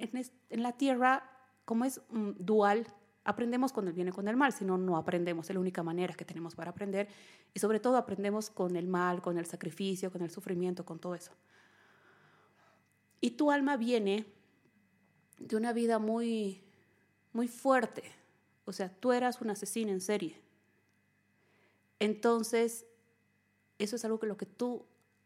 [0.52, 1.30] la tierra,
[1.66, 2.00] como es
[2.38, 2.86] dual,
[3.24, 5.50] aprendemos con el bien y con el mal, si no, no aprendemos.
[5.50, 7.10] Es la única manera que tenemos para aprender.
[7.56, 11.16] Y sobre todo aprendemos con el mal, con el sacrificio, con el sufrimiento, con todo
[11.16, 11.32] eso.
[13.20, 14.28] Y tu alma viene
[15.40, 16.62] de una vida muy,
[17.34, 18.04] muy fuerte.
[18.66, 20.40] O sea, tú eras un asesino en serie.
[21.98, 22.86] Entonces,
[23.80, 24.86] eso es algo que lo que tú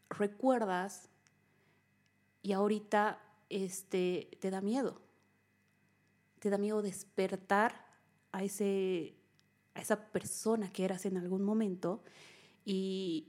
[0.09, 1.09] recuerdas
[2.41, 3.19] y ahorita
[3.51, 5.01] este, te da miedo.
[6.39, 7.85] Te da miedo despertar
[8.31, 9.15] a, ese,
[9.75, 12.03] a esa persona que eras en algún momento
[12.65, 13.27] y,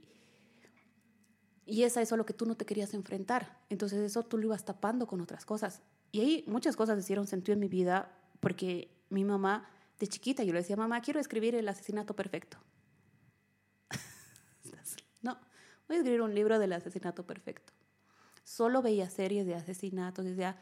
[1.65, 3.59] y es a eso a lo que tú no te querías enfrentar.
[3.69, 5.81] Entonces eso tú lo ibas tapando con otras cosas.
[6.11, 9.69] Y ahí muchas cosas hicieron sentido en mi vida porque mi mamá,
[9.99, 12.57] de chiquita, yo le decía, mamá, quiero escribir el asesinato perfecto.
[15.21, 15.37] no,
[15.87, 17.72] voy a escribir un libro del asesinato perfecto.
[18.43, 20.57] Solo veía series de asesinatos, decía,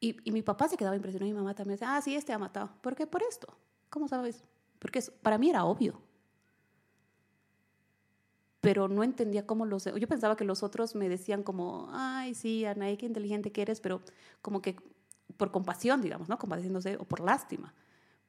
[0.00, 2.32] y, y, mi papá se quedaba impresionado y mi mamá también decía, ah, sí, este
[2.32, 2.70] ha matado.
[2.80, 3.06] ¿Por qué?
[3.06, 3.48] Por esto.
[3.90, 4.44] ¿Cómo sabes?
[4.78, 6.00] Porque para mí era obvio.
[8.60, 9.84] Pero no entendía cómo los...
[9.84, 13.80] Yo pensaba que los otros me decían como, ay, sí, Anaí, qué inteligente que eres,
[13.80, 14.02] pero
[14.42, 14.76] como que
[15.36, 16.38] por compasión, digamos, ¿no?
[16.38, 17.74] Compadeciéndose o por lástima.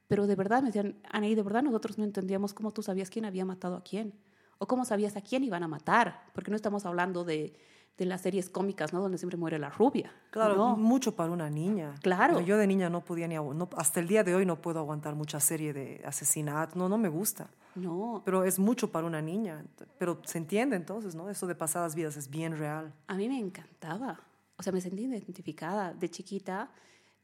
[0.08, 3.26] Pero de verdad me decían, Anaí, de verdad nosotros no entendíamos cómo tú sabías quién
[3.26, 4.14] había matado a quién.
[4.60, 6.22] O cómo sabías a quién iban a matar.
[6.34, 7.54] Porque no estamos hablando de
[8.00, 9.02] de las series cómicas, ¿no?
[9.02, 10.12] Donde siempre muere la rubia.
[10.32, 10.78] Claro, ¿no?
[10.78, 11.96] mucho para una niña.
[12.02, 12.40] Claro.
[12.40, 15.16] Yo de niña no podía ni no, hasta el día de hoy no puedo aguantar
[15.16, 17.50] mucha serie de asesinatos, no, no me gusta.
[17.76, 18.22] No.
[18.24, 19.66] Pero es mucho para una niña.
[19.98, 21.30] Pero se entiende entonces, ¿no?
[21.30, 22.94] Eso de pasadas vidas es bien real.
[23.08, 24.22] A mí me encantaba.
[24.58, 25.94] O sea, me sentí identificada.
[25.94, 26.72] De chiquita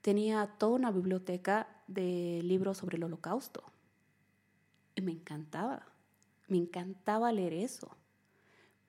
[0.02, 3.64] tenía toda una biblioteca de libros sobre el holocausto.
[4.94, 5.86] Y me encantaba.
[6.50, 7.96] Me encantaba leer eso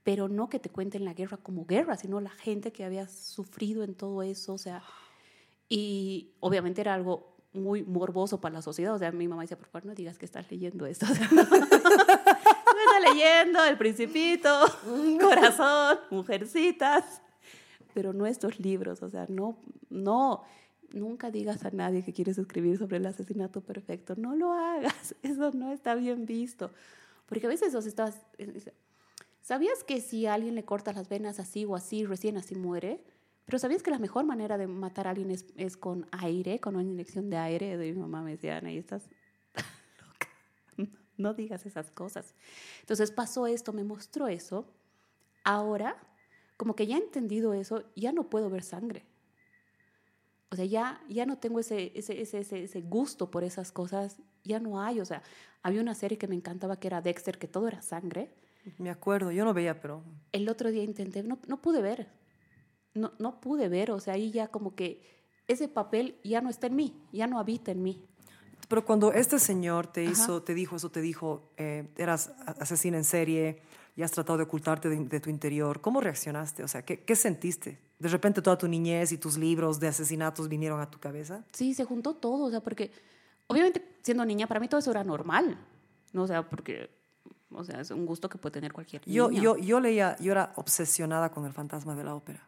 [0.06, 3.82] pero no que te cuenten la guerra como guerra, sino la gente que había sufrido
[3.82, 4.84] en todo eso, o sea,
[5.68, 9.66] y obviamente era algo muy morboso para la sociedad, o sea, mi mamá decía, por
[9.66, 11.06] favor, no digas que estás leyendo esto.
[11.32, 11.56] no estás
[13.14, 14.48] leyendo El Principito,
[15.20, 17.20] Corazón, Mujercitas,
[17.92, 19.58] pero no estos libros, o sea, no,
[19.90, 20.44] no,
[20.90, 25.50] nunca digas a nadie que quieres escribir sobre el asesinato perfecto, no lo hagas, eso
[25.50, 26.70] no está bien visto,
[27.26, 28.14] porque a veces os estás
[29.46, 33.00] ¿Sabías que si a alguien le cortas las venas así o así, recién así muere?
[33.44, 36.74] Pero ¿sabías que la mejor manera de matar a alguien es, es con aire, con
[36.74, 37.76] una inyección de aire?
[37.76, 39.08] De mi mamá me decía, Ana, estás
[40.02, 40.90] loca.
[41.16, 42.34] No digas esas cosas.
[42.80, 44.66] Entonces pasó esto, me mostró eso.
[45.44, 45.96] Ahora,
[46.56, 49.04] como que ya he entendido eso, ya no puedo ver sangre.
[50.50, 54.58] O sea, ya, ya no tengo ese, ese, ese, ese, gusto por esas cosas, ya
[54.58, 54.98] no hay.
[54.98, 55.22] O sea,
[55.62, 58.34] había una serie que me encantaba que era Dexter, que todo era sangre
[58.78, 60.02] me acuerdo, yo no veía, pero...
[60.32, 62.08] El otro día intenté, no, no pude ver,
[62.94, 65.02] no, no pude ver, o sea, ahí ya como que
[65.48, 68.04] ese papel ya no está en mí, ya no habita en mí.
[68.68, 73.04] Pero cuando este señor te hizo, te dijo eso, te dijo, eh, eras asesina en
[73.04, 73.62] serie
[73.94, 76.64] y has tratado de ocultarte de, tu interior, ¿cómo reaccionaste?
[76.64, 77.78] O sea, ¿qué, ¿qué, sentiste?
[77.98, 81.44] ¿De repente toda tu niñez y tus libros de asesinatos vinieron a tu cabeza?
[81.52, 82.90] Sí, se juntó todo, o sea, porque
[83.46, 85.58] obviamente siendo niña para mí todo eso era normal,
[86.12, 86.24] ¿no?
[86.24, 86.90] O sea, porque
[87.52, 90.52] o sea, es un gusto que puede tener cualquier yo, Yo, yo leía, yo era
[90.56, 92.46] obsesionada con el fantasma de la ópera.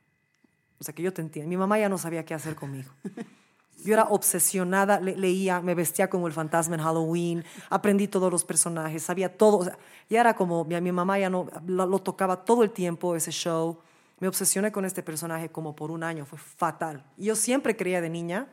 [0.81, 1.49] O sea, que yo te entiendo.
[1.49, 2.91] Mi mamá ya no sabía qué hacer conmigo.
[3.85, 9.05] Yo era obsesionada, leía, me vestía como el fantasma en Halloween, aprendí todos los personajes,
[9.05, 9.59] sabía todo.
[9.59, 9.79] O sea,
[10.11, 13.79] ya era como, mi, mi mamá ya no, lo, tocaba todo el tiempo ese show.
[14.19, 17.05] Me obsesioné con este personaje como por un año, fue fatal.
[17.16, 18.49] Yo siempre creía de niña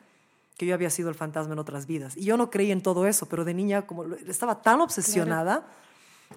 [0.58, 2.16] que yo había sido el fantasma en otras vidas.
[2.16, 5.66] Y yo no creía en todo eso, pero de niña como estaba tan obsesionada.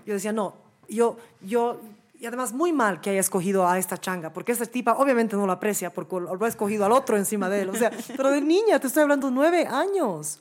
[0.07, 0.55] Yo decía, no,
[0.89, 1.81] yo, yo,
[2.19, 5.47] y además muy mal que haya escogido a esta changa, porque esta tipa obviamente no
[5.47, 7.71] lo aprecia porque lo ha escogido al otro encima de él.
[7.71, 10.41] O sea, pero de niña, te estoy hablando nueve años,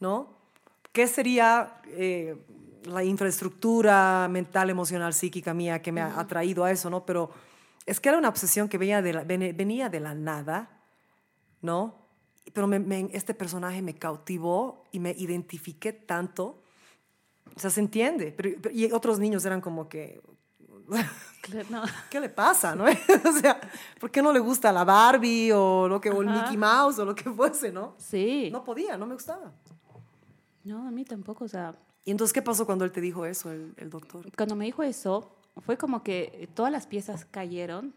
[0.00, 0.28] ¿no?
[0.92, 2.36] ¿Qué sería eh,
[2.84, 7.04] la infraestructura mental, emocional, psíquica mía que me ha atraído a eso, ¿no?
[7.04, 7.30] Pero
[7.84, 10.70] es que era una obsesión que venía de la, venía de la nada,
[11.62, 11.94] ¿no?
[12.52, 12.72] Pero
[13.12, 16.62] este personaje me cautivó y me identifiqué tanto
[17.54, 18.32] o sea, se entiende.
[18.36, 20.20] Pero, y otros niños eran como que...
[22.10, 22.84] ¿Qué le pasa, no?
[22.84, 23.60] o sea,
[24.00, 27.04] ¿por qué no le gusta la Barbie o, lo que, o el Mickey Mouse o
[27.04, 27.94] lo que fuese, no?
[27.98, 28.50] Sí.
[28.50, 29.52] No podía, no me gustaba.
[30.64, 31.76] No, a mí tampoco, o sea...
[32.04, 34.24] ¿Y entonces qué pasó cuando él te dijo eso, el, el doctor?
[34.36, 37.94] Cuando me dijo eso, fue como que todas las piezas cayeron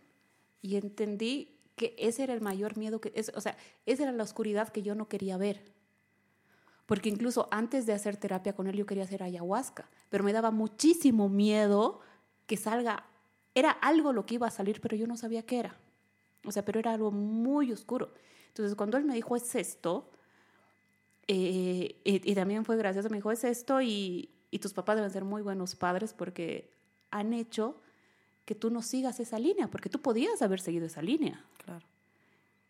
[0.61, 3.11] y entendí que ese era el mayor miedo que...
[3.15, 5.63] Es, o sea, esa era la oscuridad que yo no quería ver
[6.89, 10.49] porque incluso antes de hacer terapia con él yo quería hacer ayahuasca, pero me daba
[10.49, 11.99] muchísimo miedo
[12.47, 13.05] que salga,
[13.53, 15.77] era algo lo que iba a salir, pero yo no sabía qué era.
[16.45, 18.11] O sea, pero era algo muy oscuro.
[18.47, 20.09] Entonces, cuando él me dijo, es esto,
[21.27, 25.25] eh, y, también fue gracioso, me dijo, es esto, y, y tus papás deben ser
[25.25, 26.71] muy buenos padres porque
[27.11, 27.79] han hecho
[28.45, 31.45] que tú no sigas esa línea, porque tú podías haber seguido esa línea.
[31.63, 31.85] Claro.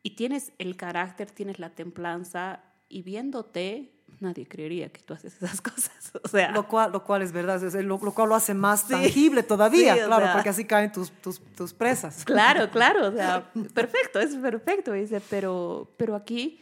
[0.03, 5.61] Y tienes el carácter, tienes la templanza, y viéndote, nadie creería que tú haces esas
[5.69, 6.11] cosas.
[6.23, 8.87] O sea, Lo cual, lo cual es verdad, es- lo, lo cual lo hace más
[8.87, 10.33] tangible todavía, Sí, claro, sea.
[10.33, 12.23] porque así caen tus, tus, tus presas.
[12.25, 16.59] Claro, claro, o sea, perfecto, es perfecto, dice, pero, pero aquí,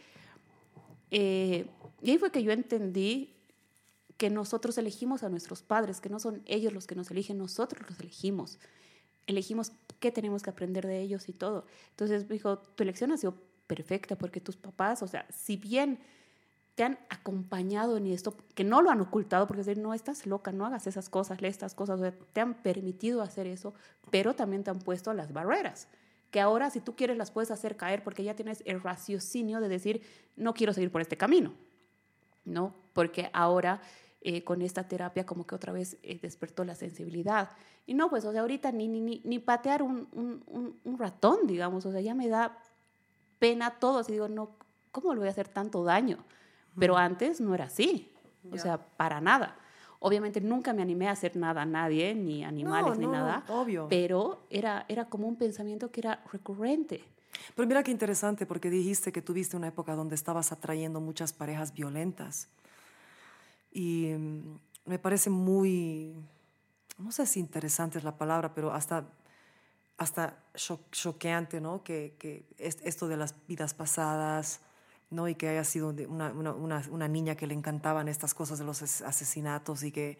[1.10, 1.66] eh,
[2.02, 3.34] y ahí fue que yo entendí
[4.16, 7.88] que nosotros elegimos a nuestros padres, que no son ellos los que nos eligen, nosotros
[7.88, 8.58] los elegimos.
[9.26, 11.66] Elegimos qué tenemos que aprender de ellos y todo.
[11.90, 13.34] Entonces dijo, tu elección ha sido
[13.66, 16.00] perfecta porque tus papás, o sea, si bien
[16.78, 20.52] te han acompañado en esto, que no lo han ocultado, porque decir, no, estás loca,
[20.52, 23.74] no hagas esas cosas, lee estas cosas, o sea, te han permitido hacer eso,
[24.12, 25.88] pero también te han puesto las barreras,
[26.30, 29.68] que ahora si tú quieres las puedes hacer caer porque ya tienes el raciocinio de
[29.68, 30.02] decir,
[30.36, 31.52] no quiero seguir por este camino,
[32.44, 32.72] ¿no?
[32.92, 33.80] Porque ahora
[34.20, 37.50] eh, con esta terapia como que otra vez eh, despertó la sensibilidad.
[37.86, 41.48] Y no, pues, o sea, ahorita ni, ni, ni, ni patear un, un, un, ratón,
[41.48, 42.56] digamos, o sea, ya me da
[43.40, 44.50] pena todo, así digo, no,
[44.92, 46.18] ¿cómo le voy a hacer tanto daño?
[46.78, 48.12] Pero antes no era así,
[48.50, 48.62] o Ya.
[48.62, 49.56] sea, para nada.
[50.00, 53.44] Obviamente nunca me animé a hacer nada a nadie, ni animales, ni no, nada.
[53.48, 53.86] obvio.
[53.88, 57.02] Pero era, era como un pensamiento que era recurrente.
[57.56, 61.72] Pero mira qué interesante, porque dijiste que tuviste una época donde estabas atrayendo muchas parejas
[61.72, 62.48] violentas.
[63.72, 66.14] Y mm, me parece muy,
[66.98, 69.04] no sé si interesante es la palabra, pero hasta,
[69.96, 71.82] hasta cho- choqueante, ¿no?
[71.82, 74.60] Que, que es- esto de las vidas pasadas,
[75.10, 75.28] ¿no?
[75.28, 78.82] Y que haya sido una, una, una, niña que le encantaban estas cosas de los
[78.82, 80.18] as- asesinatos y que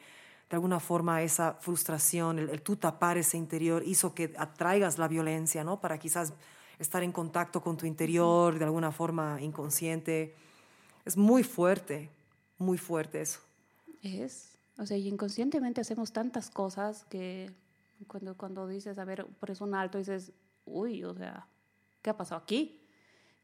[0.49, 5.09] de alguna forma esa frustración, el, el tú tapar ese interior hizo que atraigas la
[5.09, 5.81] violencia, ¿no?
[5.81, 6.33] Para quizás
[6.79, 10.35] estar en contacto con tu interior de alguna forma inconsciente.
[11.05, 12.11] Es muy fuerte,
[12.57, 13.41] muy fuerte eso.
[14.03, 17.51] Es, o sea, inconscientemente hacemos tantas cosas que
[18.07, 20.33] cuando, cuando dices, a ver, pones un alto, dices,
[20.65, 21.47] uy, o sea,
[22.01, 22.78] ¿qué ha pasado aquí?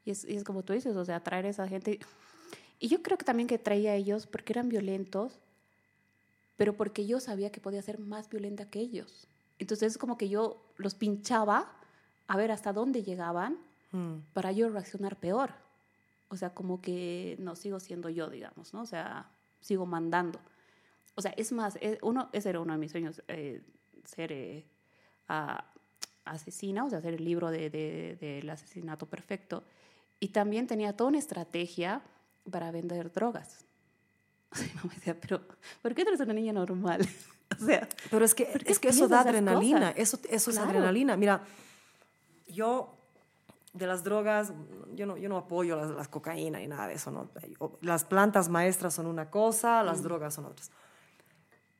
[0.05, 1.99] Y es, y es como tú dices, o sea, atraer a esa gente.
[2.79, 5.33] Y yo creo que también que traía a ellos porque eran violentos,
[6.57, 9.27] pero porque yo sabía que podía ser más violenta que ellos.
[9.59, 11.71] Entonces es como que yo los pinchaba
[12.27, 13.57] a ver hasta dónde llegaban
[13.91, 14.17] Mm.
[14.33, 15.51] para yo reaccionar peor.
[16.27, 18.81] O sea, como que no sigo siendo yo, digamos, ¿no?
[18.81, 19.29] O sea,
[19.61, 20.39] sigo mandando.
[21.15, 23.61] O sea, es más, eh, uno, ese era uno de mis sueños, eh,
[24.03, 24.65] ser eh,
[25.29, 25.65] a-
[26.25, 29.63] asesina, o sea, hacer el libro de- de- del asesinato perfecto.
[30.19, 32.01] Y también tenía toda una estrategia
[32.49, 33.65] para vender drogas.
[34.51, 35.41] O sea, mamá decía, pero
[35.81, 37.01] ¿por qué tú eres una niña normal?
[37.61, 39.95] o sea, Pero es que, ¿Por qué es que eso da adrenalina, cosas?
[39.97, 40.69] eso, eso es Claro.
[40.69, 41.17] adrenalina.
[41.17, 41.43] Mira,
[42.47, 42.95] yo
[43.73, 44.53] de las drogas,
[44.93, 47.11] yo no, yo no apoyo las, las cocaína y nada de eso.
[47.11, 47.29] ¿no?
[47.81, 50.71] Las plantas maestras son una cosa, las drogas son otras.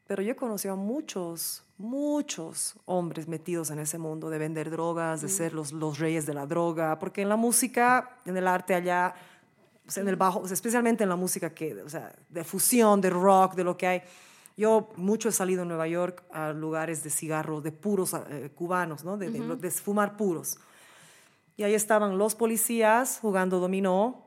[0.07, 5.30] Pero yo conocí a muchos, muchos hombres metidos en ese mundo de vender drogas, de
[5.30, 9.15] ser los, los reyes de la droga, porque en la música, en el arte allá,
[9.95, 13.64] en el bajo, especialmente en la música que, o sea, de fusión, de rock, de
[13.64, 14.02] lo que hay.
[14.57, 19.03] Yo mucho he salido en Nueva York a lugares de cigarros, de puros eh, cubanos,
[19.03, 19.18] ¿no?
[19.18, 20.57] De, de- de fumar puros.
[21.57, 24.25] Y ahí estaban los policías jugando dominó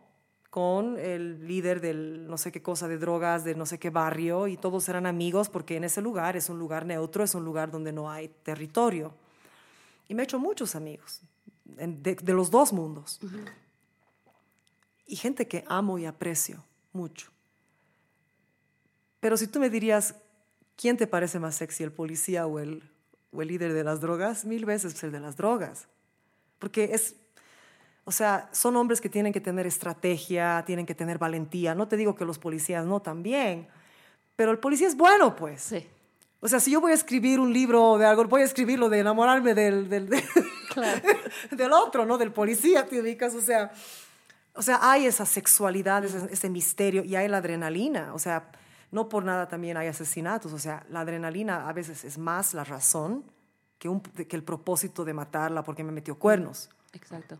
[0.51, 4.49] con el líder del no sé qué cosa de drogas, de no sé qué barrio,
[4.49, 7.70] y todos eran amigos porque en ese lugar es un lugar neutro, es un lugar
[7.70, 9.15] donde no hay territorio.
[10.09, 11.20] Y me he hecho muchos amigos
[11.65, 13.20] de los dos mundos.
[15.07, 17.31] Y gente que amo y aprecio mucho.
[19.20, 20.15] Pero si tú me dirías,
[20.77, 22.83] ¿quién te parece más sexy, el policía o el,
[23.33, 24.45] o el líder de las drogas?
[24.45, 25.89] Mil veces el de las drogas.
[26.59, 27.16] Porque es,
[28.09, 31.74] o sea, son hombres que tienen que tener estrategia, tienen que tener valentía.
[31.74, 33.68] No te digo que los policías no también,
[34.35, 35.60] pero el policía es bueno, pues.
[35.60, 35.86] sí.
[36.40, 39.01] O sea, si yo voy a escribir un libro de algo, voy a escribirlo de
[39.01, 40.09] enamorarme del, del,
[41.51, 42.16] del otro, ¿no?
[42.16, 43.72] Del policía, te ubicas, o sea,
[44.55, 48.51] o sea, hay esa sexualidad, ese, ese misterio y hay la adrenalina, o sea,
[48.90, 52.64] no por nada también hay asesinatos, o sea, la adrenalina a veces es más la
[52.64, 53.24] razón
[53.78, 56.70] que, un, que el propósito de matarla porque me metió cuernos.
[56.94, 57.39] Exacto.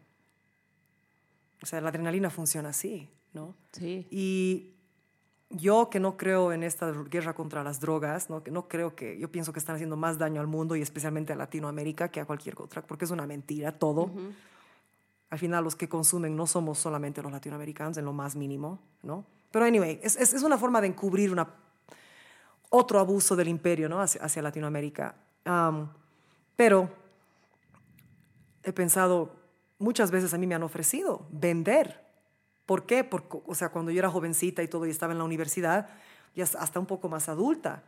[1.63, 3.55] O sea, la adrenalina funciona así, ¿no?
[3.73, 4.07] Sí.
[4.11, 4.75] Y
[5.51, 8.43] yo que no creo en esta guerra contra las drogas, ¿no?
[8.43, 11.33] que no creo que, yo pienso que están haciendo más daño al mundo y especialmente
[11.33, 14.11] a Latinoamérica que a cualquier otra, porque es una mentira todo.
[15.31, 19.25] Al final los que consumen no somos solamente los latinoamericanos en lo más mínimo, ¿no?
[19.51, 21.49] Pero anyway, es, es, es una forma de encubrir una,
[22.71, 24.01] otro abuso del imperio, ¿no?
[24.01, 25.15] Hacia, hacia Latinoamérica.
[25.45, 25.91] Am,
[26.57, 26.91] pero
[28.63, 29.37] he pensado,
[29.79, 32.05] muchas veces a mí me han ofrecido vender.
[32.67, 33.05] ¿Por qué?
[33.05, 35.89] Porque, o sea, cuando yo era jovencita y todo y estaba en la universidad,
[36.35, 37.83] ya hasta un poco más adulta,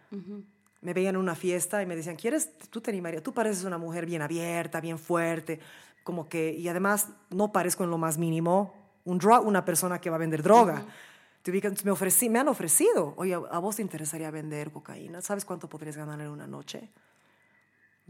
[0.80, 2.56] me veían en una fiesta y me decían, ¿quieres?
[2.70, 5.60] Tú te animarías, tú pareces una mujer bien abierta, bien fuerte,
[6.02, 10.08] como que, y además no parezco en lo más mínimo un dro- una persona que
[10.08, 10.84] va a vender droga.
[11.84, 15.20] Me, ofrecí, me han ofrecido, oye, ¿a vos te interesaría vender cocaína?
[15.22, 16.90] ¿Sabes cuánto podrías ganar en una noche?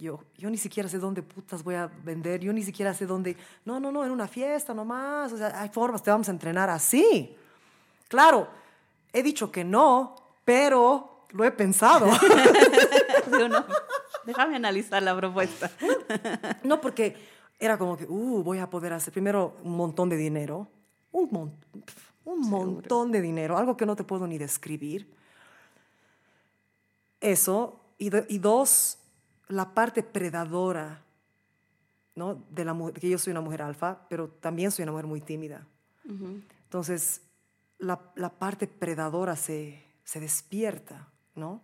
[0.00, 3.36] Yo, yo ni siquiera sé dónde putas voy a vender, yo ni siquiera sé dónde...
[3.66, 6.70] No, no, no, en una fiesta nomás, o sea, hay formas, te vamos a entrenar
[6.70, 7.36] así.
[8.08, 8.48] Claro,
[9.12, 12.06] he dicho que no, pero lo he pensado.
[13.30, 13.64] Digo, no,
[14.24, 15.70] déjame analizar la propuesta.
[16.64, 17.16] No, porque
[17.58, 20.66] era como que, uh, voy a poder hacer primero un montón de dinero,
[21.12, 21.52] un, mon-
[22.24, 25.06] un montón de dinero, algo que no te puedo ni describir.
[27.20, 28.98] Eso, y, do- y dos,
[29.50, 31.02] la parte predadora,
[32.14, 32.42] ¿no?
[32.50, 35.20] De la mujer, que yo soy una mujer alfa, pero también soy una mujer muy
[35.20, 35.66] tímida.
[36.64, 37.22] Entonces,
[37.78, 41.60] la, la parte predadora se, se despierta, ¿no?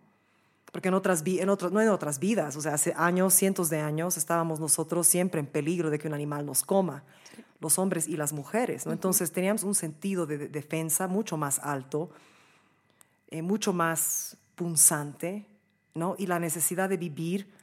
[0.71, 3.79] Porque en otras, en otras, no en otras vidas, o sea, hace años, cientos de
[3.79, 7.03] años, estábamos nosotros siempre en peligro de que un animal nos coma,
[7.59, 8.91] los hombres y las mujeres, ¿no?
[8.91, 12.11] Entonces teníamos un sentido de, de defensa mucho más alto,
[13.29, 15.45] eh, mucho más punzante,
[15.93, 16.15] ¿no?
[16.17, 17.56] Y la necesidad de vivir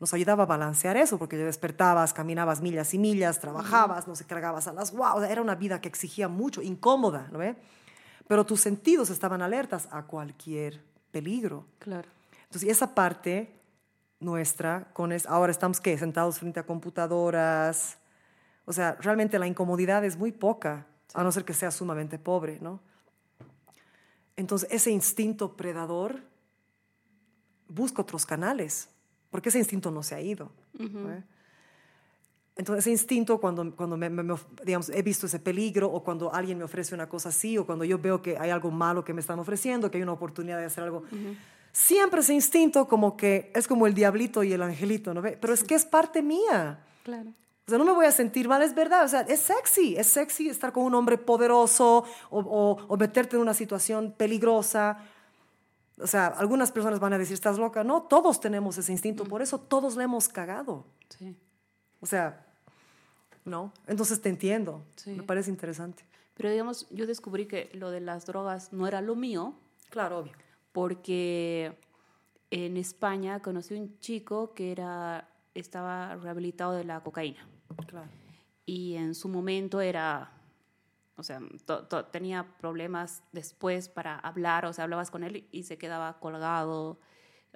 [0.00, 4.66] nos ayudaba a balancear eso, porque despertabas, caminabas millas y millas, trabajabas, no se cargabas
[4.66, 7.56] a las wow, era una vida que exigía mucho, incómoda, ¿no ve?
[8.26, 11.66] Pero tus sentidos estaban alertas a cualquier peligro.
[11.78, 12.08] Claro.
[12.44, 13.60] Entonces, esa parte
[14.20, 15.96] nuestra, con es, ahora estamos ¿qué?
[15.98, 17.98] sentados frente a computadoras,
[18.64, 22.58] o sea, realmente la incomodidad es muy poca, a no ser que sea sumamente pobre,
[22.60, 22.80] ¿no?
[24.36, 26.22] Entonces, ese instinto predador
[27.68, 28.88] busca otros canales,
[29.34, 30.52] porque ese instinto no se ha ido.
[32.56, 34.08] Entonces, ese instinto, cuando, cuando me,
[34.64, 37.84] digamos, he visto ese peligro, o cuando alguien me ofrece una cosa así, o cuando
[37.84, 40.66] yo veo que hay algo malo que me están ofreciendo, que hay una oportunidad de
[40.66, 41.02] hacer algo,
[41.72, 45.36] siempre ese instinto como que es como el diablito y el angelito, ¿no ve?
[45.40, 46.78] Pero es que es parte mía.
[47.02, 47.30] Claro.
[47.66, 49.04] O sea, no me voy a sentir mal, es verdad.
[49.04, 53.34] O sea, es sexy, es sexy estar con un hombre poderoso o, o- o meterte
[53.34, 54.98] en una situación peligrosa.
[56.00, 57.84] O sea, algunas personas van a decir, estás loca.
[57.84, 60.84] No, todos tenemos ese instinto, por eso todos le hemos cagado.
[61.08, 61.36] Sí.
[62.00, 62.44] O sea,
[63.44, 63.72] ¿no?
[63.86, 64.82] Entonces te entiendo.
[64.96, 65.10] Sí.
[65.12, 66.04] Me parece interesante.
[66.36, 69.54] Pero digamos, yo descubrí que lo de las drogas no era lo mío
[69.90, 70.32] Claro, obvio.
[70.72, 71.78] porque
[72.50, 77.46] en España conocí un chico que era, estaba rehabilitado de la cocaína.
[77.86, 78.08] Claro.
[78.66, 80.30] y en su momento era,
[81.16, 85.62] o sea, to- to- tenía problemas después para hablar, o sea, hablabas con él y
[85.64, 86.98] se quedaba colgado,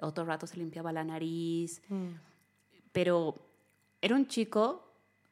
[0.01, 1.81] otro rato se limpiaba la nariz,
[2.91, 3.35] pero
[4.01, 4.85] era un chico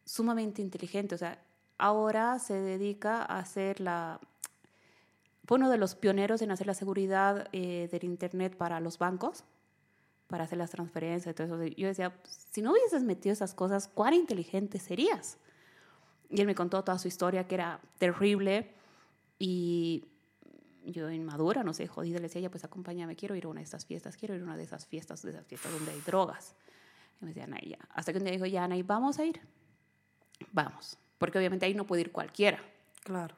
[0.05, 1.41] sumamente inteligente, o sea,
[1.77, 4.19] ahora se dedica a hacer la...
[5.45, 9.45] Fue uno de los pioneros en hacer la seguridad eh, del Internet para los bancos,
[10.27, 11.73] para hacer las transferencias y todo eso.
[11.77, 12.13] Yo decía,
[12.51, 15.37] si no hubieses metido esas cosas, ¿cuán inteligente serías?
[16.29, 18.73] Y él me contó toda su historia, que era terrible.
[19.39, 20.05] Y
[20.85, 23.65] yo, inmadura, no sé, jodida, le decía, ya, pues acompáñame, quiero ir a una de
[23.65, 26.55] estas fiestas, quiero ir a una de esas fiestas, de esas fiestas donde hay drogas.
[27.21, 27.79] Y me decía, Ana, ya.
[27.89, 29.41] Hasta que un día dijo, ya, Ana, ¿y vamos a ir?
[30.51, 30.97] Vamos.
[31.17, 32.59] Porque obviamente ahí no puede ir cualquiera.
[33.03, 33.35] Claro.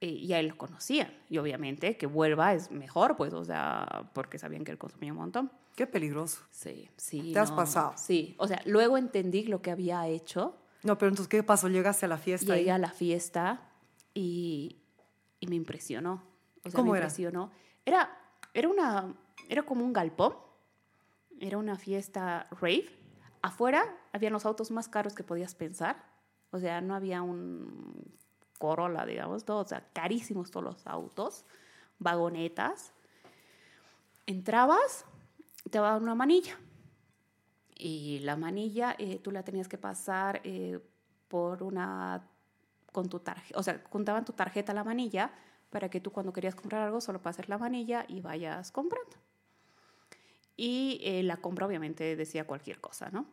[0.00, 1.12] Eh, y a él lo conocían.
[1.28, 5.18] Y obviamente que vuelva es mejor, pues, o sea, porque sabían que él consumía un
[5.18, 5.50] montón.
[5.74, 6.42] Qué peligroso.
[6.50, 7.32] Sí, sí.
[7.32, 7.94] ¿Te has no, pasado?
[7.96, 8.34] Sí.
[8.38, 10.56] O sea, luego entendí lo que había hecho.
[10.82, 11.68] No, pero entonces, ¿qué pasó?
[11.68, 12.56] ¿Llegaste a la fiesta?
[12.56, 13.60] Llegué a la fiesta
[14.14, 14.80] y,
[15.40, 16.22] y me impresionó.
[16.64, 17.06] O sea, ¿Cómo me era?
[17.06, 17.50] impresionó.
[17.84, 18.16] Era,
[18.54, 19.14] era, una,
[19.48, 20.36] era como un galpón.
[21.40, 22.88] Era una fiesta rave.
[23.42, 26.04] Afuera habían los autos más caros que podías pensar.
[26.50, 28.16] O sea, no había un
[28.58, 31.44] Corolla, digamos, todo, o sea, carísimos todos los autos,
[32.00, 32.92] vagonetas.
[34.26, 35.04] Entrabas,
[35.70, 36.58] te daban una manilla.
[37.78, 40.80] Y la manilla eh, tú la tenías que pasar eh,
[41.28, 42.28] por una
[42.92, 45.30] con tu tarjeta, o sea, juntaban tu tarjeta a la manilla
[45.70, 49.16] para que tú cuando querías comprar algo solo pases la manilla y vayas comprando.
[50.56, 53.26] Y eh, la compra obviamente decía cualquier cosa, ¿no?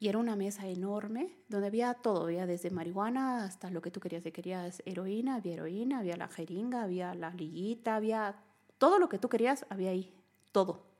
[0.00, 4.00] Y era una mesa enorme donde había todo, había desde marihuana hasta lo que tú
[4.00, 4.24] querías.
[4.24, 8.34] Si querías heroína, había heroína, había la jeringa, había la liguita, había
[8.78, 10.12] todo lo que tú querías, había ahí,
[10.50, 10.91] todo.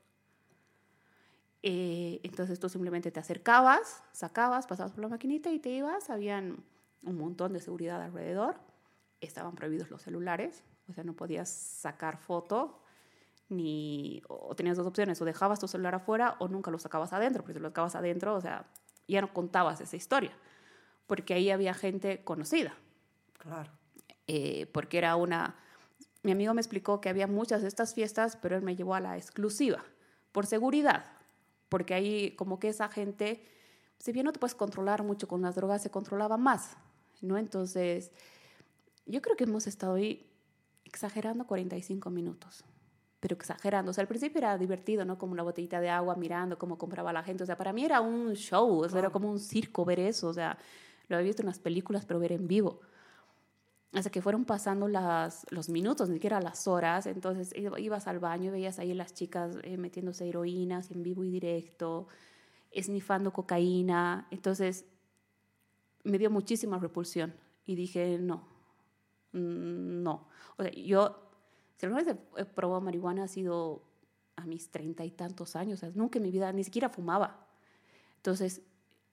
[1.65, 6.09] Eh, entonces tú simplemente te acercabas, sacabas, pasabas por la maquinita y te ibas.
[6.09, 6.63] Habían
[7.05, 8.55] un montón de seguridad alrededor.
[9.21, 12.81] Estaban prohibidos los celulares, o sea, no podías sacar foto
[13.49, 17.43] ni o tenías dos opciones, o dejabas tu celular afuera o nunca lo sacabas adentro,
[17.43, 18.65] porque si lo sacabas adentro, o sea,
[19.07, 20.31] ya no contabas esa historia,
[21.07, 22.73] porque ahí había gente conocida,
[23.37, 23.69] Claro.
[24.27, 25.55] eh, porque era una...
[26.23, 28.99] Mi amigo me explicó que había muchas de estas fiestas, pero él me llevó a
[29.01, 29.83] la exclusiva,
[30.31, 31.05] por seguridad,
[31.73, 33.43] porque ahí como que esa gente,
[33.97, 36.77] si bien no te puedes controlar mucho con las drogas, se controlaba más,
[37.19, 37.35] ¿no?
[37.35, 38.11] Entonces,
[39.07, 40.29] yo creo que hemos estado ahí
[40.83, 42.63] exagerando 45 minutos.
[43.19, 43.89] Pero exagerando.
[43.89, 45.17] O sea, al principio era divertido, ¿no?
[45.17, 47.41] Como una botellita de agua mirando cómo compraba la gente.
[47.41, 50.27] O sea, para mí era un show, o sea, era como un circo ver eso.
[50.27, 50.59] O sea,
[51.07, 52.81] lo había visto en las películas, pero ver en vivo.
[53.93, 57.05] Hasta que fueron pasando las, los minutos, ni siquiera las horas.
[57.05, 61.23] Entonces iba- ibas al baño y veías ahí las chicas eh, metiéndose heroínas en vivo
[61.23, 62.07] y directo,
[62.71, 64.27] esnifando cocaína.
[64.31, 64.85] Entonces
[66.03, 67.33] me dio muchísima repulsión
[67.65, 68.47] y dije, no,
[69.31, 70.27] mm, no.
[70.57, 71.29] O sea, yo,
[71.77, 73.83] si alguna vez he probado marihuana ha sido
[74.35, 77.47] a mis treinta y tantos años, o sea, nunca en mi vida ni siquiera fumaba.
[78.17, 78.61] Entonces,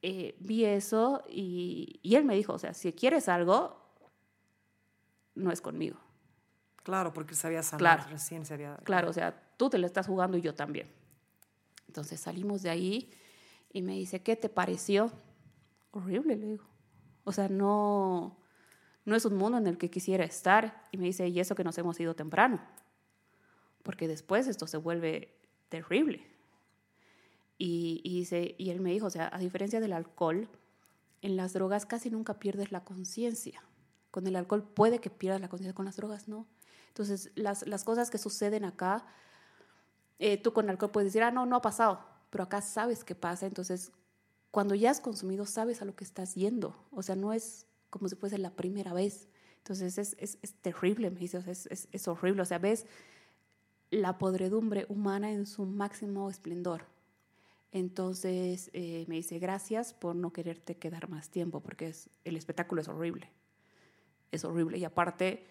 [0.02, 3.76] eh, vi eso y, y él me dijo, o sea, si quieres algo,
[5.40, 5.98] no es conmigo.
[6.82, 8.10] Claro, porque se había sanado, Claro.
[8.10, 8.76] recién se había...
[8.78, 10.90] Claro, o sea, tú te la estás jugando y yo también.
[11.86, 13.10] Entonces salimos de ahí
[13.72, 15.10] y me dice, ¿qué te pareció?
[15.90, 16.64] Horrible, le digo.
[17.24, 18.38] O sea, no,
[19.04, 20.84] no es un mundo en el que quisiera estar.
[20.92, 22.60] Y me dice, y eso que nos hemos ido temprano.
[23.82, 25.34] Porque después esto se vuelve
[25.68, 26.26] terrible.
[27.58, 30.48] Y, y dice, y él me dijo, o sea, a diferencia del alcohol,
[31.22, 33.62] en las drogas casi nunca pierdes la conciencia.
[34.10, 36.46] Con el alcohol puede que pierdas la conciencia, con las drogas no.
[36.88, 39.06] Entonces, las, las cosas que suceden acá,
[40.18, 42.00] eh, tú con alcohol puedes decir, ah, no, no ha pasado,
[42.30, 43.46] pero acá sabes qué pasa.
[43.46, 43.92] Entonces,
[44.50, 46.76] cuando ya has consumido, sabes a lo que estás yendo.
[46.90, 49.28] O sea, no es como si fuese la primera vez.
[49.58, 52.42] Entonces, es, es, es terrible, me dice, o sea, es, es, es horrible.
[52.42, 52.86] O sea, ves
[53.90, 56.84] la podredumbre humana en su máximo esplendor.
[57.72, 62.88] Entonces eh, me dice, gracias por no quererte quedar más tiempo, porque el espectáculo es
[62.88, 63.30] horrible.
[64.30, 64.78] Es horrible.
[64.78, 65.46] Y aparte,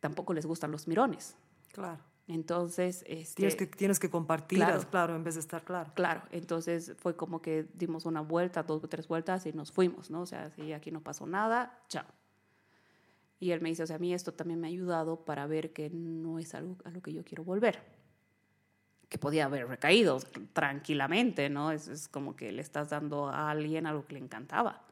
[0.00, 1.36] tampoco les gustan los mirones.
[1.72, 2.02] Claro.
[2.26, 4.82] Entonces, este, Tienes que, tienes que compartir, Claro.
[4.90, 5.16] claro.
[5.16, 5.90] en vez de estar claro.
[5.94, 10.10] claro, entonces fue como que dimos una vuelta, dos o tres vueltas y nos fuimos,
[10.10, 10.20] ¿no?
[10.22, 12.04] O sea, si aquí no pasó nada, chao.
[13.40, 15.72] Y él me dice, o sea, a mí esto también me ha ayudado para ver
[15.72, 17.80] que no es algo a lo que yo quiero volver.
[19.08, 20.18] Que podía haber recaído
[20.52, 21.70] tranquilamente, ¿no?
[21.70, 24.82] Es, es como que le estás dando a alguien algo que le encantaba.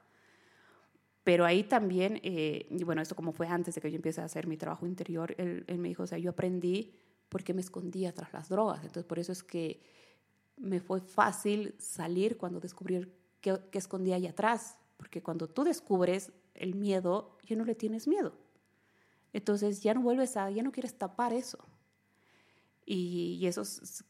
[1.26, 4.26] Pero ahí también, eh, y bueno, esto como fue antes de que yo empiece a
[4.26, 6.94] hacer mi trabajo interior, él, me dijo, o sea, yo aprendí
[7.28, 8.84] porque me escondía tras las drogas.
[8.84, 9.82] Entonces, por eso es que
[10.56, 14.78] me fue fácil salir cuando descubrí qué escondía ahí atrás.
[14.96, 18.32] Porque cuando tú descubres el miedo, ya no le tienes miedo.
[19.32, 21.58] Entonces ya no vuelves a, ya no quieres tapar eso.
[22.84, 23.64] Y, y eso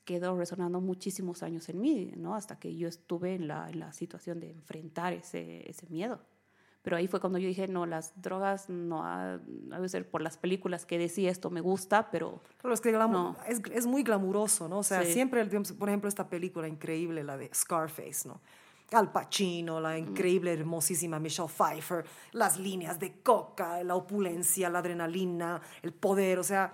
[0.04, 2.34] quedó resonando muchísimos años en mí, ¿no?
[2.34, 6.20] Hasta que yo estuve en la, en la situación de enfrentar ese, ese miedo.
[6.86, 9.40] Pero ahí fue cuando yo dije, no, las drogas no ha,
[9.72, 12.92] ha de ser por las películas que decía esto me gusta, pero Claro, es que
[12.92, 13.34] No.
[13.48, 14.78] es, es muy glamuroso, ¿no?
[14.78, 15.12] O sea, Sí.
[15.14, 15.44] siempre,
[15.76, 18.40] por ejemplo, esta película increíble, la de Scarface, ¿no?
[18.92, 25.60] Al Pacino, la increíble, hermosísima Michelle Pfeiffer, las líneas de coca, la opulencia, la adrenalina,
[25.82, 26.70] el poder, o sea,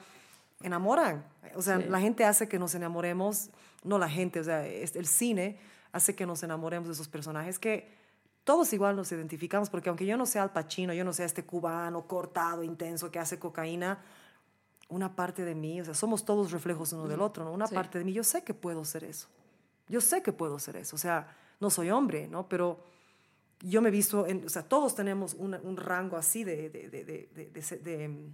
[0.62, 1.24] enamoran.
[1.55, 1.86] O sea, Sí.
[1.89, 3.48] la gente hace que nos enamoremos,
[3.82, 5.59] no la gente, o sea, es- el cine
[5.90, 8.01] hace que nos enamoremos de esos personajes que
[8.44, 11.44] todos igual nos identificamos, porque aunque yo no sea Al Pacino, yo no sea este
[11.44, 13.98] cubano cortado, intenso, que hace cocaína,
[14.89, 17.52] una parte de mí, o sea, somos todos reflejos uno del otro, ¿no?
[17.52, 17.74] Una Sí.
[17.74, 19.28] parte de mí, yo sé que puedo ser eso.
[19.89, 20.97] Yo sé que puedo ser eso.
[20.97, 22.48] O sea, no soy hombre, ¿no?
[22.48, 22.85] Pero
[23.60, 26.89] yo me he visto, en, o sea, todos tenemos una- un rango así de, de,
[26.90, 28.32] de, de,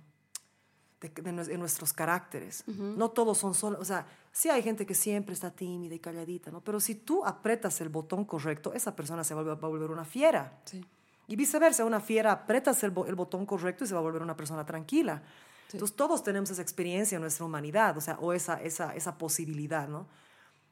[1.01, 2.65] de- de de, de- de nues- de nuestros caracteres.
[2.67, 6.51] No todos son solo, o sea, sí hay gente que siempre está tímida y calladita,
[6.51, 6.61] ¿no?
[6.61, 9.71] Pero si tú apretas el botón correcto, esa persona se va, a volver- va a
[9.71, 10.61] volver una fiera.
[10.65, 10.85] sí.
[11.31, 14.35] Y viceversa, una fiera apretas el, el botón correcto y se va a volver una
[14.35, 15.23] persona tranquila.
[15.71, 19.87] Entonces todos tenemos esa experiencia en nuestra humanidad, o sea, o esa, esa, esa posibilidad,
[19.89, 20.07] ¿no?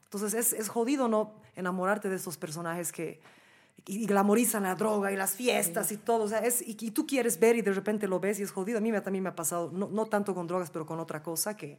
[0.04, 3.20] Entonces es, es jodido no enamorarte de estos personajes que
[3.84, 6.90] y, y glamorizan la droga y las fiestas y todo, o sea, es, y, y
[6.92, 8.78] tú quieres ver y de repente lo ves y es jodido.
[8.78, 11.22] A mí me, también me ha pasado, no, no tanto con drogas, pero con otra
[11.22, 11.78] cosa que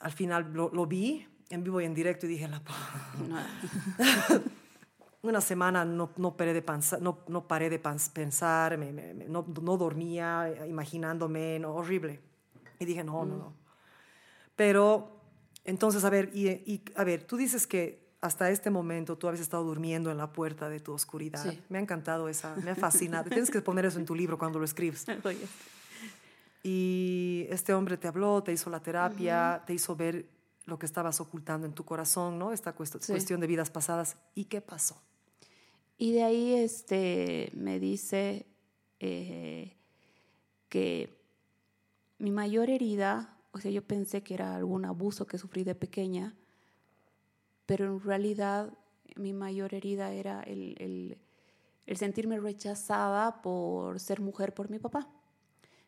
[0.00, 2.60] al final lo, lo vi en vivo y en directo y dije, la,
[3.28, 3.38] No,
[5.22, 9.28] una semana no, no paré de, pansa- no, no paré de pensar, me- me- me-
[9.28, 12.20] no, no dormía, eh, imaginándome, no, horrible.
[12.80, 13.52] Y dije, no, no, no.
[14.56, 15.20] Pero,
[15.64, 19.42] entonces, a ver, y, y, a ver, tú dices que hasta este momento tú habías
[19.42, 21.42] estado durmiendo en la puerta de tu oscuridad.
[21.42, 21.60] Sí.
[21.68, 23.28] Me ha encantado esa, me ha fascinado.
[23.28, 25.04] Tienes que poner eso en tu libro cuando lo escribes.
[25.24, 25.46] oye,
[26.62, 30.26] Y este hombre te habló, te hizo la terapia, te hizo ver
[30.66, 32.52] lo que estabas ocultando en tu corazón, ¿no?
[32.52, 33.12] Esta cuest- Sí.
[33.12, 34.16] cuestión de vidas pasadas.
[34.36, 35.02] ¿Y qué pasó?
[35.98, 38.46] Y de ahí este, me dice
[39.00, 39.76] eh,
[40.68, 41.18] que
[42.18, 46.36] mi mayor herida, o sea, yo pensé que era algún abuso que sufrí de pequeña,
[47.66, 48.72] pero en realidad
[49.16, 51.18] mi mayor herida era el, el-
[51.86, 55.08] el sentirme rechazada por ser mujer por mi papá.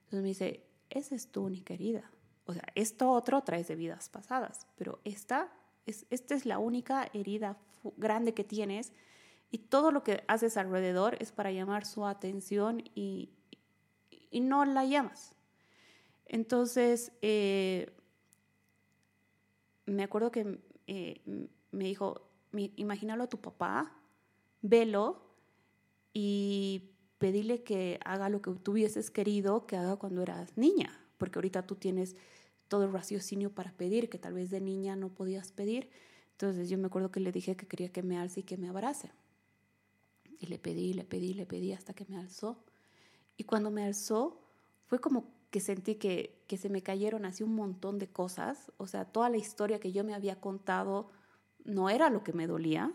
[0.05, 2.11] Entonces me dice, esa es tu única herida.
[2.47, 5.53] O sea, esto otro traes de vidas pasadas, pero esta
[5.87, 7.57] es, esta es la única herida
[7.97, 8.93] grande que tienes
[9.51, 13.31] y todo lo que haces alrededor es para llamar su atención y,
[14.31, 15.37] y no la llamas.
[16.27, 17.91] Entonces, eh,
[19.87, 21.21] me acuerdo que eh,
[21.75, 22.23] me dijo,
[22.53, 23.93] "Mi- imagínalo a tu papá,
[24.63, 25.21] velo
[26.13, 31.39] y pedirle que haga lo que tú hubieses querido que haga cuando eras niña, porque
[31.39, 32.17] ahorita tú tienes
[32.69, 35.91] todo el raciocinio para pedir, que tal vez de niña no podías pedir.
[36.33, 38.69] Entonces yo me acuerdo que le dije que quería que me alce y que me
[38.69, 39.11] abrace.
[40.41, 42.59] Y le pedí, le pedí, le pedí hasta que me alzó.
[43.37, 44.41] Y cuando me alzó,
[44.87, 48.73] fue como que sentí que, que se me cayeron así un montón de cosas.
[48.77, 51.09] O sea, toda la historia que yo me había contado
[51.65, 52.93] no era lo que me dolía,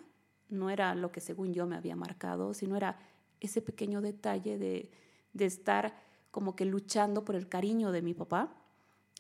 [0.49, 2.99] no era lo que según yo me había marcado, sino era
[3.39, 4.91] ese pequeño detalle de,
[5.33, 5.95] de estar
[6.31, 8.55] como que luchando por el cariño de mi papá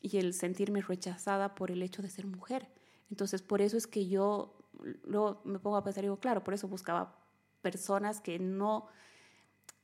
[0.01, 2.67] y el sentirme rechazada por el hecho de ser mujer.
[3.09, 4.55] Entonces, por eso es que yo
[5.03, 7.17] luego me pongo a pensar digo, claro, por eso buscaba
[7.61, 8.87] personas que no,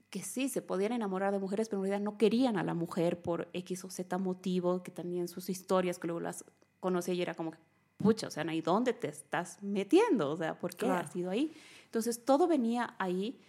[0.09, 3.21] que sí se podían enamorar de mujeres, pero en realidad no querían a la mujer
[3.21, 6.45] por X o Z motivo, que tenían sus historias, que luego las
[6.79, 7.57] conocí y era como que,
[7.97, 10.31] pucha, o sea, ¿y dónde te estás metiendo?
[10.31, 11.05] O sea, ¿por qué Claro.
[11.05, 11.53] has ido ahí?
[11.85, 13.39] Entonces, todo venía ahí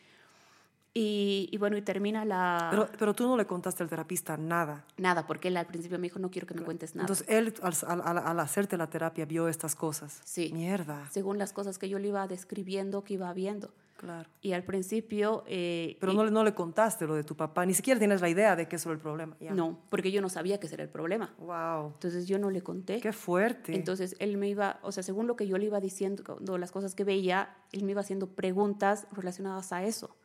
[0.95, 2.69] y, y bueno, y termina la...
[2.71, 4.85] Pero, pero tú no le contaste al terapista nada.
[4.97, 7.03] Nada, porque él al principio me dijo, no quiero que me cuentes nada.
[7.05, 10.23] Entonces él, al, al- al- al hacerte la terapia, vio estas cosas.
[10.25, 10.51] Sí.
[10.55, 11.07] Mierda.
[11.11, 13.75] según las cosas que yo le iba describiendo, que iba viendo.
[13.97, 14.29] Claro.
[14.43, 15.43] Y al principio...
[15.47, 17.65] eh, Pero no, no le contaste lo de tu papá.
[17.65, 19.37] Ni siquiera tienes la idea de que eso era el problema.
[19.41, 19.55] Ya.
[19.55, 21.35] No, porque yo no sabía que ese era el problema.
[21.39, 21.93] Wow.
[21.95, 23.01] Entonces yo no le conté.
[23.01, 23.75] Qué fuerte.
[23.75, 26.95] Entonces él me iba, o sea, según lo que yo le iba diciendo, las cosas
[26.95, 30.17] que veía, él me iba haciendo preguntas relacionadas a eso.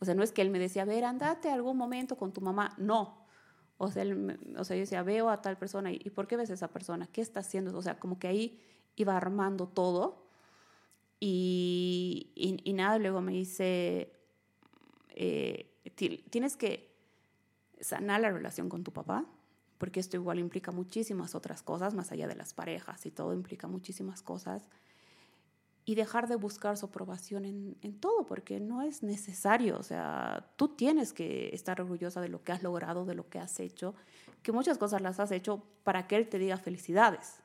[0.00, 2.40] O sea, no es que él me decía, a ver, andate algún momento con tu
[2.40, 2.74] mamá.
[2.78, 3.26] No.
[3.78, 6.26] O sea, él me- o sea yo decía, veo a tal persona, ¿y y por
[6.28, 7.08] qué ves a esa persona?
[7.12, 7.76] ¿Qué está haciendo?
[7.76, 8.60] O sea, como que ahí
[8.96, 10.27] iba armando todo.
[11.20, 14.12] Y, y, nada, luego me dice,
[15.10, 16.94] eh, ti- tienes que
[17.80, 19.24] sanar la relación con tu papá,
[19.78, 23.66] porque esto igual implica muchísimas otras cosas, más allá de las parejas y todo, implica
[23.66, 24.68] muchísimas cosas.
[25.84, 29.78] Y dejar de buscar su aprobación en, en todo, porque no es necesario.
[29.78, 33.38] O sea, tú tienes que estar orgullosa de lo que has logrado, de lo que
[33.38, 33.94] has hecho,
[34.42, 37.40] que muchas cosas las has hecho para que él te diga felicidades.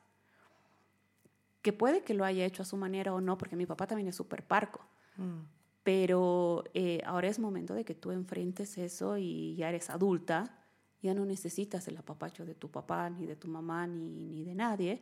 [1.63, 4.07] Que puede que lo haya hecho a su manera o no, porque mi papá también
[4.09, 4.85] es súper parco.
[5.17, 5.39] Mm.
[5.83, 10.59] Pero eh, ahora es momento de que tú enfrentes eso y ya eres adulta,
[11.01, 14.53] ya no necesitas el apapacho de tu papá, ni de tu mamá, ni, ni de
[14.53, 15.01] nadie.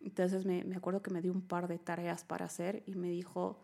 [0.00, 3.10] Entonces me, me acuerdo que me dio un par de tareas para hacer y me
[3.10, 3.58] dijo,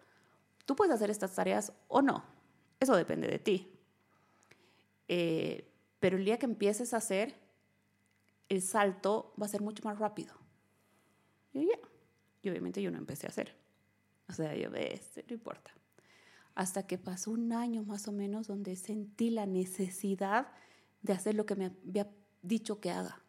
[0.66, 2.24] tú puedes hacer estas tareas o no,
[2.80, 3.72] eso depende de ti.
[5.06, 7.34] Eh, pero el día que empieces a hacer,
[8.48, 10.34] el salto va a ser mucho más rápido.
[11.52, 11.91] Y yo, ya.
[12.42, 13.54] Y obviamente yo no empecé a hacer.
[14.28, 15.70] O sea, yo, este, no importa.
[16.54, 20.48] Hasta que pasó un año más o menos donde sentí la necesidad
[21.02, 22.10] de hacer lo que me había
[22.42, 23.22] dicho que haga.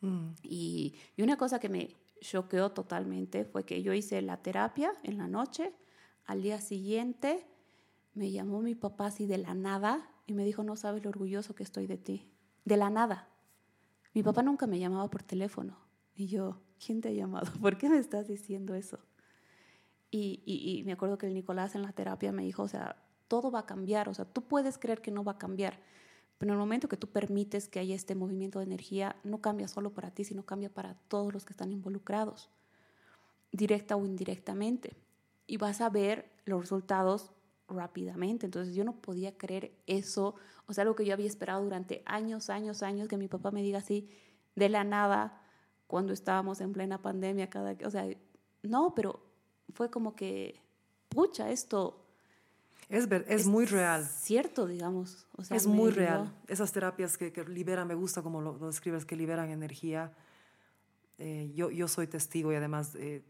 [0.00, 0.30] Mm.
[0.42, 5.18] Y, y una cosa que me choqueó totalmente fue que yo hice la terapia en
[5.18, 5.72] la noche,
[6.24, 7.46] al día siguiente
[8.14, 11.54] me llamó mi papá así de la nada y me dijo, no sabes lo orgulloso
[11.54, 12.30] que estoy de ti.
[12.64, 13.28] De la nada.
[14.14, 15.78] Mi papá nunca me llamaba por teléfono.
[16.14, 17.50] Y yo, ¿quién te ha llamado?
[17.60, 18.98] ¿Por qué me estás diciendo eso?
[20.10, 22.96] Y, y, y me acuerdo que el Nicolás en la terapia me dijo, o sea,
[23.28, 25.78] todo va a cambiar, o sea, tú puedes creer que no va a cambiar,
[26.40, 29.68] pero en el momento que tú permites que haya este movimiento de energía, no cambia
[29.68, 32.48] solo para ti, sino cambia para todos los que están involucrados,
[33.52, 34.96] directa o indirectamente.
[35.46, 37.30] Y vas a ver los resultados
[37.68, 38.46] rápidamente.
[38.46, 40.34] Entonces yo no podía creer eso,
[40.66, 43.62] o sea, algo que yo había esperado durante años, años, años, que mi papá me
[43.62, 44.08] diga así
[44.56, 45.39] de la nada,
[45.90, 48.06] cuando estábamos en plena pandemia, cada, o sea,
[48.62, 49.20] no, pero
[49.74, 50.60] fue como que,
[51.08, 52.06] pucha, esto
[52.88, 54.04] Es, ver- es muy real.
[54.06, 55.26] cierto, digamos.
[55.36, 55.96] O sea, es muy ayudó.
[55.96, 56.34] real.
[56.46, 60.12] Esas terapias que, que liberan, me gusta como lo, lo describes, que liberan energía.
[61.18, 63.22] Eh, yo, yo soy testigo y además eh,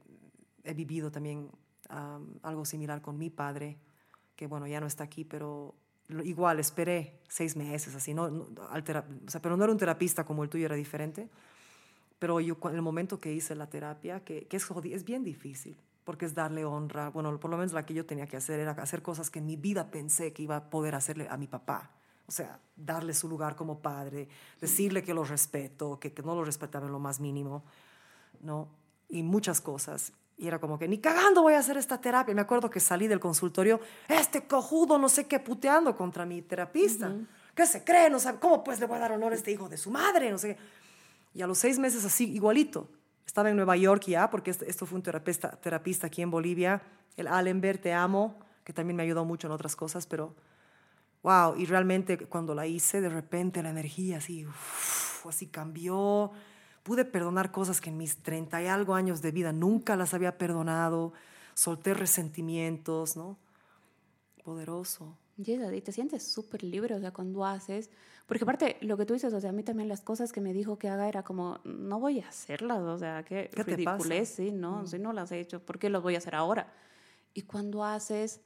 [0.65, 1.51] he vivido también
[1.89, 3.79] am, algo similar con mi padre,
[4.37, 5.75] que bueno, ya no está aquí, pero
[6.25, 8.29] igual esperé seis meses, así, ¿no?
[8.31, 8.83] no al
[9.27, 11.29] o sea, pero no era un terapista como el tuyo, era diferente.
[12.21, 15.77] Pero yo, en el momento que hice la terapia, que, que es, es bien difícil,
[16.05, 17.09] porque es darle honra.
[17.09, 19.47] Bueno, por lo menos la que yo tenía que hacer era hacer cosas que en
[19.47, 21.91] mi vida pensé que iba a poder hacerle a mi papá.
[22.29, 24.29] O sea, darle su lugar como padre,
[24.61, 27.65] decirle que lo respeto, que, que no lo respetaba en lo más mínimo,
[28.43, 28.69] ¿no?
[29.09, 30.13] Y muchas cosas.
[30.37, 32.35] Y era como que ni cagando voy a hacer esta terapia.
[32.35, 37.13] Me acuerdo que salí del consultorio, este cojudo, no sé qué, puteando contra mi terapista.
[37.55, 38.11] ¿qué se cree?
[38.11, 40.31] No sabe, ¿cómo pues le voy a dar honor a este hijo de su madre?
[40.31, 40.61] No sé qué.
[41.41, 42.87] Y a los seis meses así, igualito.
[43.25, 46.83] Estaba en Nueva York ya, porque esto fue un terapista, terapista aquí en Bolivia,
[47.17, 50.37] el Allenberg, te amo, que también me ayudó mucho en otras cosas, pero
[51.23, 56.31] wow, y realmente cuando la hice, de repente la energía así, uf, así cambió.
[56.83, 60.37] Pude perdonar cosas que en mis 30 y algo años de vida nunca las había
[60.37, 61.15] perdonado.
[61.55, 63.39] Solté resentimientos, ¿no?
[64.45, 65.17] Poderoso.
[65.39, 67.89] Y te sientes súper libre, o sea, cuando haces,
[68.31, 70.53] porque aparte lo que tú dices, o sea, a mí también las cosas que me
[70.53, 74.53] dijo que haga era como, no voy a hacerlas, o sea, qué, ¿Qué ridiculez, sí,
[74.53, 76.73] no, si no las he hecho, ¿por qué las voy a hacer ahora?
[77.35, 78.41] Y cuando haces,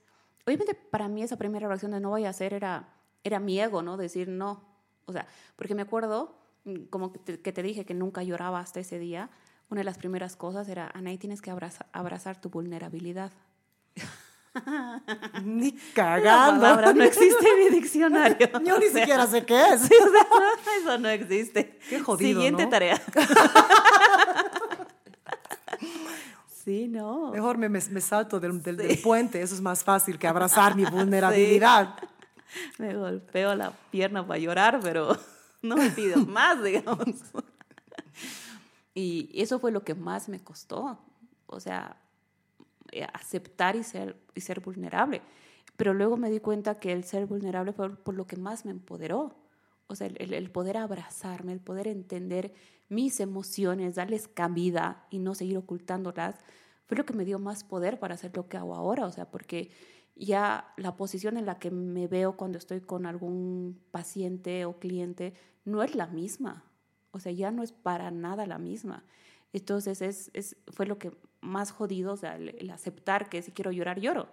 [0.47, 2.89] obviamente para mí esa primera reacción de no voy a hacer era,
[3.25, 3.99] era mi ego, ¿no?
[3.99, 4.65] Decir no,
[5.05, 6.35] o sea, porque me acuerdo,
[6.65, 9.29] mm, como que te, que te dije que nunca lloraba hasta ese día,
[9.69, 13.33] una de las primeras cosas era, Anaí, tienes que abraza- abrazar tu vulnerabilidad.
[15.43, 16.61] Ni La cagando.
[16.61, 18.49] palabra no existe en mi diccionario.
[18.65, 19.81] Yo ni O sea, siquiera sé qué es.
[19.89, 20.27] Sí, o sea,
[20.81, 21.79] eso no existe.
[21.89, 22.71] Qué jodido, Siguiente ¿no?
[22.71, 23.01] tarea.
[26.65, 27.31] sí, no.
[27.31, 30.75] Mejor me, me- me salto del, del- del puente, eso es más fácil que abrazar
[30.77, 31.95] mi vulnerabilidad.
[32.79, 35.17] Me golpeo la pierna para llorar, pero
[35.63, 37.05] no me pido más, digamos.
[38.95, 40.99] Y eso fue lo que más me costó.
[41.47, 41.97] O sea,
[43.03, 45.23] aceptar y ser, y ser vulnerable.
[45.77, 48.71] Pero luego me di cuenta que el ser vulnerable fue por lo que más me
[48.71, 49.35] empoderó.
[49.87, 52.53] O sea, el, el- el poder abrazarme, el poder entender
[52.89, 56.37] mis emociones, darles cabida y no seguir ocultándolas,
[56.87, 59.07] fue lo que me dio más poder para hacer lo que hago ahora.
[59.07, 59.71] O sea, porque
[60.17, 65.35] ya la posición en la que me veo cuando estoy con algún paciente o cliente
[65.65, 66.65] no es la misma.
[67.11, 69.05] O sea, ya no es para nada la misma.
[69.55, 73.53] Entonces, es, es, fue lo que más jodido, o sea, el, el aceptar que si
[73.53, 74.29] quiero llorar, lloro.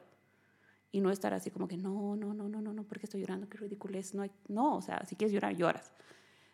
[0.92, 3.22] Y no estar así como que, no, no, no, no, no, no, ¿por qué estoy
[3.22, 3.48] llorando?
[3.48, 4.14] Qué ridiculez.
[4.16, 5.94] No, hay- no, o sea, si quieres llorar, lloras.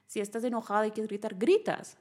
[0.06, 1.98] Si estás enojada y quieres gritar, gritas.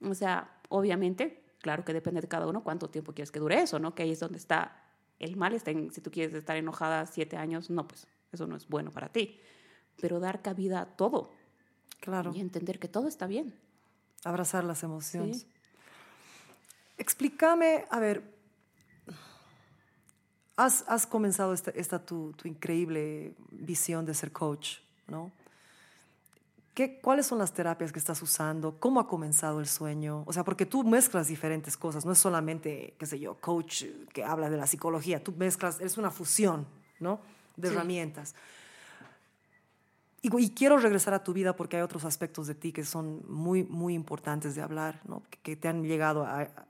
[0.00, 3.78] O sea, obviamente, claro que depende de cada uno cuánto tiempo quieres que dure eso,
[3.80, 3.94] ¿no?
[3.94, 4.80] Que ahí es donde está
[5.18, 5.52] el mal.
[5.52, 8.92] Está en- si tú quieres estar enojada siete años, no, pues eso no es bueno
[8.92, 9.38] para ti.
[10.00, 11.32] Pero dar cabida a todo
[12.00, 13.52] Claro, y entender que todo está bien.
[14.24, 15.40] abrazar las emociones.
[15.40, 15.48] Sí.
[16.98, 18.22] Explícame, a ver,
[20.56, 25.30] has, has comenzado esta, esta tu, tu increíble visión de ser coach, ¿no?
[26.74, 28.78] ¿Qué, ¿Cuáles son las terapias que estás usando?
[28.78, 30.22] ¿Cómo ha comenzado el sueño?
[30.26, 34.22] O sea, porque tú mezclas diferentes cosas, no es solamente, qué sé yo, coach que
[34.22, 36.66] habla de la psicología, tú mezclas, es una fusión,
[37.00, 37.20] ¿no?
[37.56, 37.74] De Sí.
[37.74, 38.34] herramientas.
[40.22, 43.22] Y, y quiero regresar a tu vida porque hay otros aspectos de ti que son
[43.28, 45.22] muy, muy importantes de hablar, ¿no?
[45.30, 46.66] que, que te han llegado a, a-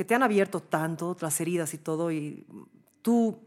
[0.00, 2.46] que te han abierto tanto las heridas y todo, y
[3.02, 3.38] tu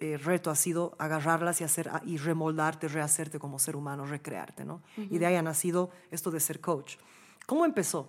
[0.00, 4.80] eh, reto ha sido agarrarlas y, hacer, y remoldarte, rehacerte como ser humano, recrearte, ¿no?
[4.96, 6.96] Y de ahí ha nacido esto de ser coach.
[7.44, 8.08] ¿Cómo empezó?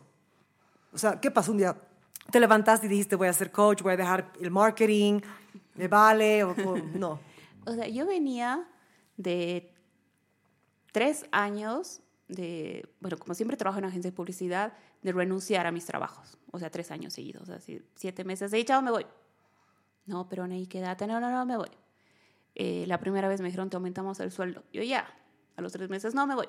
[0.94, 1.76] O sea, ¿qué pasó un día?
[2.31, 5.19] Te levantaste y dijiste, voy a ser coach, voy a dejar el marketing,
[5.76, 7.19] me vale, o, o- no.
[7.65, 8.65] O sea, yo venía
[9.18, 9.73] de
[10.94, 11.99] tres años
[12.30, 14.72] de, bueno, como siempre trabajo en agencia de publicidad,
[15.02, 16.38] de renunciar a mis trabajos.
[16.52, 17.44] O sea, tres años seguidos.
[17.44, 19.06] O sea, si- siete meses de chao, me voy.
[20.06, 21.08] No, pero ahí quédate.
[21.08, 21.70] No, no, no, me voy.
[22.56, 24.64] Eh, la primera vez me dijeron, te aumentamos el sueldo.
[24.74, 25.08] Yo ya.
[25.56, 26.48] A los tres meses, no, me voy.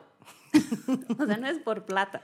[1.19, 2.23] o sea, no es por plata.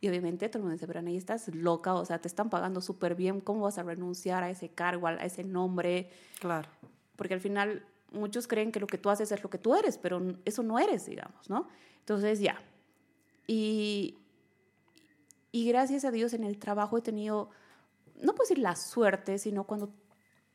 [0.00, 2.82] Y obviamente todo el mundo dice, pero Anaí, estás loca, o sea, te están pagando
[2.82, 6.10] súper bien, ¿cómo vas a renunciar a ese cargo, a ese nombre?
[6.38, 6.68] Claro.
[7.16, 9.96] porque al final muchos creen que lo que tú haces es lo que tú eres,
[9.96, 11.66] pero eso no eres, digamos, ¿no?
[12.00, 12.60] Entonces ya.
[13.46, 14.18] Y,
[15.56, 17.48] y gracias a Dios en el trabajo he tenido,
[18.16, 19.88] no puedo decir la suerte, sino cuando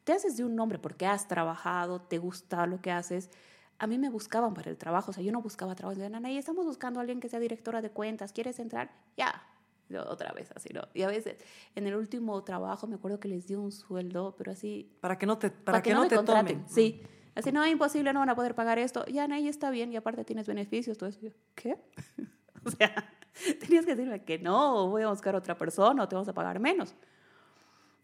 [0.04, 3.32] te haces de un nombre porque has trabajado, te gusta lo que haces.
[3.80, 5.96] A mí me buscaban para el trabajo, o sea, yo no buscaba trabajo.
[5.96, 8.92] Decían, Ana, y estamos buscando a alguien que sea directora de cuentas, ¿quieres entrar?
[9.18, 9.44] Ya,
[9.90, 10.84] Yo, otra vez así, ¿no?
[10.94, 11.38] Y a veces,
[11.74, 15.26] en el último trabajo me acuerdo que les di un sueldo, pero así Para que
[15.26, 16.60] no te, para que no me te contraten.
[16.60, 16.70] tomen.
[16.70, 17.02] Sí.
[17.34, 19.04] Así, no, es imposible, no van a poder pagar esto.
[19.08, 21.22] Ya, ahí está bien y aparte tienes beneficios, todo eso.
[21.22, 21.78] Yo, ¿qué?
[22.66, 22.94] o sea,
[23.60, 26.60] tenías que decirme que no, voy a buscar otra persona o te vamos a pagar
[26.60, 26.96] menos.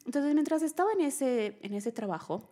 [0.06, 2.50] Entonces, mientras estaba en ese, en ese trabajo,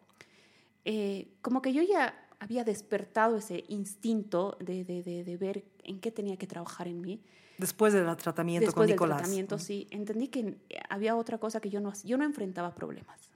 [0.84, 6.00] eh, como que yo ya había despertado ese instinto de, de, de, de ver en
[6.00, 7.24] qué tenía que trabajar en mí.
[7.58, 9.18] Después del tratamiento Después con del Nicolás.
[9.20, 10.58] tratamiento, sí, entendí que
[10.90, 13.30] había otra cosa que yo no, yo no enfrentaba problemas.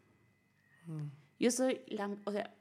[0.86, 1.06] Mm.
[1.40, 2.54] Yo soy, la, o sea,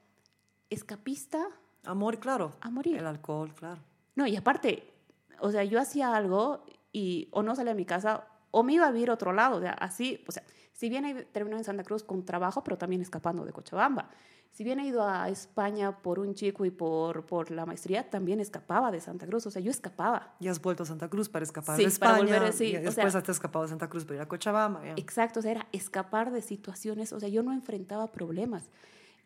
[0.71, 1.45] escapista
[1.85, 2.53] Amor, claro.
[2.61, 2.99] a morir.
[2.99, 3.81] El alcohol, claro.
[4.15, 4.93] No, y aparte,
[5.41, 8.87] o sea, yo hacía algo y o no salía de mi casa o me iba
[8.87, 9.57] a vivir a otro lado.
[9.57, 10.43] O sea, así, o sea,
[10.73, 14.09] si bien ahí terminé en Santa Cruz con trabajo, pero también escapando de Cochabamba.
[14.51, 18.41] Si bien he ido a España por un chico y por, por la maestría, también
[18.41, 19.47] escapaba de Santa Cruz.
[19.47, 20.35] O sea, yo escapaba.
[20.41, 22.39] Y has vuelto a Santa Cruz para escapar Sí, de para España.
[22.39, 24.81] volver, sí, y o después sea- has escapado de Santa Cruz para ir a Cochabamba.
[24.97, 28.71] Exacto, o sea, era escapar de situaciones, o sea, yo no enfrentaba problemas.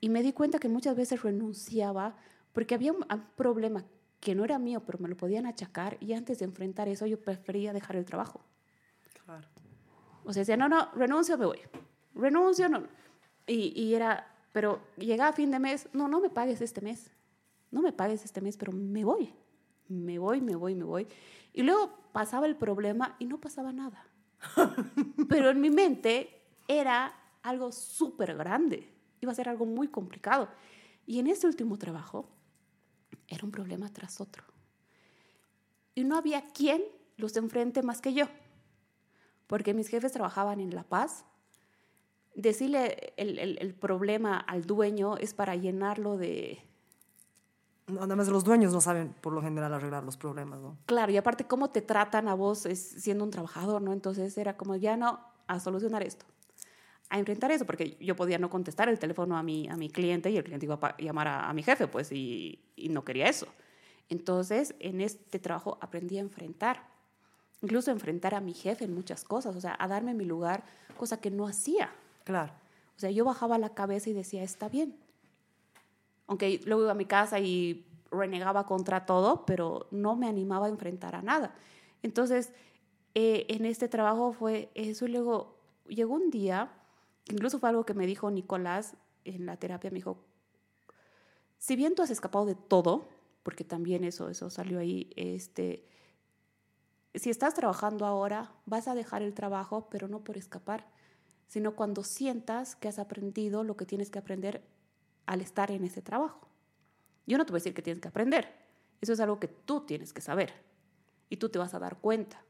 [0.00, 2.16] Y me di cuenta que muchas veces renunciaba
[2.52, 3.84] porque había un, un problema
[4.22, 7.20] que no era mío, pero me lo podían achacar y antes de enfrentar eso yo
[7.20, 8.40] prefería dejar el trabajo.
[9.24, 9.48] Claro.
[10.24, 11.58] O sea, decía, no, no, renuncio, me voy.
[12.14, 12.84] Renuncio, no.
[13.48, 17.10] Y, y era, pero llegaba a fin de mes, no, no me pagues este mes.
[17.72, 19.34] No me pagues este mes, pero me voy.
[19.88, 21.08] Me voy, me voy, me voy.
[21.52, 24.06] Y luego pasaba el problema y no pasaba nada.
[25.28, 27.12] pero en mi mente era
[27.42, 28.88] algo súper grande.
[29.20, 30.48] Iba a ser algo muy complicado.
[31.06, 32.28] Y en este último trabajo
[33.32, 34.44] era un problema tras otro.
[35.94, 36.82] Y no había quien
[37.16, 38.26] los enfrente más que yo
[39.46, 41.24] porque mis jefes trabajaban en La Paz.
[42.34, 46.66] Decirle el, el- el problema al dueño es para llenarlo de...
[48.00, 50.78] Además, los dueños no saben por lo general arreglar los problemas, ¿no?
[50.86, 53.92] Claro, y aparte cómo te tratan a vos es siendo un trabajador, ¿no?
[53.92, 56.24] Entonces era como, ya no, a solucionar esto,
[57.12, 60.30] a enfrentar eso, porque yo podía no contestar el teléfono a mi, a mi cliente
[60.30, 63.28] y el cliente iba a llamar a, a mi jefe, pues, y, y no quería
[63.28, 63.46] eso.
[64.08, 66.88] Entonces, en este trabajo aprendí a enfrentar,
[67.60, 70.64] incluso a enfrentar a mi jefe en muchas cosas, o sea, a darme mi lugar,
[70.96, 71.92] cosa que no hacía.
[72.24, 72.54] Claro.
[72.96, 74.96] O sea, yo bajaba la cabeza y decía, está bien.
[76.26, 80.70] Aunque luego iba a mi casa y renegaba contra todo, pero no me animaba a
[80.70, 81.54] enfrentar a nada.
[82.02, 82.52] Entonces,
[83.14, 85.04] eh, en este trabajo fue eso.
[85.04, 85.58] Y luego
[85.88, 86.72] llegó un día,
[87.26, 88.94] incluso fue algo que me dijo Nicolás
[89.24, 90.24] en la terapia, me dijo,
[91.58, 93.08] si bien tú has escapado de todo,
[93.42, 95.88] porque también eso, eso salió ahí, este,
[97.14, 100.88] si estás trabajando ahora, vas a dejar el trabajo, pero no por escapar,
[101.46, 104.62] sino cuando sientas que has aprendido lo que tienes que aprender
[105.26, 106.48] al estar en ese trabajo.
[107.26, 108.52] Yo no te voy a decir que tienes que aprender,
[109.00, 110.52] eso es algo que tú tienes que saber
[111.28, 112.42] y tú te vas a dar cuenta.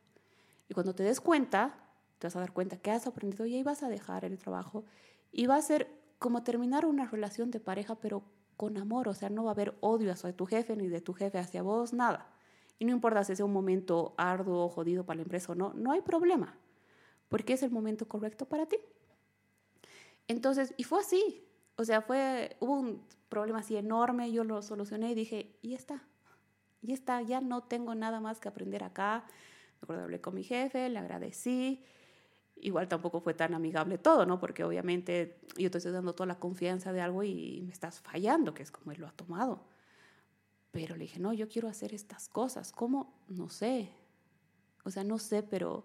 [0.68, 1.81] Y cuando te des cuenta,
[2.22, 4.84] te vas a dar cuenta que has aprendido y ahí vas a dejar el trabajo
[5.32, 5.88] y va a ser
[6.20, 8.22] como terminar una relación de pareja, pero
[8.56, 11.14] con amor, o sea, no va a haber odio hacia tu jefe ni de tu
[11.14, 12.30] jefe hacia vos, nada.
[12.78, 15.90] Y no importa si es un momento arduo, jodido para la empresa o no, no
[15.90, 16.56] hay problema,
[17.28, 18.76] porque es el momento correcto para ti.
[20.28, 21.44] Entonces, y fue así,
[21.74, 26.04] o sea, fue, hubo un problema así enorme, yo lo solucioné y dije, y está,
[26.82, 29.24] y está, ya no tengo nada más que aprender acá.
[29.80, 31.82] Me acuerdo, hablé con mi jefe, le agradecí.
[32.64, 34.38] Igual tampoco fue tan amigable todo, ¿no?
[34.38, 38.54] Porque obviamente yo te estoy dando toda la confianza de algo y me estás fallando,
[38.54, 39.64] que es como él lo ha tomado.
[40.70, 42.70] Pero le dije, no, yo quiero hacer estas cosas.
[42.70, 43.12] ¿Cómo?
[43.26, 43.90] No sé.
[44.84, 45.84] O sea, no sé, pero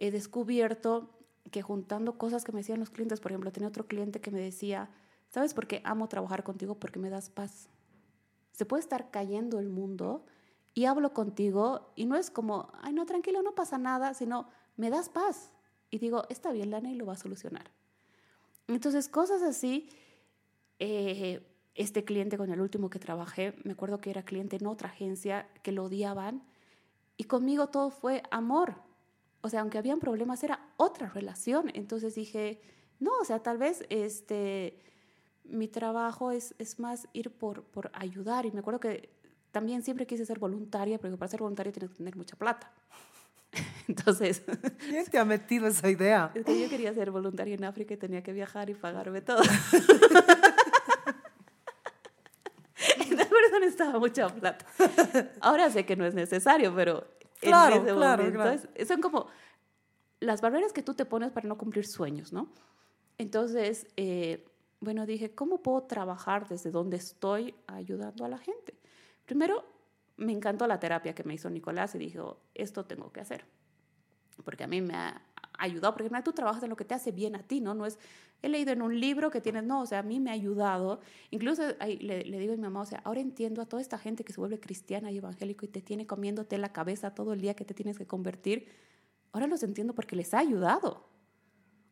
[0.00, 1.08] he descubierto
[1.52, 4.40] que juntando cosas que me decían los clientes, por ejemplo, tenía otro cliente que me
[4.40, 4.90] decía,
[5.28, 6.80] ¿sabes por qué amo trabajar contigo?
[6.80, 7.68] Porque me das paz.
[8.50, 10.26] Se puede estar cayendo el mundo
[10.74, 14.90] y hablo contigo y no es como, ay, no, tranquilo, no pasa nada, sino me
[14.90, 15.52] das paz.
[15.90, 17.70] Y digo, está bien, Lana, y lo va a solucionar.
[18.68, 19.88] Entonces, cosas así,
[20.78, 21.42] eh,
[21.74, 25.48] este cliente con el último que trabajé, me acuerdo que era cliente en otra agencia
[25.62, 26.42] que lo odiaban
[27.16, 28.76] y conmigo todo fue amor.
[29.42, 31.70] O sea, aunque habían problemas, era otra relación.
[31.74, 32.60] Entonces dije,
[32.98, 34.78] no, o sea, tal vez este,
[35.44, 38.46] mi trabajo es, es más ir por, por ayudar.
[38.46, 39.10] Y me acuerdo que
[39.50, 42.72] también siempre quise ser voluntaria, porque para ser voluntaria tienes que tener mucha plata.
[43.88, 44.42] Entonces,
[44.78, 46.30] ¿Quién te ha metido esa idea?
[46.34, 49.42] es que yo quería ser voluntaria en África y tenía que viajar y pagarme todo.
[52.98, 54.64] Entonces, por eso necesitaba mucha plata.
[55.40, 57.04] Ahora sé que no es necesario, pero
[57.40, 58.60] Claro, en ese claro, momento claro.
[58.74, 59.26] es- son como
[60.20, 62.48] las barreras que tú te pones para no cumplir sueños, ¿no?
[63.18, 64.46] Entonces, eh,
[64.80, 68.74] bueno, dije, ¿cómo puedo trabajar desde donde estoy ayudando a la gente?
[69.26, 69.64] Primero,
[70.20, 73.44] me encantó la terapia que me hizo Nicolás y dijo, esto tengo que hacer.
[74.44, 75.22] Porque a mí me ha
[75.58, 77.74] ayudado, porque tú trabajas en lo que te hace bien a ti, ¿no?
[77.74, 77.98] No es,
[78.42, 81.00] he leído en un libro que tienes, no, o sea, a mí me ha ayudado.
[81.30, 83.98] Incluso ahí le, le digo a mi mamá, o sea, ahora entiendo a toda esta
[83.98, 87.40] gente que se vuelve cristiana y evangélico y te tiene comiéndote la cabeza todo el
[87.40, 88.68] día que te tienes que convertir.
[89.32, 91.08] Ahora los entiendo porque les ha ayudado.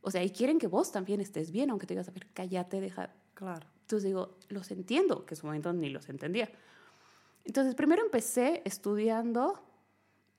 [0.01, 2.81] O sea, y quieren que vos también estés bien, aunque te digas, a ver, cállate,
[2.81, 3.11] deja.
[3.35, 3.67] Claro.
[3.83, 6.51] Entonces digo, los entiendo, que en su momento ni los entendía.
[7.49, 9.59] Entonces, primero empecé estudiando,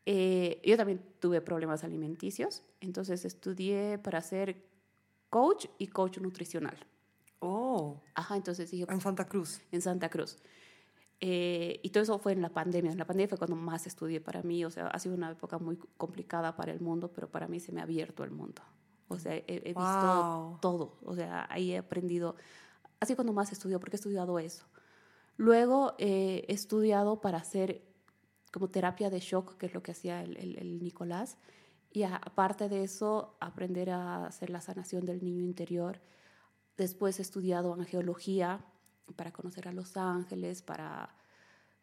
[0.05, 4.63] eh, yo también tuve problemas alimenticios, entonces estudié para ser
[5.31, 6.77] coach y coach nutricional.
[7.39, 9.59] Oh, Ajá, entonces dije, en Santa Cruz.
[9.71, 10.37] en Santa Cruz.
[11.19, 12.91] Eh, y todo eso fue en la pandemia.
[12.91, 14.63] En la pandemia fue cuando más estudié para mí.
[14.63, 17.71] O sea, ha sido una época muy complicada para el mundo, pero para mí se
[17.71, 18.61] me ha abierto el mundo.
[19.07, 20.59] O sea, he, he visto Wow.
[20.61, 20.97] todo.
[21.03, 22.35] O sea, ahí he aprendido
[22.99, 24.65] así cuando más estudio, porque he estudiado eso.
[25.39, 27.81] Luego eh, he estudiado para hacer
[28.51, 31.37] como terapia de shock, que es lo que hacía el, Nicolás.
[31.93, 36.01] Y aparte de eso, aprender a hacer la sanación del niño interior.
[36.75, 38.65] Después he estudiado angeología
[39.15, 41.15] para conocer a los ángeles, para,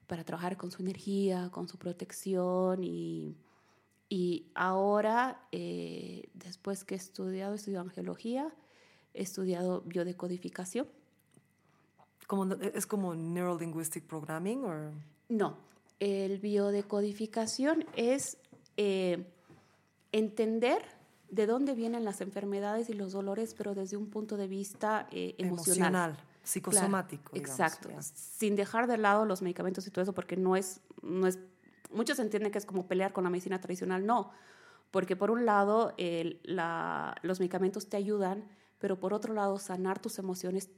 [0.07, 2.85] para trabajar con su energía, con su protección.
[2.85, 3.39] Y,
[4.11, 8.55] y ahora, eh, después que he estudiado, he estudiado angeología,
[9.15, 10.87] he estudiado biodecodificación.
[12.27, 14.65] Como, ¿Es como Neurolinguistic Programming?
[14.65, 14.93] o
[15.29, 15.57] No,
[16.01, 18.37] el biodecodificación es
[18.77, 19.27] eh,
[20.13, 20.83] entender
[21.31, 25.35] de dónde vienen las enfermedades y los dolores, pero desde un punto de vista eh,
[25.39, 25.95] emocional.
[25.95, 27.31] emocional, psicosomático.
[27.33, 30.81] Claro, digamos, exacto, sin dejar de lado los medicamentos y todo eso, porque no es,
[31.03, 31.39] no es,
[31.93, 34.31] muchos entienden que es como pelear con la medicina tradicional, no,
[34.91, 38.45] porque por un lado el- la- los medicamentos te ayudan,
[38.79, 40.71] pero por otro lado sanar tus emociones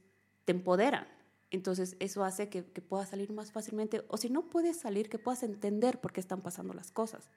[0.45, 1.07] te empoderan.
[1.51, 5.19] Entonces eso hace que, que puedas salir más fácilmente, o si no puedes salir, que
[5.19, 7.31] puedas entender por qué están pasando las cosas,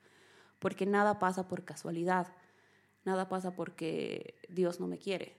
[0.59, 2.27] porque nada pasa por casualidad,
[3.05, 5.37] nada pasa porque Dios no me quiere,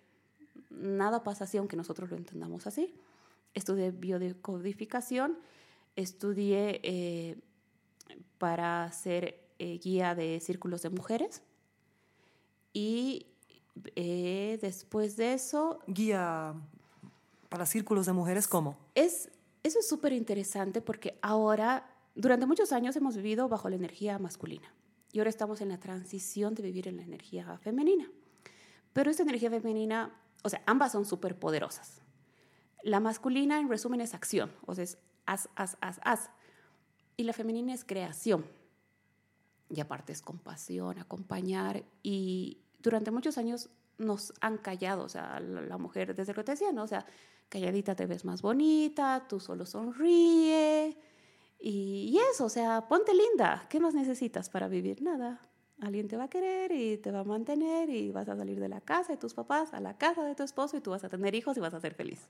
[0.71, 2.95] nada pasa así aunque nosotros lo entendamos así.
[3.55, 5.39] Estudié biodecodificación,
[5.95, 7.37] estudié eh,
[8.39, 11.43] para ser eh, guía de círculos de mujeres.
[12.73, 13.27] Y
[13.95, 16.55] eh, después de eso Guía
[17.53, 18.79] para círculos de mujeres, ¿cómo?
[18.95, 19.31] es,
[19.63, 24.73] eso es súper interesante porque ahora, durante muchos años hemos vivido bajo la energía masculina
[25.13, 28.11] y ahora estamos en la transición de vivir en la energía femenina.
[28.95, 32.01] Pero esta energía femenina, o sea, ambas son súper poderosas.
[32.83, 36.31] La masculina, en resumen, es acción, o sea, es haz, haz, haz, haz.
[37.19, 38.47] Y la femenina es creación.
[39.69, 41.85] Y aparte es compasión, acompañar.
[42.03, 43.69] Y durante muchos años
[44.03, 46.83] nos han callado, o sea, la, la mujer, desde lo que te decía, ¿no?
[46.85, 47.05] O sea,
[47.49, 50.97] calladita te ves más bonita, tú solo sonríe.
[51.61, 53.67] Y, y eso, o sea, ponte linda.
[53.69, 55.01] ¿Qué más necesitas para vivir?
[55.03, 55.41] Nada.
[55.81, 58.69] Alguien te va a querer y te va a mantener y vas a salir de
[58.69, 61.09] la casa de tus papás a la casa de tu esposo y tú vas a
[61.09, 62.29] tener hijos y vas a ser feliz.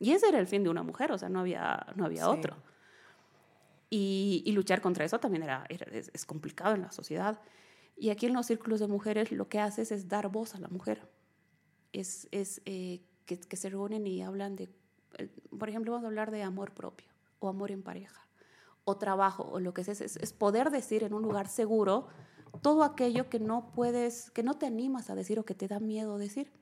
[0.00, 2.30] Y ese era el fin de una mujer, o sea, no había, no había Sí.
[2.30, 2.56] otro.
[3.90, 7.38] Y, y luchar contra eso también era, era- es, es complicado en la sociedad.
[7.96, 10.68] Y aquí en los círculos de mujeres lo que haces es dar voz a la
[10.68, 11.08] mujer.
[11.92, 14.68] Es, es eh, que, que se reúnen y hablan de,
[15.18, 17.08] eh, por ejemplo, vamos a hablar de amor propio
[17.38, 18.26] o amor en pareja
[18.84, 19.92] o trabajo o lo que sea.
[19.92, 22.08] Es, es poder decir en un lugar seguro
[22.62, 25.78] todo aquello que no puedes, que no te animas a decir o que te da
[25.80, 26.52] miedo decir.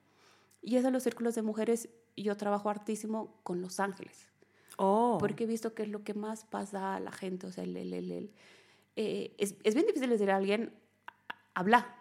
[0.61, 4.29] Y es en los círculos de mujeres, yo trabajo hartísimo con los ángeles
[4.79, 7.47] Oh, porque he visto que es lo que más pasa a la gente.
[7.47, 8.33] O sea, el, el-
[8.97, 10.82] eh, es, es bien difícil decir a alguien, "Ha-
[11.55, 11.97] habla.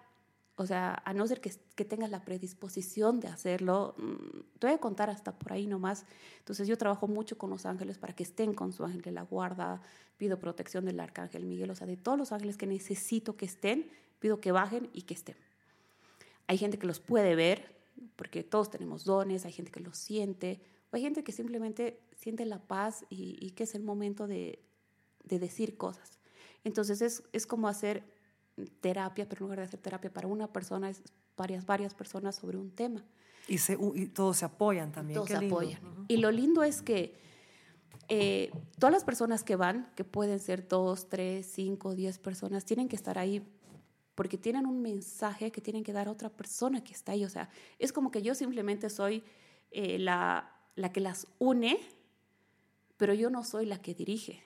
[0.56, 1.52] O sea, a no ser que,
[1.86, 6.06] tengas la predisposición de hacerlo, mm, te voy a contar hasta por ahí nomás.
[6.40, 9.24] Entonces yo trabajo mucho con los ángeles para que estén con su ángel de la
[9.24, 9.82] guarda,
[10.18, 13.90] pido protección del arcángel Miguel, o sea, de todos los ángeles que necesito que estén,
[14.20, 15.38] pido que bajen y que estén.
[16.46, 17.76] Hay gente que los puede ver,
[18.16, 20.62] porque todos tenemos dones, hay gente que los siente,
[20.92, 24.60] o hay gente que simplemente siente la paz y, y que es el momento de,
[25.24, 26.20] de decir cosas.
[26.64, 28.04] Entonces es, es como hacer
[28.70, 31.02] terapia, pero en lugar de hacer terapia para una persona, es
[31.38, 33.04] varias, varias personas sobre un tema.
[33.48, 35.16] y, se, y todos se apoyan también.
[35.16, 35.56] Todos qué se lindo.
[35.56, 35.80] apoyan.
[36.08, 37.16] Y lo lindo es que
[38.08, 42.88] eh, todas las personas que van, que pueden ser dos, tres, cinco, diez personas, tienen
[42.88, 43.42] que estar ahí
[44.16, 47.24] porque tienen un mensaje que tienen que dar a otra persona que está ahí.
[47.24, 49.24] O sea, es como que yo simplemente soy
[49.72, 51.80] eh, la, la que las une,
[52.98, 54.44] pero yo no soy la que dirige.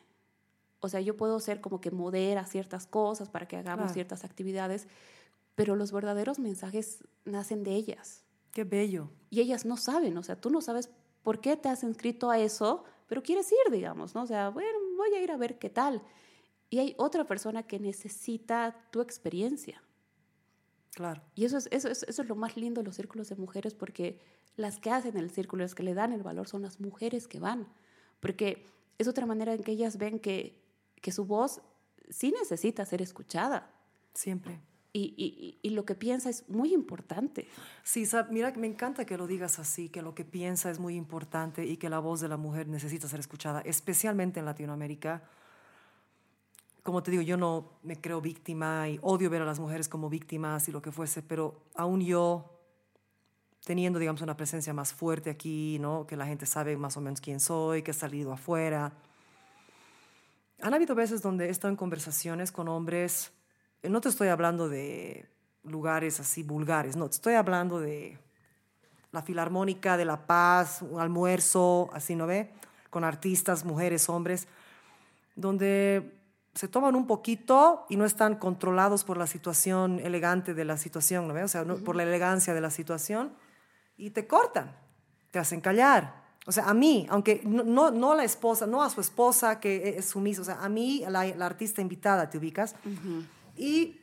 [0.86, 3.94] O sea, yo puedo ser como que modera ciertas cosas para que hagamos Claro.
[3.94, 4.88] ciertas actividades,
[5.56, 9.10] pero los verdaderos mensajes nacen de ellas Qué bello.
[9.30, 10.90] y ellas no saben, o sea, tú no sabes
[11.24, 14.24] por qué te has inscrito a eso, pero quieres ir, digamos, ¿no?
[14.24, 16.02] O sea, bueno, voy a ir a ver qué tal.
[16.70, 19.82] Y hay otra persona que necesita tu experiencia.
[20.94, 21.22] Claro.
[21.36, 23.74] Y eso es, eso, es, eso es lo más lindo de los círculos de mujeres,
[23.74, 24.20] porque
[24.56, 27.40] las que hacen el círculo, las que le dan el valor, son las mujeres que
[27.40, 27.68] van.
[28.20, 28.66] Porque
[28.98, 30.64] es otra manera en que ellas ven que,
[31.06, 31.62] que su voz
[32.10, 33.72] sí necesita ser escuchada.
[34.16, 34.60] Siempre.
[34.92, 37.48] Y, y, y lo que piensa es muy importante.
[37.84, 40.96] Sí, sab- mira, me encanta que lo digas así, que lo que piensa es muy
[40.96, 45.22] importante y que la voz de la mujer necesita ser escuchada, especialmente en Latinoamérica.
[46.82, 50.10] Como te digo, yo no me creo víctima y odio ver a las mujeres como
[50.10, 52.50] víctimas y lo que fuese, pero aún yo,
[53.64, 56.08] teniendo, digamos, una presencia más fuerte aquí, ¿no?
[56.08, 58.94] que la gente sabe más o menos quién soy, que he salido afuera,
[60.62, 63.32] han habido veces donde he estado en conversaciones con hombres,
[63.84, 65.30] eh, no te estoy hablando de
[65.64, 68.18] lugares así vulgares, no, te estoy hablando de
[69.12, 72.52] la Filarmónica de La Paz, un almuerzo, así, ¿no ve?
[72.90, 74.48] Con artistas, mujeres, hombres,
[75.36, 76.20] donde
[76.54, 81.28] se toman un poquito y no están controlados por la situación elegante de la situación,
[81.28, 81.44] ¿no ve?
[81.44, 83.34] O sea, no- por la elegancia de la situación,
[83.98, 84.76] y te cortan,
[85.32, 86.25] te hacen callar.
[86.48, 89.96] O sea, a mí, aunque no, no, a la esposa, no a su esposa que
[89.98, 92.76] es sumisa, o sea, a mí, la, la artista invitada, ¿te ubicas?
[93.58, 94.00] y,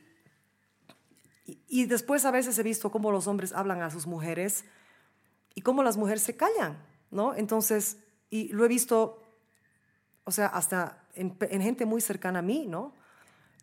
[1.45, 4.65] y, y después a veces he visto cómo los hombres hablan a sus mujeres
[5.55, 6.77] y cómo las mujeres se callan,
[7.11, 7.33] ¿no?
[7.33, 7.97] Entonces,
[8.29, 9.23] y lo he visto,
[10.25, 12.93] o sea, hasta en, en gente muy cercana a mí, ¿no?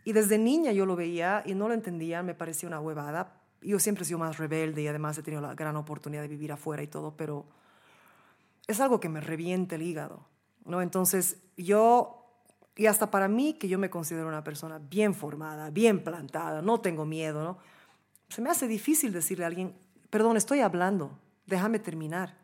[0.04, 3.42] Y desde niña yo lo veía y no lo entendía, me parecía una huevada.
[3.60, 6.52] Yo siempre he sido más rebelde y además he tenido la gran oportunidad de vivir
[6.52, 7.44] afuera y todo, pero
[8.70, 10.26] es algo que me revienta el hígado,
[10.64, 10.82] ¿no?
[10.82, 12.24] Entonces, yo,
[12.76, 16.80] y hasta para mí, que yo me considero una persona bien formada, bien plantada, no
[16.80, 17.58] tengo miedo, ¿no?
[18.28, 19.74] Se me hace difícil decirle a alguien,
[20.08, 22.36] perdón, estoy hablando, déjame terminar.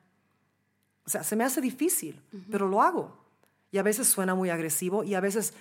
[1.05, 2.21] O sea, se me hace difícil,
[2.51, 3.17] pero lo hago.
[3.71, 5.55] Y a veces suena muy agresivo y a veces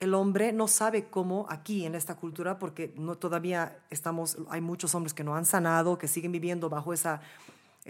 [0.00, 4.94] el hombre no sabe cómo aquí en esta cultura, porque no, todavía estamos, hay muchos
[4.94, 7.20] hombres que no han sanado, que siguen viviendo bajo esa,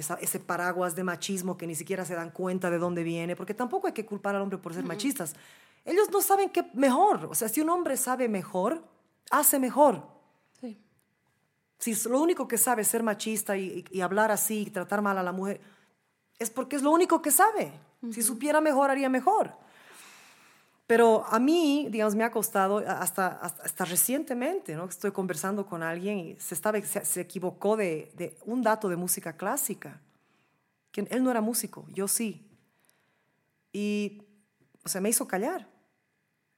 [0.00, 3.54] esa- ese paraguas de machismo que ni siquiera se dan cuenta de dónde viene, porque
[3.54, 5.34] tampoco hay que culpar al hombre por ser machistas.
[5.84, 7.26] Ellos no saben qué mejor.
[7.30, 8.82] O sea, si un hombre sabe mejor,
[9.30, 10.02] hace mejor.
[10.60, 10.78] Sí.
[11.78, 14.70] Si es lo único que sabe es ser machista y, y- y hablar así y
[14.70, 15.60] tratar mal a la mujer,
[16.38, 17.72] es porque es lo único que sabe.
[18.12, 19.52] Si supiera mejor, haría mejor.
[20.90, 24.86] Pero a mí, digamos, me ha costado hasta, hasta, hasta recientemente, ¿no?
[24.86, 28.96] Estoy conversando con alguien y se, estaba, se, se equivocó de, de un dato de
[28.96, 30.00] música clásica.
[30.90, 32.44] Que él no era músico, yo sí.
[33.72, 34.24] Y,
[34.84, 35.68] o sea, me hizo callar.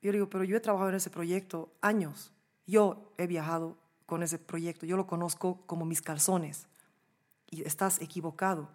[0.01, 2.33] Yo le digo, pero yo he trabajado en ese proyecto años.
[2.67, 3.77] Yo he viajado
[4.07, 4.87] con ese proyecto.
[4.87, 6.69] Yo lo conozco como mis calzones.
[7.51, 8.71] Y estás equivocado.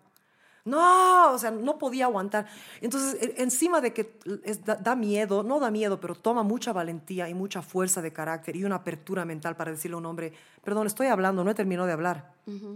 [0.67, 2.45] No, o sea, no podía aguantar.
[2.81, 6.73] Entonces, e- encima de que es- da, da miedo, no da miedo, pero toma mucha
[6.73, 10.33] valentía y mucha fuerza de carácter y una apertura mental para decirle a un hombre,
[10.63, 12.33] perdón, estoy hablando, no he terminado de hablar.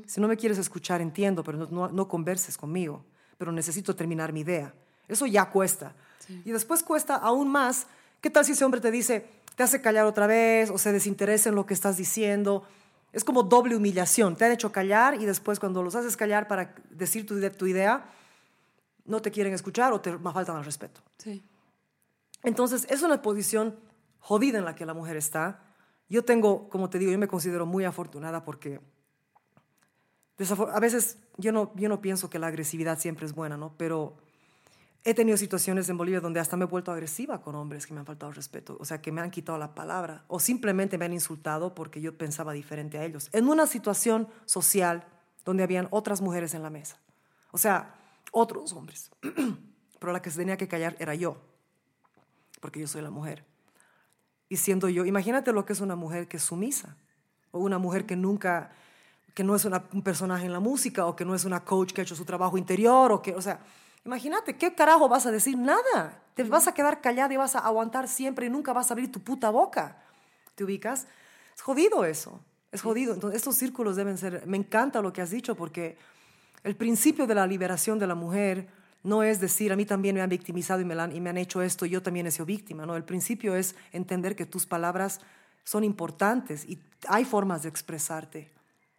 [0.07, 3.03] Si no me quieres escuchar, entiendo, pero no, no, no converses conmigo.
[3.38, 4.73] Pero necesito terminar mi idea.
[5.07, 5.93] Eso ya cuesta.
[6.45, 7.88] Y después cuesta aún más.
[8.22, 11.49] ¿Qué tal si ese hombre te dice, te hace callar otra vez o se desinteresa
[11.49, 12.63] en lo que estás diciendo?
[13.13, 14.35] Es como doble humillación.
[14.35, 17.67] Te han hecho callar y después cuando los haces callar para decir tu, ide- tu
[17.67, 18.05] idea,
[19.05, 21.01] no te quieren escuchar o te faltan al respeto.
[21.17, 21.43] Sí.
[22.43, 23.75] Entonces, es una posición
[24.19, 25.59] jodida en la que la mujer está.
[26.09, 28.79] Yo tengo, como te digo, yo me considero muy afortunada porque
[30.73, 33.73] a veces yo no, yo no pienso que la agresividad siempre es buena, ¿no?
[33.77, 34.17] Pero
[35.03, 37.99] he tenido situaciones en Bolivia donde hasta me he vuelto agresiva con hombres que me
[37.99, 41.14] han faltado respeto, o sea, que me han quitado la palabra o simplemente me han
[41.14, 43.30] insultado porque yo pensaba diferente a ellos.
[43.32, 45.07] En una situación social
[45.44, 46.98] donde habían otras mujeres en la mesa,
[47.52, 47.95] o sea,
[48.32, 49.11] otros hombres,
[49.99, 51.38] pero la que se tenía que callar era yo,
[52.60, 53.44] porque yo soy la mujer.
[54.49, 56.95] Y siendo yo, imagínate lo que es una mujer que es sumisa,
[57.52, 58.72] o una mujer que nunca,
[59.34, 62.02] que no es un personaje en la música, o que no es una coach que
[62.02, 63.61] ha hecho su trabajo interior, o que, o sea,
[64.06, 65.57] imagínate, ¿qué carajo vas a decir?
[65.57, 66.22] Nada.
[66.34, 69.11] Te vas a quedar callada y vas a aguantar siempre y nunca vas a abrir
[69.11, 69.98] tu puta boca.
[70.56, 71.07] ¿Te ubicas?
[71.56, 72.40] Es jodido eso,
[72.72, 73.14] es jodido.
[73.14, 75.98] Entonces, estos círculos deben ser, me encanta lo que has dicho, porque
[76.64, 78.68] el principio de la liberación de la mujer
[79.03, 81.38] no es decir, a mí también me han victimizado y me, han, y me han
[81.38, 82.86] hecho esto, y yo también he sido víctima.
[82.86, 85.22] No, el principio es entender que tus palabras
[85.64, 88.52] son importantes y hay formas de expresarte.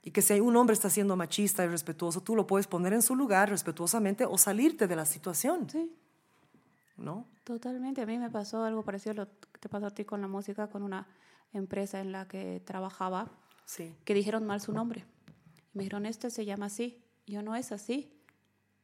[0.03, 3.03] Y que si un hombre está siendo machista y respetuoso, tú lo puedes poner en
[3.03, 5.93] su lugar respetuosamente o salirte de la situación, Sí,
[6.97, 7.27] ¿no?
[7.45, 8.03] totalmente.
[8.03, 10.29] A mí me pasó algo parecido a lo que te pasó a ti con la
[10.29, 11.07] música, con una
[11.53, 13.31] empresa en la que trabajaba,
[13.65, 13.95] Sí.
[14.05, 15.05] que dijeron mal su nombre.
[15.73, 17.01] Me dijeron, este se llama así.
[17.27, 18.13] Yo no es así.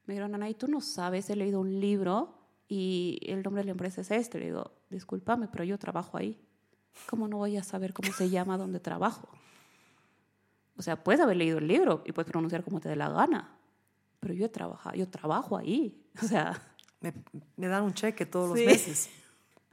[0.07, 2.39] Me dijeron, Ana, y tú no sabes, he leído un libro
[2.69, 4.39] y el nombre de la empresa es este.
[4.39, 6.41] Le digo, discúlpame, pero yo trabajo ahí.
[7.11, 9.29] ¿Cómo no voy a saber cómo se llama donde trabajo?
[10.79, 13.55] O sea, puedes haber leído el libro y puedes pronunciar como te dé la gana,
[14.21, 16.03] pero yo he trabajado, yo trabajo ahí.
[16.23, 16.61] O sea,
[17.01, 17.13] Me,
[17.57, 18.65] me dan un cheque todos Sí.
[18.65, 19.11] los meses.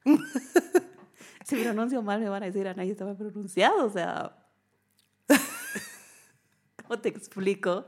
[1.45, 3.85] si pronuncio mal me van a decir, y estaba pronunciado.
[3.85, 4.35] O sea,
[6.87, 7.85] ¿cómo te explico?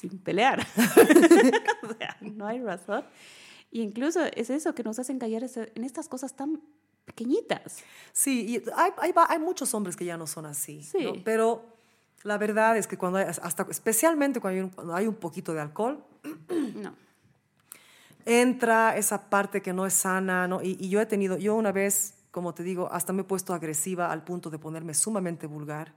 [0.00, 0.60] Sin pelear.
[1.82, 3.04] o sea, no hay razón.
[3.70, 6.60] Y incluso es eso que nos hacen callar en estas cosas tan
[7.04, 7.82] pequeñitas.
[8.12, 10.82] Sí, y hay, hay, hay muchos hombres que ya no son así.
[10.82, 11.04] Sí.
[11.04, 11.12] ¿no?
[11.24, 11.64] Pero
[12.22, 15.52] la verdad es que cuando hay, hasta, especialmente cuando hay, un, cuando hay un poquito
[15.54, 16.04] de alcohol,
[16.74, 16.94] No.
[18.26, 20.62] entra esa parte que no es sana, ¿no?
[20.62, 23.54] Y, y yo he tenido, yo una vez, como te digo, hasta me he puesto
[23.54, 25.94] agresiva al punto de ponerme sumamente vulgar.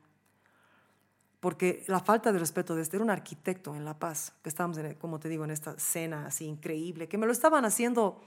[1.42, 4.78] porque la falta de respeto de este era un arquitecto en La Paz, que estábamos,
[4.78, 8.22] en, como te digo, en esta cena así increíble, que me lo estaban haciendo,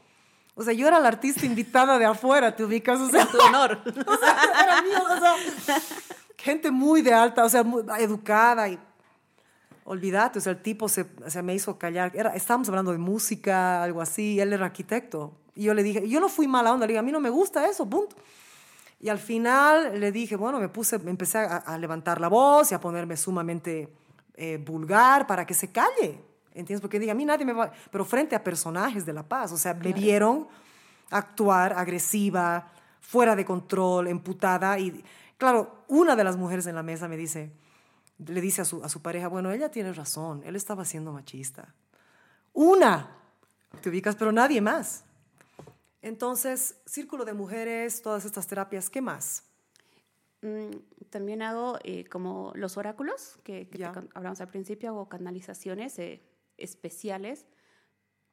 [0.55, 3.81] o sea, yo era la artista invitada de afuera, te ubicas, o sea, tu honor.
[4.07, 5.81] o sea, era mío, o sea,
[6.37, 8.79] gente muy de alta, o sea, muy educada y
[9.85, 12.99] olvídate, o sea, el tipo se, o sea, me hizo callar, era, estábamos hablando de
[12.99, 16.73] música, algo así, y él era arquitecto, y yo le dije, yo no fui mala
[16.73, 18.17] onda, le dije, a mí no me gusta eso, punto.
[19.01, 22.73] Y al final le dije, bueno, me puse, me empecé a, a levantar la voz
[22.73, 23.89] y a ponerme sumamente
[24.39, 26.21] eh, vulgar para que se calle,
[26.53, 26.81] ¿entiendes?
[26.81, 29.57] Porque dije, a mí nadie me va, pero frente a personajes de La Paz, o
[29.57, 30.49] sea, me vieron
[31.11, 35.03] actuar agresiva, fuera de control, emputada, y
[35.39, 37.53] claro, una de las mujeres en la mesa me dice,
[38.19, 41.75] le dice a su, a su pareja, bueno, ella tiene razón, él estaba siendo machista.
[42.53, 43.11] Una,
[43.83, 45.05] te ubicas, pero nadie más.
[46.03, 49.43] Entonces, círculo de mujeres, todas estas terapias, ¿qué más?
[50.43, 50.77] Mm,
[51.11, 56.23] También hago eh, como los oráculos, que, que hablamos al principio, hago canalizaciones eh,
[56.57, 57.45] especiales.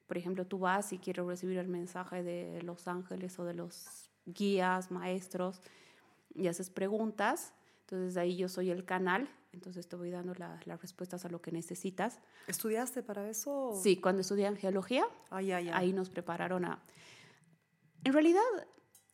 [0.08, 4.10] Por ejemplo, tú vas y quieres recibir el mensaje de los ángeles o de los
[4.26, 5.62] guías, maestros,
[6.36, 7.54] y haces preguntas.
[7.82, 11.42] Entonces ahí yo soy el canal, entonces te voy dando la- las respuestas a lo
[11.42, 12.20] que necesitas.
[12.48, 13.78] ¿Estudiaste para eso?
[13.84, 15.74] Sí, cuando estudié en geología, Ay, ay, ay.
[15.74, 16.82] ahí nos prepararon a...
[18.04, 18.42] En realidad,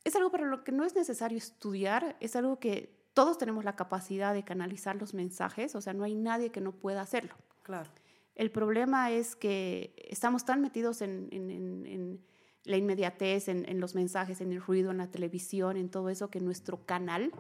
[0.04, 3.76] es algo para lo que no es necesario estudiar, es algo que todos tenemos la
[3.76, 7.36] capacidad de canalizar los mensajes, o sea, no hay nadie que no pueda hacerlo.
[7.64, 7.90] Claro.
[8.36, 12.26] El problema es que estamos tan metidos en, en- en- en
[12.64, 16.40] la inmediatez, en, los mensajes, en el ruido, en la televisión, en todo eso, que
[16.40, 17.32] nuestro canal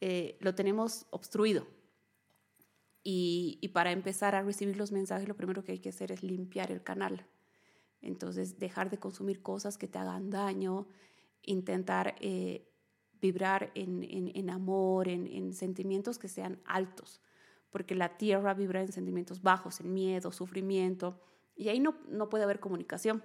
[0.00, 1.66] eh, lo tenemos obstruido.
[3.02, 6.70] Y, para empezar a recibir los mensajes, lo primero que hay que hacer es limpiar
[6.70, 7.26] el canal.
[8.02, 10.88] Entonces, dejar de consumir cosas que te hagan daño,
[11.42, 12.68] intentar eh,
[13.20, 17.22] vibrar en, amor, en, en sentimientos que sean altos,
[17.70, 21.20] porque la tierra vibra en sentimientos bajos, en miedo, sufrimiento,
[21.56, 23.22] y ahí no puede haber comunicación.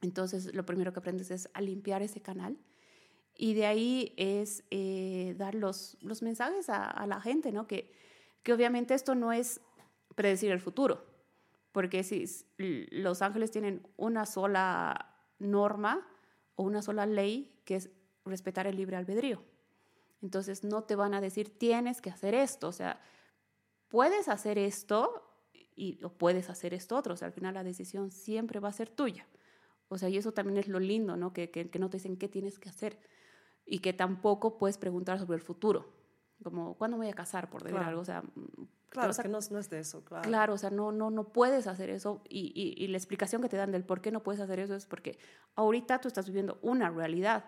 [0.00, 2.58] Entonces, lo primero que aprendes es a limpiar ese canal.
[3.36, 7.66] Y de ahí es eh, dar los, mensajes a, la gente, ¿no?
[7.66, 7.92] Que,
[8.42, 9.60] que obviamente esto no es
[10.14, 11.06] predecir el futuro,
[11.72, 12.26] porque si
[12.58, 16.06] los ángeles tienen una sola norma
[16.56, 17.90] o una sola ley, que es
[18.24, 19.42] respetar el libre albedrío.
[20.22, 23.00] Entonces no te van a decir, tienes que hacer esto, o sea,
[23.88, 25.26] puedes hacer esto
[25.74, 28.72] y, o puedes hacer esto otro, o sea, al final la decisión siempre va a
[28.72, 29.26] ser tuya.
[29.92, 31.32] O sea, y eso también es lo lindo, ¿no?
[31.32, 32.98] Que, que, que no te dicen qué tienes que hacer
[33.66, 35.92] y que tampoco puedes preguntar sobre el futuro,
[36.44, 37.50] como, ¿cuándo me voy a casar?
[37.50, 37.88] Por decir Claro.
[37.90, 38.22] algo, o sea,
[38.88, 40.28] Claro, o es sea, que no, no es de eso, claro.
[40.28, 43.48] Claro, o sea, no, no, no puedes hacer eso y, y- y la explicación que
[43.48, 45.18] te dan del por qué no puedes hacer eso es porque
[45.56, 47.44] ahorita tú estás viviendo una realidad,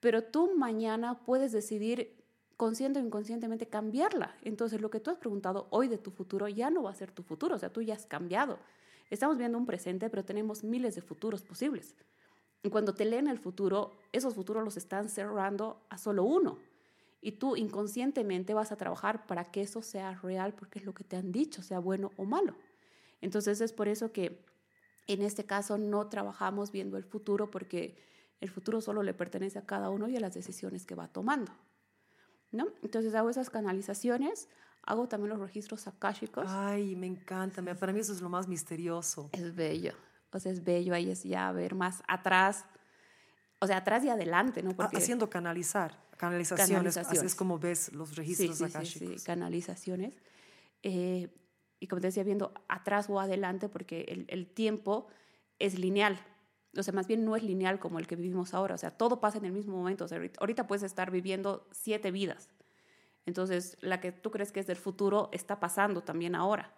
[0.00, 2.24] pero tú mañana puedes decidir
[2.56, 4.36] consciente o inconscientemente cambiarla.
[4.42, 7.10] Entonces, lo que tú has preguntado hoy de tu futuro ya no va a ser
[7.10, 8.58] tu futuro, o sea, tú ya has cambiado.
[9.10, 11.94] Estamos viendo un presente, pero tenemos miles de futuros posibles.
[12.62, 16.58] Y cuando te leen el futuro, esos futuros los están cerrando a solo uno.
[17.20, 21.04] Y tú inconscientemente vas a trabajar para que eso sea real, porque es lo que
[21.04, 22.54] te han dicho, sea bueno o malo.
[23.20, 24.44] Entonces es por eso que
[25.06, 27.96] en este caso no trabajamos viendo el futuro, porque
[28.40, 31.52] el futuro solo le pertenece a cada uno y a las decisiones que va tomando.
[32.52, 32.68] ¿no?
[32.82, 34.48] Entonces hago esas canalizaciones,
[34.82, 36.44] hago también los registros akáshicos.
[36.48, 37.62] Ay, me encanta.
[37.74, 39.28] Para mí eso es lo más misterioso.
[39.32, 39.92] Es bello.
[40.32, 40.94] O sea, es bello.
[40.94, 42.64] Ahí es ya ver más atrás.
[43.60, 44.70] O sea, atrás y adelante, ¿no?
[44.70, 47.18] Ha- Porque Haciendo canalizar, canalizaciones, Canalizaciones.
[47.18, 49.24] así es como ves los sí, registros sí, sí, sí, akáshicos.
[49.24, 50.14] canalizaciones.
[50.82, 51.28] Eh,
[51.78, 55.08] y como te decía, viendo atrás o adelante, porque el, el tiempo
[55.58, 56.18] es lineal.
[56.78, 58.74] O sea, más bien no es lineal como el que vivimos ahora.
[58.74, 60.04] O sea, todo pasa en el mismo momento.
[60.04, 62.48] O sea, ahorita, ahorita puedes estar viviendo siete vidas.
[63.26, 66.74] Entonces, la que tú crees que es del futuro está pasando también ahora.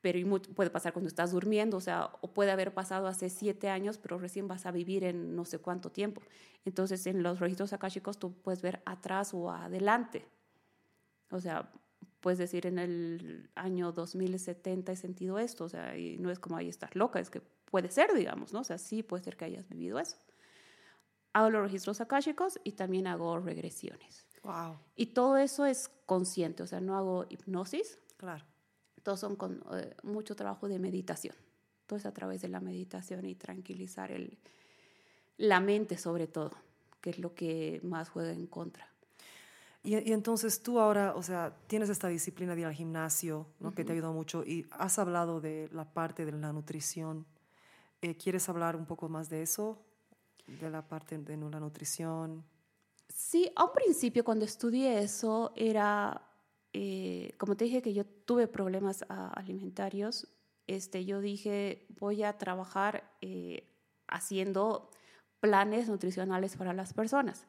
[0.00, 3.98] Pero puede pasar cuando estás durmiendo, o sea, o puede haber pasado hace siete años,
[3.98, 6.22] pero recién vas a vivir en no sé cuánto tiempo.
[6.64, 10.24] Entonces, en los registros akáshicos tú puedes ver atrás o adelante.
[11.30, 11.72] O sea,
[12.20, 16.56] puedes decir en el año 2070 he sentido esto, o sea, y no es como
[16.56, 18.60] ahí estás loca, es que puede ser, digamos, ¿no?
[18.60, 20.16] O sea, sí puede ser que hayas vivido eso.
[21.32, 24.27] Hago los registros akáshicos y también hago regresiones.
[24.42, 28.44] Wow, Y todo eso es consciente, o sea, no hago hipnosis, claro.
[29.02, 31.34] todos son con eh, mucho trabajo de meditación.
[31.86, 34.38] Todo es a través de la meditación y tranquilizar el,
[35.38, 36.52] la mente sobre todo,
[37.00, 38.88] que es lo que más juega en contra.
[39.82, 43.74] Y, y entonces tú ahora, o sea, tienes esta disciplina de ir al gimnasio, ¿no?
[43.74, 47.26] que te ha ayudado mucho, y has hablado de la parte de la nutrición.
[48.02, 49.78] Eh, ¿Quieres hablar un poco más de eso?
[50.46, 52.44] De la parte de la nutrición.
[53.08, 56.28] Sí, a un principio cuando estudié eso era
[56.72, 60.28] eh, como te dije que yo tuve problemas ah, alimentarios,
[60.66, 63.66] este, yo dije, voy a trabajar eh,
[64.06, 64.90] haciendo
[65.40, 67.46] planes nutricionales para las personas.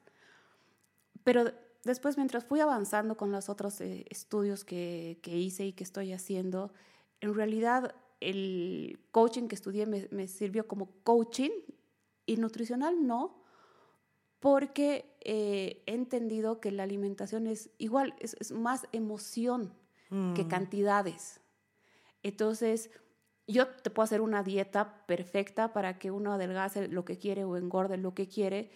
[1.23, 1.51] Pero
[1.83, 6.13] después, mientras fui avanzando con los otros eh, estudios que, que, hice y que estoy
[6.13, 6.71] haciendo,
[7.19, 11.51] en realidad el coaching que estudié me, me sirvió como coaching
[12.25, 13.43] y nutricional no,
[14.39, 19.73] porque eh, he entendido que la alimentación es igual, es, es más emoción
[20.35, 20.47] que Mm.
[20.47, 21.39] cantidades.
[22.23, 22.89] Entonces,
[23.47, 27.57] yo te puedo hacer una dieta perfecta para que uno adelgace lo que quiere o
[27.57, 28.71] engorde lo que quiere,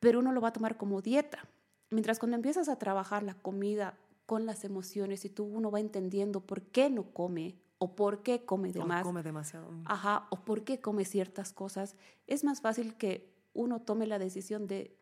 [0.00, 1.48] pero uno lo va a tomar como dieta.
[1.90, 6.40] Mientras cuando empiezas a trabajar la comida con las emociones y tú uno va entendiendo
[6.40, 9.68] por qué no come o por qué come de más, come demasiado.
[9.84, 11.96] Ajá, o por qué come ciertas cosas,
[12.26, 14.96] es más fácil que uno tome la decisión de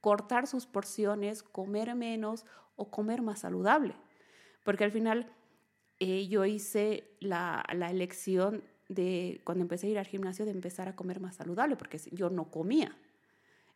[0.00, 2.44] cortar sus porciones, comer menos
[2.76, 3.94] o comer más saludable.
[4.64, 5.32] Porque al final
[6.00, 10.88] eh, yo hice la, la elección de, cuando empecé a ir al gimnasio, de empezar
[10.88, 12.96] a comer más saludable, porque yo no comía.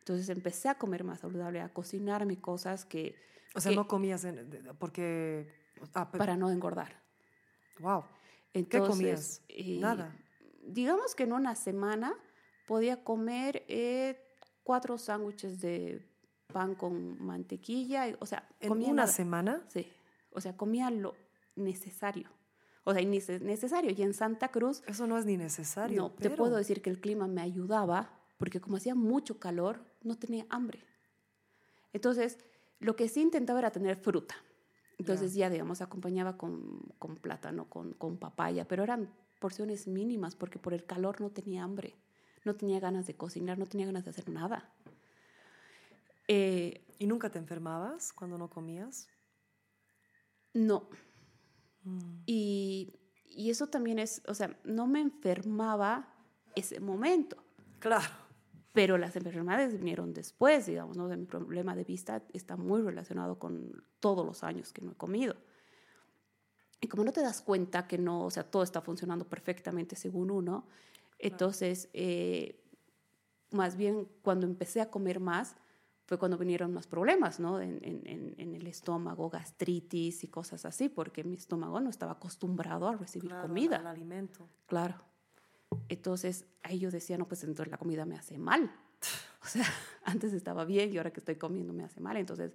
[0.00, 3.16] Entonces empecé a comer más saludable, a cocinarme cosas que...
[3.54, 5.52] O sea, que- no comías en- porque...
[5.94, 7.00] Ah, pe- para no engordar.
[7.80, 8.04] wow.
[8.52, 9.42] Entonces, comías?
[9.48, 10.14] eh, Nada.
[10.62, 12.14] Digamos que en una semana
[12.66, 14.20] podía comer eh,
[14.62, 16.06] cuatro sándwiches de
[16.52, 19.12] pan con mantequilla, o sea, ¿En comía una nada.
[19.12, 19.64] semana?
[19.68, 19.90] Sí,
[20.30, 21.14] o sea, comía lo
[21.54, 22.28] necesario.
[22.84, 23.90] O sea, necesario.
[23.90, 26.00] Y en Santa Cruz, Eso no es ni necesario.
[26.02, 30.16] no, te puedo decir que el clima me ayudaba, porque como hacía mucho calor, no
[30.18, 30.84] tenía hambre.
[31.92, 32.38] Entonces,
[32.78, 34.36] lo que sí intentaba era tener fruta.
[34.98, 40.58] Entonces ya, digamos, acompañaba con, con plátano, con, con papaya, pero eran porciones mínimas porque
[40.58, 41.96] por el calor no tenía hambre,
[42.46, 44.72] no tenía ganas de cocinar, no tenía ganas de hacer nada.
[46.28, 49.08] Eh, ¿Y nunca te enfermabas cuando no comías?
[50.54, 50.88] no,
[51.86, 52.22] Mm.
[52.26, 52.92] y,
[53.30, 56.12] y eso también es, o sea, no me enfermaba
[56.56, 57.36] ese momento.
[57.78, 58.12] Claro.
[58.72, 61.08] Pero las enfermedades vinieron después, digamos, ¿no?
[61.08, 64.94] De mi problema de vista está muy relacionado con todos los años que no he
[64.96, 65.36] comido.
[66.80, 70.30] Y como no te das cuenta que no, o sea, todo está funcionando perfectamente según
[70.30, 70.66] uno,
[71.18, 72.62] entonces, eh,
[73.50, 75.56] más bien cuando empecé a comer más,
[76.04, 77.60] fue cuando vinieron más problemas, ¿no?
[77.60, 82.12] En, en- en- en el estómago, gastritis y cosas así, porque mi estómago no estaba
[82.12, 83.76] acostumbrado a recibir claro, comida.
[83.78, 84.48] al alimento.
[84.66, 85.02] Claro.
[85.88, 88.70] Entonces, ahí yo decía, no, pues entonces la comida me hace mal.
[89.42, 89.64] O sea,
[90.04, 92.16] antes estaba bien y ahora que estoy comiendo me hace mal.
[92.16, 92.52] Entonces,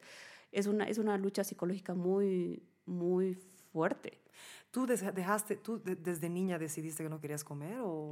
[0.51, 3.37] es una, es una lucha psicológica muy, muy
[3.71, 4.19] fuerte.
[4.71, 7.79] ¿Tú dejaste, tú de- desde niña decidiste que no querías comer?
[7.81, 8.09] ¿O,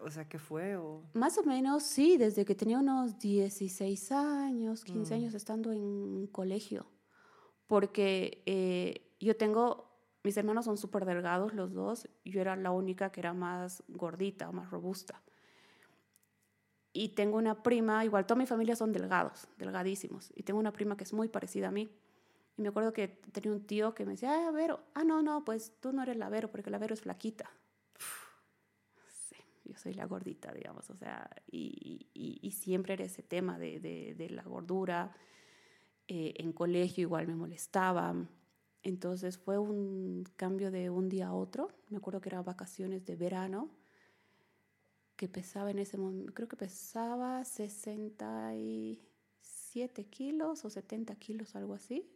[0.00, 0.76] o sea, qué fue?
[0.76, 1.02] O...
[1.14, 5.18] Más o menos, sí, desde que tenía unos 16 años, 15 Mm.
[5.18, 6.86] años estando en colegio.
[7.66, 9.90] Porque eh, yo tengo,
[10.22, 14.52] mis hermanos son súper delgados los dos, yo era la única que era más gordita,
[14.52, 15.20] más robusta.
[16.92, 20.32] Y tengo una prima, igual toda mi familia son delgados, delgadísimos.
[20.34, 21.90] Y tengo una prima que es muy parecida a mí.
[22.56, 25.44] Y me acuerdo que tenía un tío que me decía, ah, Vero, ah, no, no,
[25.44, 27.50] pues tú no eres la Vero, porque la Vero es flaquita.
[29.08, 33.58] Sí, yo soy la gordita, digamos, o sea, y, y- y siempre era ese tema
[33.58, 35.14] de, de- de la gordura.
[36.08, 38.14] Eh, en colegio igual me molestaba.
[38.82, 41.70] Entonces fue un cambio de un día a otro.
[41.90, 43.68] Me acuerdo que eran vacaciones de verano,
[45.16, 52.06] que pesaba en ese momento, creo que pesaba 67 kilos o 70 kilos, algo así.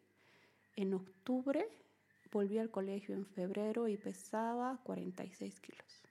[0.77, 1.67] En octubre
[2.31, 6.03] volví al colegio en febrero y pesaba 46 kilos.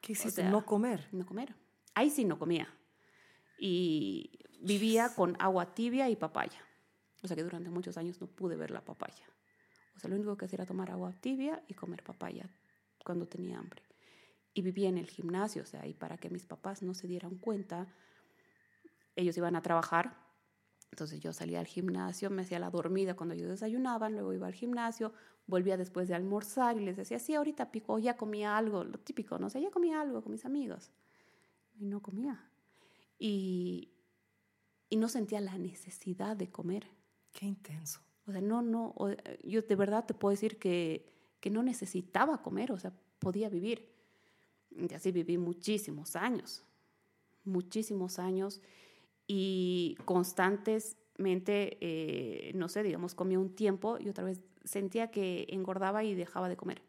[0.00, 0.42] ¿Qué hiciste?
[0.42, 1.08] sea, no comer.
[1.12, 1.54] No comer.
[1.94, 2.68] Ahí sí no comía.
[3.58, 6.60] Y vivía con agua tibia y papaya.
[7.22, 9.24] O sea que durante muchos años no pude ver la papaya.
[9.96, 12.48] O sea, lo único que hacía era tomar agua tibia y comer papaya
[13.04, 13.82] cuando tenía hambre.
[14.52, 17.36] Y vivía en el gimnasio, o sea, y para que mis papás no se dieran
[17.36, 17.86] cuenta,
[19.16, 20.25] ellos iban a trabajar.
[20.90, 24.54] Entonces yo salía al gimnasio, me hacía la dormida cuando ellos desayunaban, luego iba al
[24.54, 25.12] gimnasio,
[25.46, 28.98] volvía después de almorzar y les decía, sí, ahorita pico, o ya comía algo, lo
[28.98, 30.90] típico, no sé, ya comía algo con mis amigos.
[31.78, 32.50] Y no comía.
[33.18, 33.90] Y,
[34.88, 36.86] y no sentía la necesidad de comer.
[37.32, 38.00] Qué intenso.
[38.26, 39.10] O sea, no, no, o-
[39.44, 43.92] yo de verdad te puedo decir que, que no necesitaba comer, o sea, podía vivir.
[44.70, 46.64] Y así viví muchísimos años,
[47.44, 48.60] muchísimos años
[49.26, 56.04] y constantemente, eh, no sé, digamos, comía un tiempo y otra vez sentía que engordaba
[56.04, 56.82] y dejaba de comer.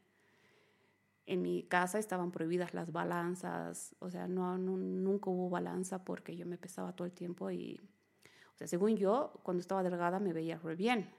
[1.26, 6.46] En mi casa estaban prohibidas las balanzas, o sea, no, nunca hubo balanza porque yo
[6.46, 7.82] me pesaba todo el tiempo y,
[8.54, 11.10] o sea, según yo, cuando estaba delgada me veía re bien,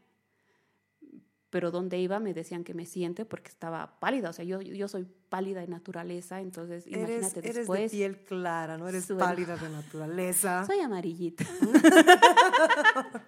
[1.50, 4.88] pero donde iba me decían que me siente porque estaba pálida, o sea, yo, yo
[4.88, 7.90] soy pálida de naturaleza, entonces Eres, imagínate eres después.
[7.90, 10.64] de piel clara, no eres pálida de naturaleza.
[10.66, 11.44] Soy amarillita.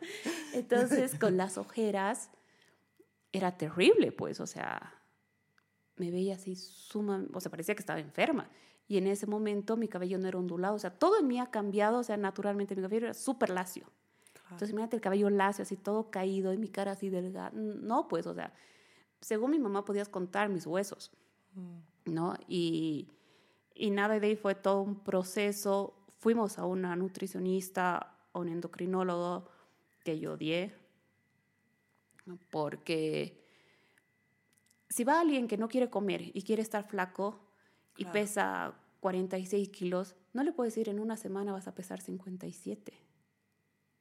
[0.53, 2.31] Entonces, con las ojeras,
[3.33, 4.95] era terrible, pues, o sea,
[5.97, 8.51] me veía así suma, o sea, parecía que estaba enferma.
[8.89, 11.51] Y en ese momento mi cabello no era ondulado, o sea, todo en mí ha
[11.51, 13.87] cambiado, o sea, naturalmente mi cabello era súper lacio.
[14.51, 17.51] Entonces, imagínate el cabello lacio, así todo caído, y mi cara así delgada.
[17.55, 18.53] No, pues, o sea,
[19.21, 21.13] según mi mamá podías contar mis huesos,
[22.05, 22.35] ¿no?
[22.49, 23.09] Y,
[23.75, 25.95] y nada, de ahí fue todo un proceso.
[26.19, 29.49] Fuimos a una nutricionista, a un endocrinólogo
[30.05, 30.75] que yo odié,
[32.51, 33.41] porque
[34.89, 37.41] si va alguien que no quiere comer y quiere estar flaco
[37.97, 38.13] y Claro.
[38.13, 42.93] pesa 46 kilos, no le puedes decir en una semana vas a pesar 57.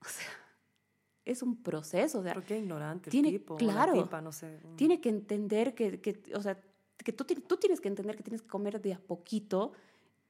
[0.01, 0.27] O sea,
[1.25, 2.19] es un proceso.
[2.19, 3.55] O sea, Pero qué ignorante el tiene- tipo.
[3.55, 4.59] o la claro, tipa, no sé.
[4.63, 4.75] Mm.
[4.75, 6.59] tiene que entender que, que, o sea,
[6.97, 9.71] que tú, tú tienes que entender que tienes que comer de a poquito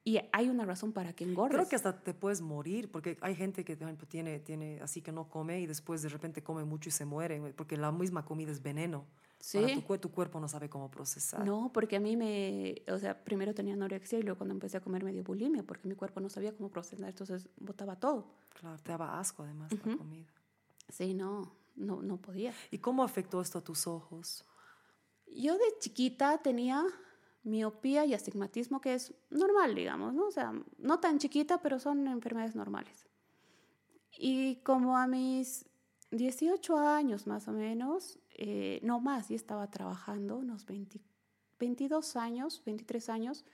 [0.04, 1.56] y hay una razón para que engordes.
[1.58, 3.76] Creo que hasta te puedes morir, porque hay gente que,
[4.08, 7.54] tiene, tiene así que no come y después de repente come mucho y se muere,
[7.54, 9.06] porque la misma comida es veneno.
[9.40, 9.60] Sí.
[9.76, 11.46] tu, cue- tu cuerpo no sabe cómo procesar.
[11.46, 14.82] No, porque a mí me, o sea, primero tenía anorexia y luego cuando empecé a
[14.82, 18.28] comer me dio bulimia porque mi cuerpo no sabía cómo procesar, entonces botaba todo.
[18.60, 20.28] Claro, te daba asco además la comida.
[20.90, 22.54] Sí, no, no, no podía.
[22.70, 24.44] ¿Y cómo afectó esto a tus ojos?
[25.32, 26.84] Yo de chiquita tenía
[27.44, 30.26] miopía y astigmatismo que es normal, digamos, ¿no?
[30.28, 33.06] O sea, no tan chiquita, pero son enfermedades normales.
[34.18, 35.66] Y como a mis
[36.12, 41.00] 18 años más o menos, eh, no más, ya estaba trabajando, unos 20
[41.60, 43.46] 22 años, 23 años,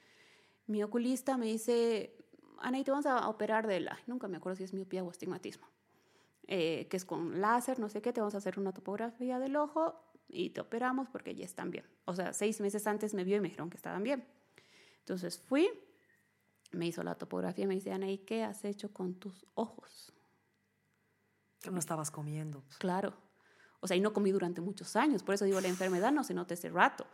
[0.68, 2.16] mi oculista me dice,
[2.60, 5.68] Anaí, te vamos a operar de la, nunca me acuerdo si es miopía o astigmatismo,
[6.48, 9.56] eh, que es con láser, no sé qué, te vamos a hacer una topografía del
[9.56, 10.00] ojo
[10.30, 11.86] y te operamos porque ya están bien.
[12.06, 14.26] O sea, seis meses antes me vio y me dijeron que estaban bien.
[15.00, 15.70] Entonces fui,
[16.72, 20.15] me hizo la topografía y me dice, Anaí, ¿qué has hecho con tus ojos?
[21.72, 22.64] No estabas comiendo.
[22.80, 23.14] Claro.
[23.80, 25.24] O sea, y no comí durante muchos años.
[25.24, 27.06] Por eso digo, la enfermedad no se nota ese rato.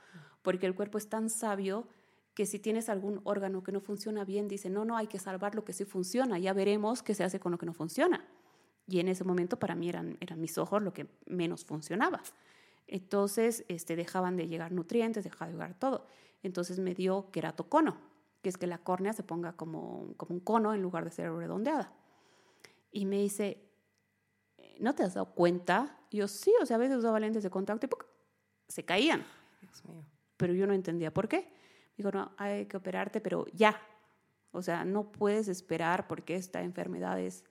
[0.41, 1.88] Porque el cuerpo es tan sabio
[2.34, 5.53] que si tienes algún órgano que no funciona bien, dice, no, no, hay que salvar
[5.53, 6.40] lo que sí funciona.
[6.40, 8.26] Ya veremos qué se hace con lo que no funciona.
[8.88, 12.21] Y en ese momento para mí eran, eran mis ojos lo que menos funcionaba.
[12.88, 16.07] Entonces este, dejaban de llegar nutrientes, dejaba de llegar todo.
[16.44, 17.97] Entonces me dio queratocono,
[18.41, 21.31] que es que la córnea se ponga como, como un cono en lugar de ser
[21.31, 21.94] redondeada.
[22.91, 23.70] Y me dice,
[24.81, 25.97] ¿no te has dado cuenta?
[26.10, 28.05] Y yo, sí, o sea, a veces usaba lentes de contacto y ¡puc!
[28.68, 29.26] se caían,
[29.61, 30.03] Dios mío.
[30.37, 31.53] pero yo no entendía por qué.
[31.97, 33.79] Digo, no, hay que operarte, pero ya.
[34.51, 37.43] O sea, no puedes esperar porque esta enfermedad es,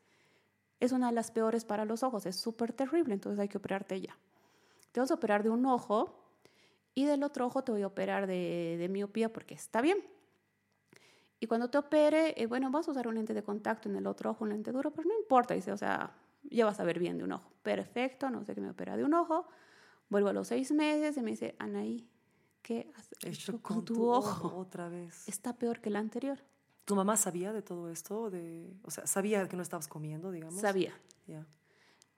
[0.81, 4.00] es una de las peores para los ojos, es súper terrible, entonces hay que operarte
[4.00, 4.17] ya.
[4.92, 6.26] Te vas a operar de un ojo
[6.94, 9.99] y del otro ojo te voy a operar de, de miopía porque está bien.
[11.39, 14.07] Y cuando te opere, eh, bueno, vas a usar un lente de contacto en el
[14.07, 16.99] otro ojo, un lente duro, pero no importa, dice, o sea, ya vas a ver
[16.99, 17.52] bien de un ojo.
[17.62, 19.47] Perfecto, no sé qué me opera de un ojo.
[20.09, 22.09] Vuelvo a los seis meses y me dice, Anaí,
[22.62, 24.57] ¿qué has hecho Hecho con, tu, ojo?
[24.57, 25.28] otra vez.
[25.28, 26.39] Está peor que el anterior.
[26.85, 28.31] ¿Tu mamá sabía de todo esto?
[28.31, 30.60] De, o sea, sabía que no estabas comiendo, digamos.
[30.60, 30.93] Sabía.
[31.27, 31.47] Ya.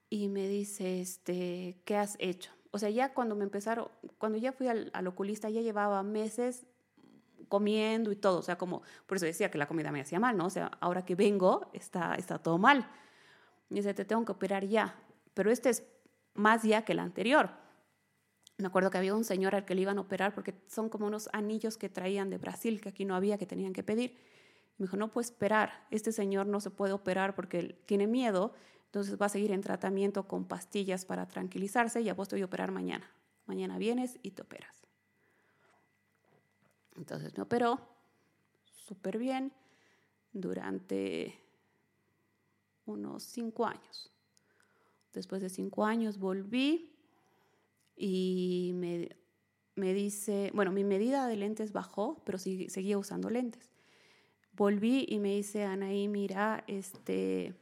[0.09, 2.51] Y me dice, este, ¿qué has hecho?
[2.71, 6.65] O sea, ya cuando me empezaron, cuando ya fui al, al oculista, ya llevaba meses
[7.47, 8.39] comiendo y todo.
[8.39, 10.47] O sea, como, por eso decía que la comida me hacía mal, ¿no?
[10.47, 12.89] O sea, ahora que vengo, está, está todo mal.
[13.73, 14.95] Y dice, te tengo que operar ya.
[15.33, 15.83] Pero este es
[16.35, 17.49] más ya que el anterior.
[18.59, 21.07] Me acuerdo que había un señor al que le iban a operar porque son como
[21.07, 24.15] unos anillos que traían de Brasil, que aquí no había, que tenían que pedir.
[24.77, 28.53] Me dijo, no puedo esperar, este señor no se puede operar porque tiene miedo,
[28.85, 32.43] entonces va a seguir en tratamiento con pastillas para tranquilizarse y a vos te voy
[32.43, 33.09] a operar mañana.
[33.47, 34.85] Mañana vienes y te operas.
[36.95, 37.79] Entonces me operó
[38.65, 39.51] súper bien
[40.31, 41.42] durante
[42.85, 44.11] unos cinco años.
[45.13, 46.91] Después de cinco años volví
[47.95, 49.09] y me,
[49.75, 53.69] me dice, bueno, mi medida de lentes bajó, pero sí- seguía usando lentes.
[54.53, 57.55] Volví y me dice, Anaí, mira, este,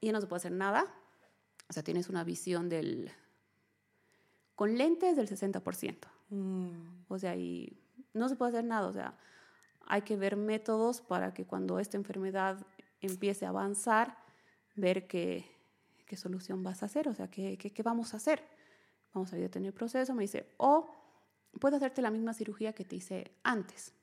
[0.00, 0.92] ya no se puede hacer nada.
[1.68, 3.10] O sea, tienes una visión del,
[4.54, 6.08] con lentes del 60%.
[6.30, 7.78] Mm, O sea, y
[8.12, 8.88] no se puede hacer nada.
[8.88, 9.16] O sea,
[9.86, 12.66] hay que ver métodos para que cuando esta enfermedad
[13.02, 14.16] empiece a avanzar,
[14.74, 15.44] ver qué,
[16.06, 17.08] qué solución vas a hacer.
[17.08, 18.42] O sea, qué, qué, qué vamos a hacer.
[19.12, 20.14] Vamos a detener el proceso.
[20.14, 20.90] Me dice, o
[21.60, 23.94] puedo hacerte la misma cirugía que te hice antes.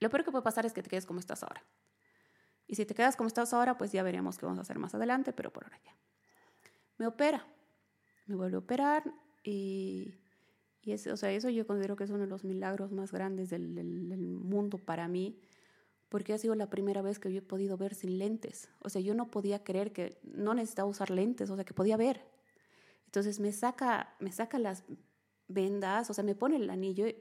[0.00, 1.62] Lo peor que puede pasar es que te quedes como estás ahora.
[2.66, 4.94] Y si te quedas como estás ahora, pues ya veremos qué vamos a hacer más
[4.94, 5.94] adelante, pero por ahora ya.
[6.98, 7.46] Me opera.
[8.26, 9.04] me vuelve a operar
[9.42, 10.14] y,
[10.80, 13.50] y es, o sea, eso yo considero que es uno de los milagros más grandes
[13.50, 15.38] del, del- del mundo para mí,
[16.14, 18.68] porque ha sido la primera vez que yo he podido ver sin lentes.
[18.78, 21.96] O sea, yo no podía creer que no necesitaba usar lentes, o sea, que podía
[21.96, 22.24] ver.
[23.06, 24.84] Entonces me saca, me saca las
[25.48, 27.16] vendas, o sea, me pone el anillo y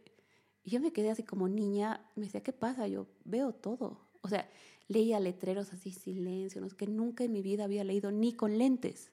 [0.63, 2.87] yo me quedé así como niña, me decía, ¿qué pasa?
[2.87, 3.97] Yo veo todo.
[4.21, 4.47] O sea,
[4.87, 9.11] leía letreros así, silencio, no que nunca en mi vida había leído ni con lentes,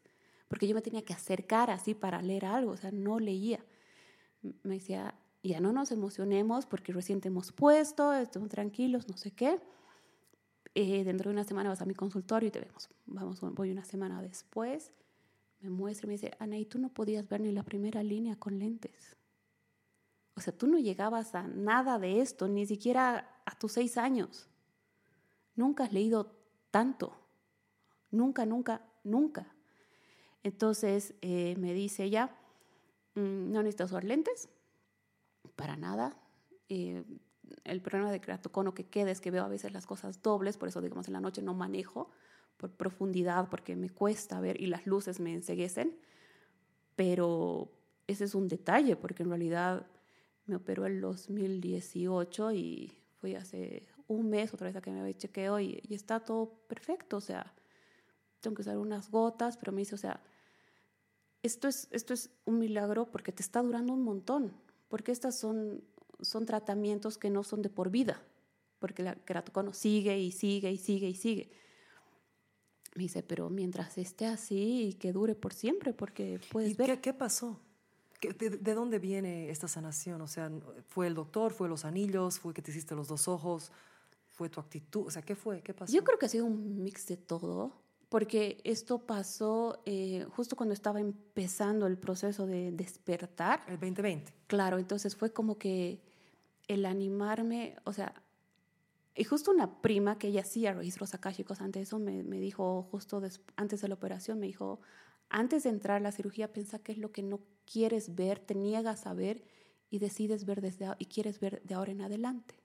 [0.48, 3.64] porque yo me tenía que acercar así para leer algo, o sea, no leía.
[4.62, 5.14] Me decía,
[5.48, 9.58] ya no nos emocionemos porque recién te hemos puesto, estemos tranquilos, no sé qué.
[10.74, 12.90] Eh, dentro de una semana vas a mi consultorio y te vemos.
[13.06, 14.92] Vamos, voy una semana después,
[15.60, 18.36] me muestra y me dice, Ana, ¿y tú no podías ver ni la primera línea
[18.36, 19.16] con lentes?
[20.34, 24.48] O sea, tú no llegabas a nada de esto, ni siquiera a tus seis años.
[25.56, 26.32] Nunca has leído
[26.70, 27.16] tanto.
[28.10, 29.54] Nunca, nunca, nunca.
[30.42, 32.34] Entonces eh, me dice ella,
[33.14, 34.48] "Mm, no necesitas usar lentes,
[35.60, 36.16] para nada.
[36.68, 40.68] El problema de keratocono que queda es que veo a veces las cosas dobles, por
[40.68, 42.10] eso digamos en la noche no manejo
[42.56, 45.96] por profundidad porque me cuesta ver y las luces me enseguecen,
[46.96, 47.72] pero
[48.06, 49.86] ese es un detalle porque en realidad
[50.46, 55.60] me operó el 2018 y fui hace un mes otra vez a que me chequeo
[55.60, 57.54] y, y está todo perfecto, o sea,
[58.40, 60.20] tengo que usar unas gotas, pero me dice, o sea,
[61.42, 64.52] esto es, esto es un milagro porque te está durando un montón,
[64.90, 65.82] porque estas son,
[66.20, 68.22] son tratamientos que no son de por vida,
[68.78, 71.50] porque la keratocono sigue y sigue y sigue y sigue.
[72.96, 76.86] Me dice, pero mientras esté así y que dure por siempre, porque puedes ¿Y ver.
[76.96, 77.58] qué, qué pasó?
[78.20, 80.20] ¿Qué- de, de dónde viene esta sanación?
[80.20, 80.50] O sea,
[80.88, 81.52] ¿fue el doctor?
[81.52, 82.38] ¿Fue los anillos?
[82.40, 83.70] ¿Fue que te hiciste los dos ojos?
[84.26, 85.06] ¿Fue tu actitud?
[85.06, 85.62] O sea, ¿qué fue?
[85.62, 85.92] ¿Qué pasó?
[85.92, 87.72] Yo creo que ha sido un mix de todo,
[88.10, 93.62] porque esto pasó eh, justo cuando estaba empezando el proceso de despertar.
[93.68, 94.34] El 2020.
[94.48, 96.02] Claro, entonces fue como que
[96.68, 98.12] el animarme, o sea,
[99.14, 102.82] y justo una prima que ella hacía registros akáshicos antes de eso me, me dijo,
[102.90, 104.80] justo des- antes de la operación, me dijo,
[105.28, 108.56] antes de entrar a la cirugía, piensa qué es lo que no quieres ver, te
[108.56, 109.44] niegas a ver
[109.88, 112.56] y decides ver desde y quieres ver de ahora en adelante.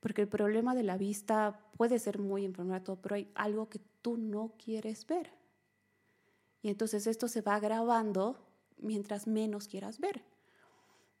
[0.00, 4.16] Porque el problema de la vista puede ser muy enfermedad, pero hay algo que tú
[4.16, 5.32] no quieres ver.
[6.62, 8.38] Y entonces esto se va agravando
[8.78, 10.22] mientras menos quieras ver.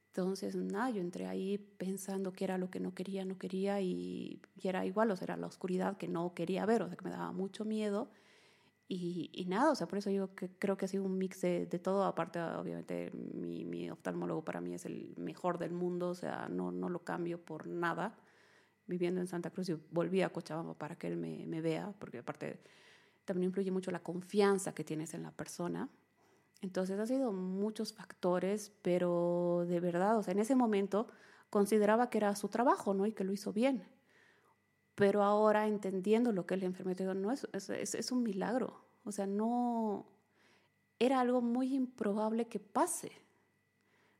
[0.08, 4.40] Entonces, nada, yo entré ahí pensando que era lo que no quería, no quería y,
[4.56, 7.04] y era igual, o sea, era la oscuridad que no quería ver, o sea, que
[7.04, 8.10] me daba mucho miedo.
[8.88, 11.42] Y, y nada, o sea, por eso digo que creo que ha sido un mix
[11.42, 12.04] de, de todo.
[12.04, 16.72] Aparte, obviamente, mi, mi oftalmólogo para mí es el mejor del mundo, o sea, no,
[16.72, 18.16] no lo cambio por nada.
[18.88, 22.18] Viviendo en Santa Cruz, yo volví a Cochabamba para que él me, me vea, porque
[22.18, 22.58] aparte
[23.24, 25.88] también influye mucho la confianza que tienes en la persona.
[26.60, 31.06] Entonces ha sido muchos factores, pero de verdad, o sea, en ese momento
[31.50, 33.06] consideraba que era su trabajo, ¿no?
[33.06, 33.84] Y que lo hizo bien.
[34.94, 38.82] Pero ahora entendiendo lo que es la enfermedad, digo, no, es, es, es un milagro.
[39.04, 40.06] O sea, no,
[40.98, 43.12] era algo muy improbable que pase.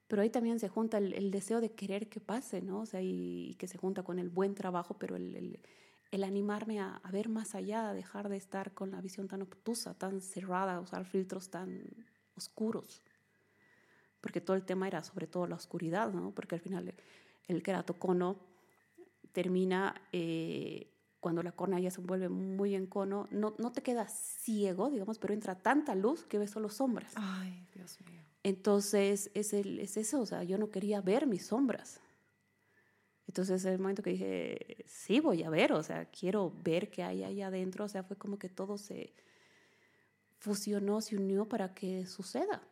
[0.08, 2.80] Pero ahí también se junta el, deseo de querer que pase, ¿no?
[2.80, 5.60] O sea, y, que se junta con el buen trabajo, pero el,
[6.10, 9.92] el, animarme a, ver más allá, a dejar de estar con la visión tan obtusa,
[9.92, 11.82] tan cerrada, usar filtros tan
[12.34, 13.02] oscuros.
[14.22, 16.32] Porque todo el tema era sobre todo la oscuridad, ¿no?
[16.34, 16.94] Porque al final
[17.46, 18.38] el keratocono
[19.32, 24.12] termina eh, cuando la córnea ya se vuelve muy en cono, no, no te quedas
[24.12, 27.12] ciego, digamos, pero entra tanta luz que ves solo sombras.
[27.14, 28.27] Ay, Dios mío.
[28.42, 32.00] Entonces, es, el, es eso, o sea, yo no quería ver mis sombras.
[33.26, 37.24] Entonces, el momento que dije, sí, voy a ver, o sea, quiero ver qué hay
[37.24, 39.12] ahí adentro, o sea, fue como que todo se
[40.38, 42.62] fusionó, se unió para que suceda,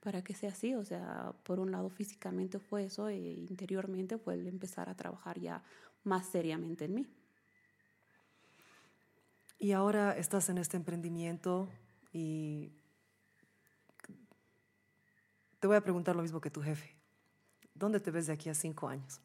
[0.00, 4.34] para que sea así, o sea, por un lado físicamente fue eso e interiormente fue
[4.34, 5.62] el empezar a trabajar ya
[6.04, 7.06] más seriamente en mí.
[9.58, 11.70] Y ahora estás en este emprendimiento
[12.12, 12.72] y
[15.66, 16.94] te voy a preguntar lo mismo que tu jefe.
[17.74, 19.20] ¿Dónde te ves de aquí a cinco años?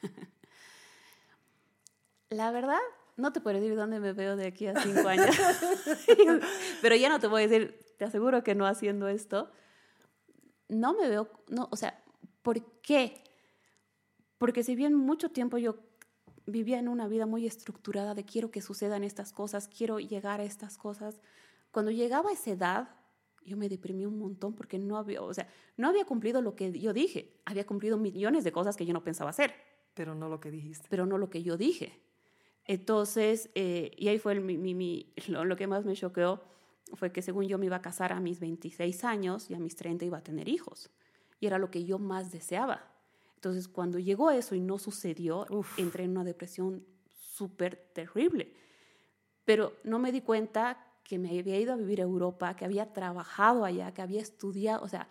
[2.30, 2.80] La verdad,
[3.18, 5.26] no te puedo decir dónde me veo de aquí a cinco años,
[6.80, 9.50] pero ya no te voy a decir, te aseguro que no haciendo esto.
[10.70, 12.02] No me veo, no, o sea,
[12.40, 13.22] ¿por qué?
[14.38, 15.76] Porque si bien mucho tiempo yo
[16.46, 20.44] vivía en una vida muy estructurada de quiero que sucedan estas cosas, quiero llegar a
[20.44, 21.20] estas cosas,
[21.70, 22.88] cuando llegaba a esa edad,
[23.44, 26.72] yo me deprimí un montón porque no había, o sea, no había cumplido lo que
[26.78, 29.54] yo dije, había cumplido millones de cosas que yo no pensaba hacer.
[29.94, 30.86] Pero no lo que dijiste.
[30.88, 32.00] Pero no lo que yo dije.
[32.64, 36.42] Entonces, eh, y ahí fue el, mi, mi, mi, lo, lo, que más me choqueó,
[36.94, 39.76] fue que según yo me iba a casar a mis 26 años y a mis
[39.76, 40.90] 30 iba a tener hijos.
[41.40, 42.92] Y era lo que yo más deseaba.
[43.34, 45.46] Entonces, cuando llegó eso y no sucedió,
[45.76, 48.52] entré en una depresión súper terrible.
[49.44, 52.92] Pero no me di cuenta que me había ido a vivir a Europa, que había
[52.92, 55.08] trabajado allá, que había estudiado, o sea,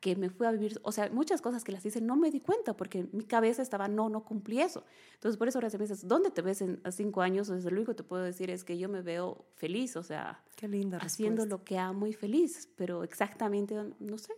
[0.00, 2.40] que me fui a vivir, o sea, muchas cosas que las hice, no me di
[2.40, 4.84] cuenta porque mi cabeza estaba, no, no cumplí eso.
[5.14, 7.48] Entonces, por eso ahora se me dices, ¿dónde te ves en cinco años?
[7.48, 10.42] Desde lo único que te puedo decir es que yo me veo feliz, o sea,
[10.54, 11.56] Qué linda haciendo respuesta.
[11.56, 14.32] lo que amo y feliz, pero exactamente, no sé,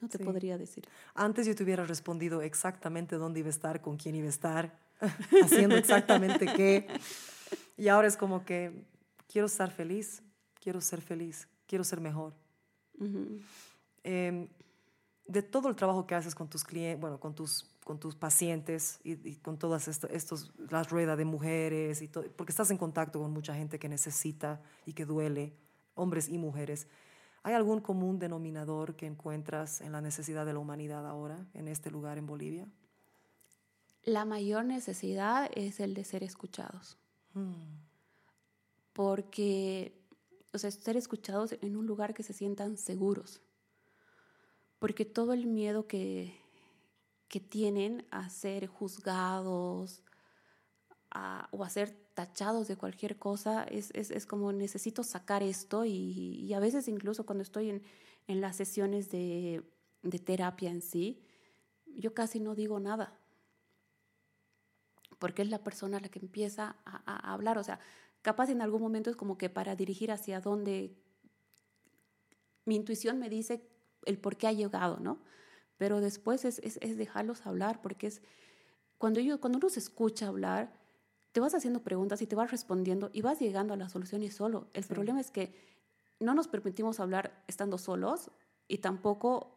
[0.00, 0.24] no te Sí.
[0.24, 0.86] podría decir.
[1.14, 4.78] Antes yo te hubiera respondido exactamente dónde iba a estar, con quién iba a estar,
[5.42, 6.86] haciendo exactamente qué.
[7.76, 8.84] Y ahora es como que
[9.30, 10.22] quiero estar feliz,
[10.60, 12.34] quiero ser feliz, quiero ser mejor.
[14.02, 14.48] Em,
[15.26, 18.98] de todo el trabajo que haces con tus clientes, bueno, con tus, con tus pacientes
[19.04, 22.78] y, y con todas esto- estos, las ruedas de mujeres y todo, porque estás en
[22.78, 25.52] contacto con mucha gente que necesita y que duele,
[25.94, 26.88] hombres y mujeres.
[27.42, 31.90] ¿Hay algún común denominador que encuentras en la necesidad de la humanidad ahora, en este
[31.90, 32.66] lugar en Bolivia?
[34.02, 36.98] La mayor necesidad es el de ser escuchados.
[37.34, 37.52] Mm,
[38.92, 39.92] porque,
[40.52, 43.40] o sea, ser escuchados en un lugar que se sientan seguros.
[44.78, 46.34] Porque todo el miedo que,
[47.28, 50.02] que tienen a ser juzgados
[51.10, 55.84] a- o a ser tachados de cualquier cosa, es, es, es como necesito sacar esto
[55.84, 57.82] y, y a veces incluso cuando estoy en,
[58.28, 59.62] en las sesiones de,
[60.02, 61.20] de terapia en sí,
[61.86, 63.18] yo casi no digo nada
[65.18, 67.58] porque es la persona la que empieza a, a hablar.
[67.58, 67.78] O sea,
[68.22, 70.94] capaz en algún momento es como que para dirigir hacia dónde
[72.64, 73.66] mi intuición me dice
[74.04, 75.18] el por qué ha llegado, ¿no?
[75.76, 78.22] Pero después es, es, es dejarlos hablar, porque es
[78.98, 80.72] cuando, ellos, cuando uno se escucha hablar,
[81.32, 84.68] te vas haciendo preguntas y te vas respondiendo y vas llegando a las soluciones solo.
[84.74, 84.92] El Sí.
[84.92, 85.54] problema es que
[86.18, 88.30] no nos permitimos hablar estando solos
[88.68, 89.56] y tampoco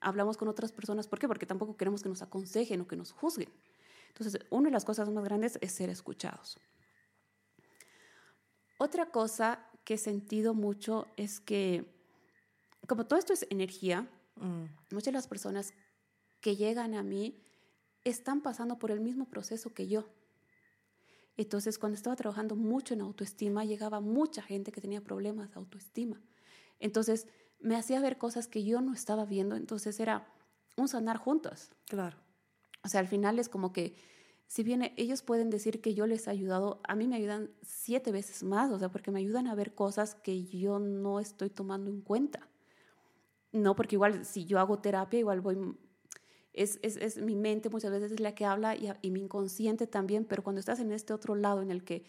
[0.00, 1.08] hablamos con otras personas.
[1.08, 1.26] ¿Por qué?
[1.28, 3.48] Porque tampoco queremos que nos aconsejen o que nos juzguen.
[4.08, 6.58] Entonces, una de las cosas más grandes es ser escuchados.
[8.78, 11.84] Otra cosa que he sentido mucho es que,
[12.86, 15.74] como todo esto es energía, mm, muchas de las personas
[16.40, 17.40] que llegan a mí
[18.04, 20.04] están pasando por el mismo proceso que yo.
[21.36, 26.20] Entonces, cuando estaba trabajando mucho en autoestima, llegaba mucha gente que tenía problemas de autoestima.
[26.78, 27.26] Entonces,
[27.60, 29.56] me hacía ver cosas que yo no estaba viendo.
[29.56, 30.28] Entonces, era
[30.76, 31.70] un sanar juntos.
[31.86, 32.16] claro.
[32.82, 33.96] O sea, al final es como que,
[34.46, 38.12] si bien ellos pueden decir que yo les he ayudado, a mí me ayudan siete
[38.12, 41.90] veces más, o sea, porque me ayudan a ver cosas que yo no estoy tomando
[41.90, 42.48] en cuenta.
[43.52, 45.76] No, porque igual si yo hago terapia, igual voy...
[46.52, 49.88] Es, es, es mi mente muchas veces es la que habla y, y mi inconsciente
[49.88, 52.04] también, pero cuando estás en este otro lado en el que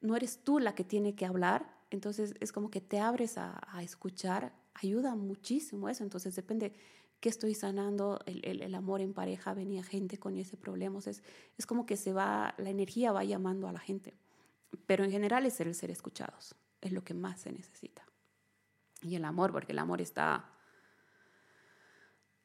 [0.00, 3.60] no eres tú la que tiene que hablar, entonces es como que te abres a,
[3.72, 6.74] a escuchar, ayuda muchísimo eso, entonces depende
[7.20, 11.00] que estoy sanando, el, el, el, amor en pareja, venía gente con ese problema, o
[11.00, 11.22] sea, es,
[11.56, 14.14] es como que se va, la energía va llamando a la gente,
[14.86, 18.06] pero en general es el ser escuchados, es lo que más se necesita.
[19.02, 20.50] Y el amor, porque el amor está,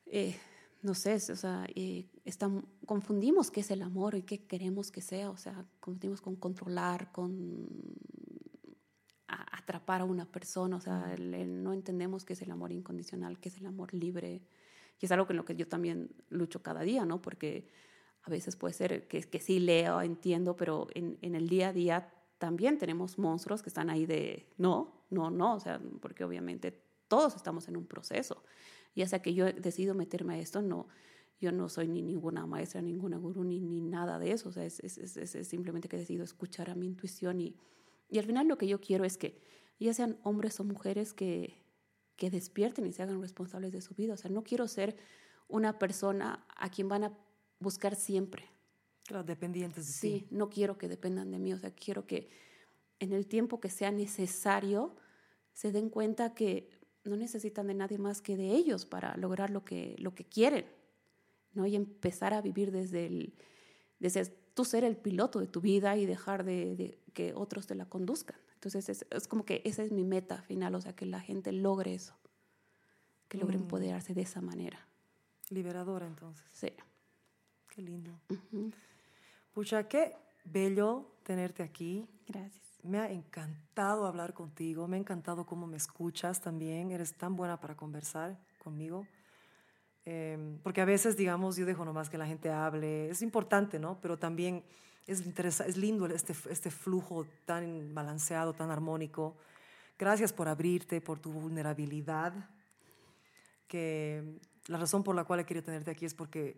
[0.06, 0.38] eh,
[0.82, 2.50] no sé, o sea, eh, está,
[2.86, 7.12] confundimos qué es el amor y qué queremos que sea, o sea, confundimos con controlar,
[7.12, 7.68] con
[9.28, 12.72] a, atrapar a una persona, o sea, el, el, no entendemos qué es el amor
[12.72, 14.42] incondicional, qué es el amor libre,
[15.02, 17.22] y es algo con lo que yo también lucho cada día, ¿no?
[17.22, 17.68] Porque
[18.22, 21.74] a veces puede ser que, que sí leo, entiendo, pero en, en, el día a
[21.74, 26.72] día también tenemos monstruos que están ahí de no, no, no, o sea, porque obviamente
[27.08, 28.44] todos estamos en un proceso.
[28.96, 30.88] Ya sea que yo he decidido meterme a esto, no,
[31.40, 34.66] yo no soy ni ninguna maestra, ninguna gurú, ni, ni nada de eso, o sea,
[34.66, 37.56] es, es, es, es simplemente que he decidido escuchar a mi intuición y,
[38.08, 39.42] y al final lo que yo quiero es que
[39.80, 41.61] ya sean hombres o mujeres que,
[42.22, 44.14] que despierten y se hagan responsables de su vida.
[44.14, 44.96] O sea, no quiero ser
[45.48, 47.18] una persona a quien van a
[47.60, 48.48] buscar siempre.
[49.08, 50.00] Claro, dependientes de sí.
[50.20, 51.52] Sí, no quiero que dependan de mí.
[51.52, 52.30] O sea, quiero que
[53.00, 54.96] en el tiempo que sea necesario
[55.54, 56.70] se den cuenta que
[57.06, 60.68] no necesitan de nadie más que de ellos para lograr lo que, lo que quieren.
[61.54, 61.66] ¿no?
[61.66, 63.34] Y empezar a vivir desde, el,
[63.98, 67.74] desde tú ser el piloto de tu vida y dejar de, de que otros te
[67.74, 68.38] la conduzcan.
[68.62, 71.52] Entonces es, es, como que esa es mi meta final, o sea, que la gente
[71.52, 72.14] logre eso,
[73.28, 73.62] que logre mm.
[73.62, 74.88] empoderarse de esa manera.
[75.50, 76.46] Liberadora entonces.
[76.54, 76.72] Sí.
[77.70, 78.12] Qué lindo.
[78.30, 78.74] Uh -huh.
[79.52, 80.16] Pucha, qué
[80.46, 82.08] bello tenerte aquí.
[82.28, 82.62] Gracias.
[82.84, 87.60] Me ha encantado hablar contigo, me ha encantado cómo me escuchas también, eres tan buena
[87.60, 89.08] para conversar conmigo.
[90.06, 94.00] Eh, porque a veces, digamos, yo dejo nomás que la gente hable, es importante, ¿no?
[94.02, 94.64] Pero también
[95.08, 95.22] es,
[95.62, 99.36] es lindo este, este flujo tan balanceado, tan armónico,
[99.98, 102.34] gracias por abrirte, por tu vulnerabilidad,
[103.68, 106.58] que la razón por la cual he querido tenerte aquí es porque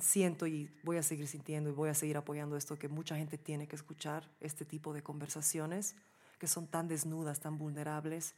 [0.00, 3.38] siento y voy a seguir sintiendo y voy a seguir apoyando esto, que mucha gente
[3.38, 5.94] tiene que escuchar este tipo de conversaciones
[6.38, 8.34] que son tan desnudas, tan vulnerables.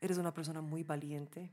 [0.00, 1.50] Eres una persona muy valiente.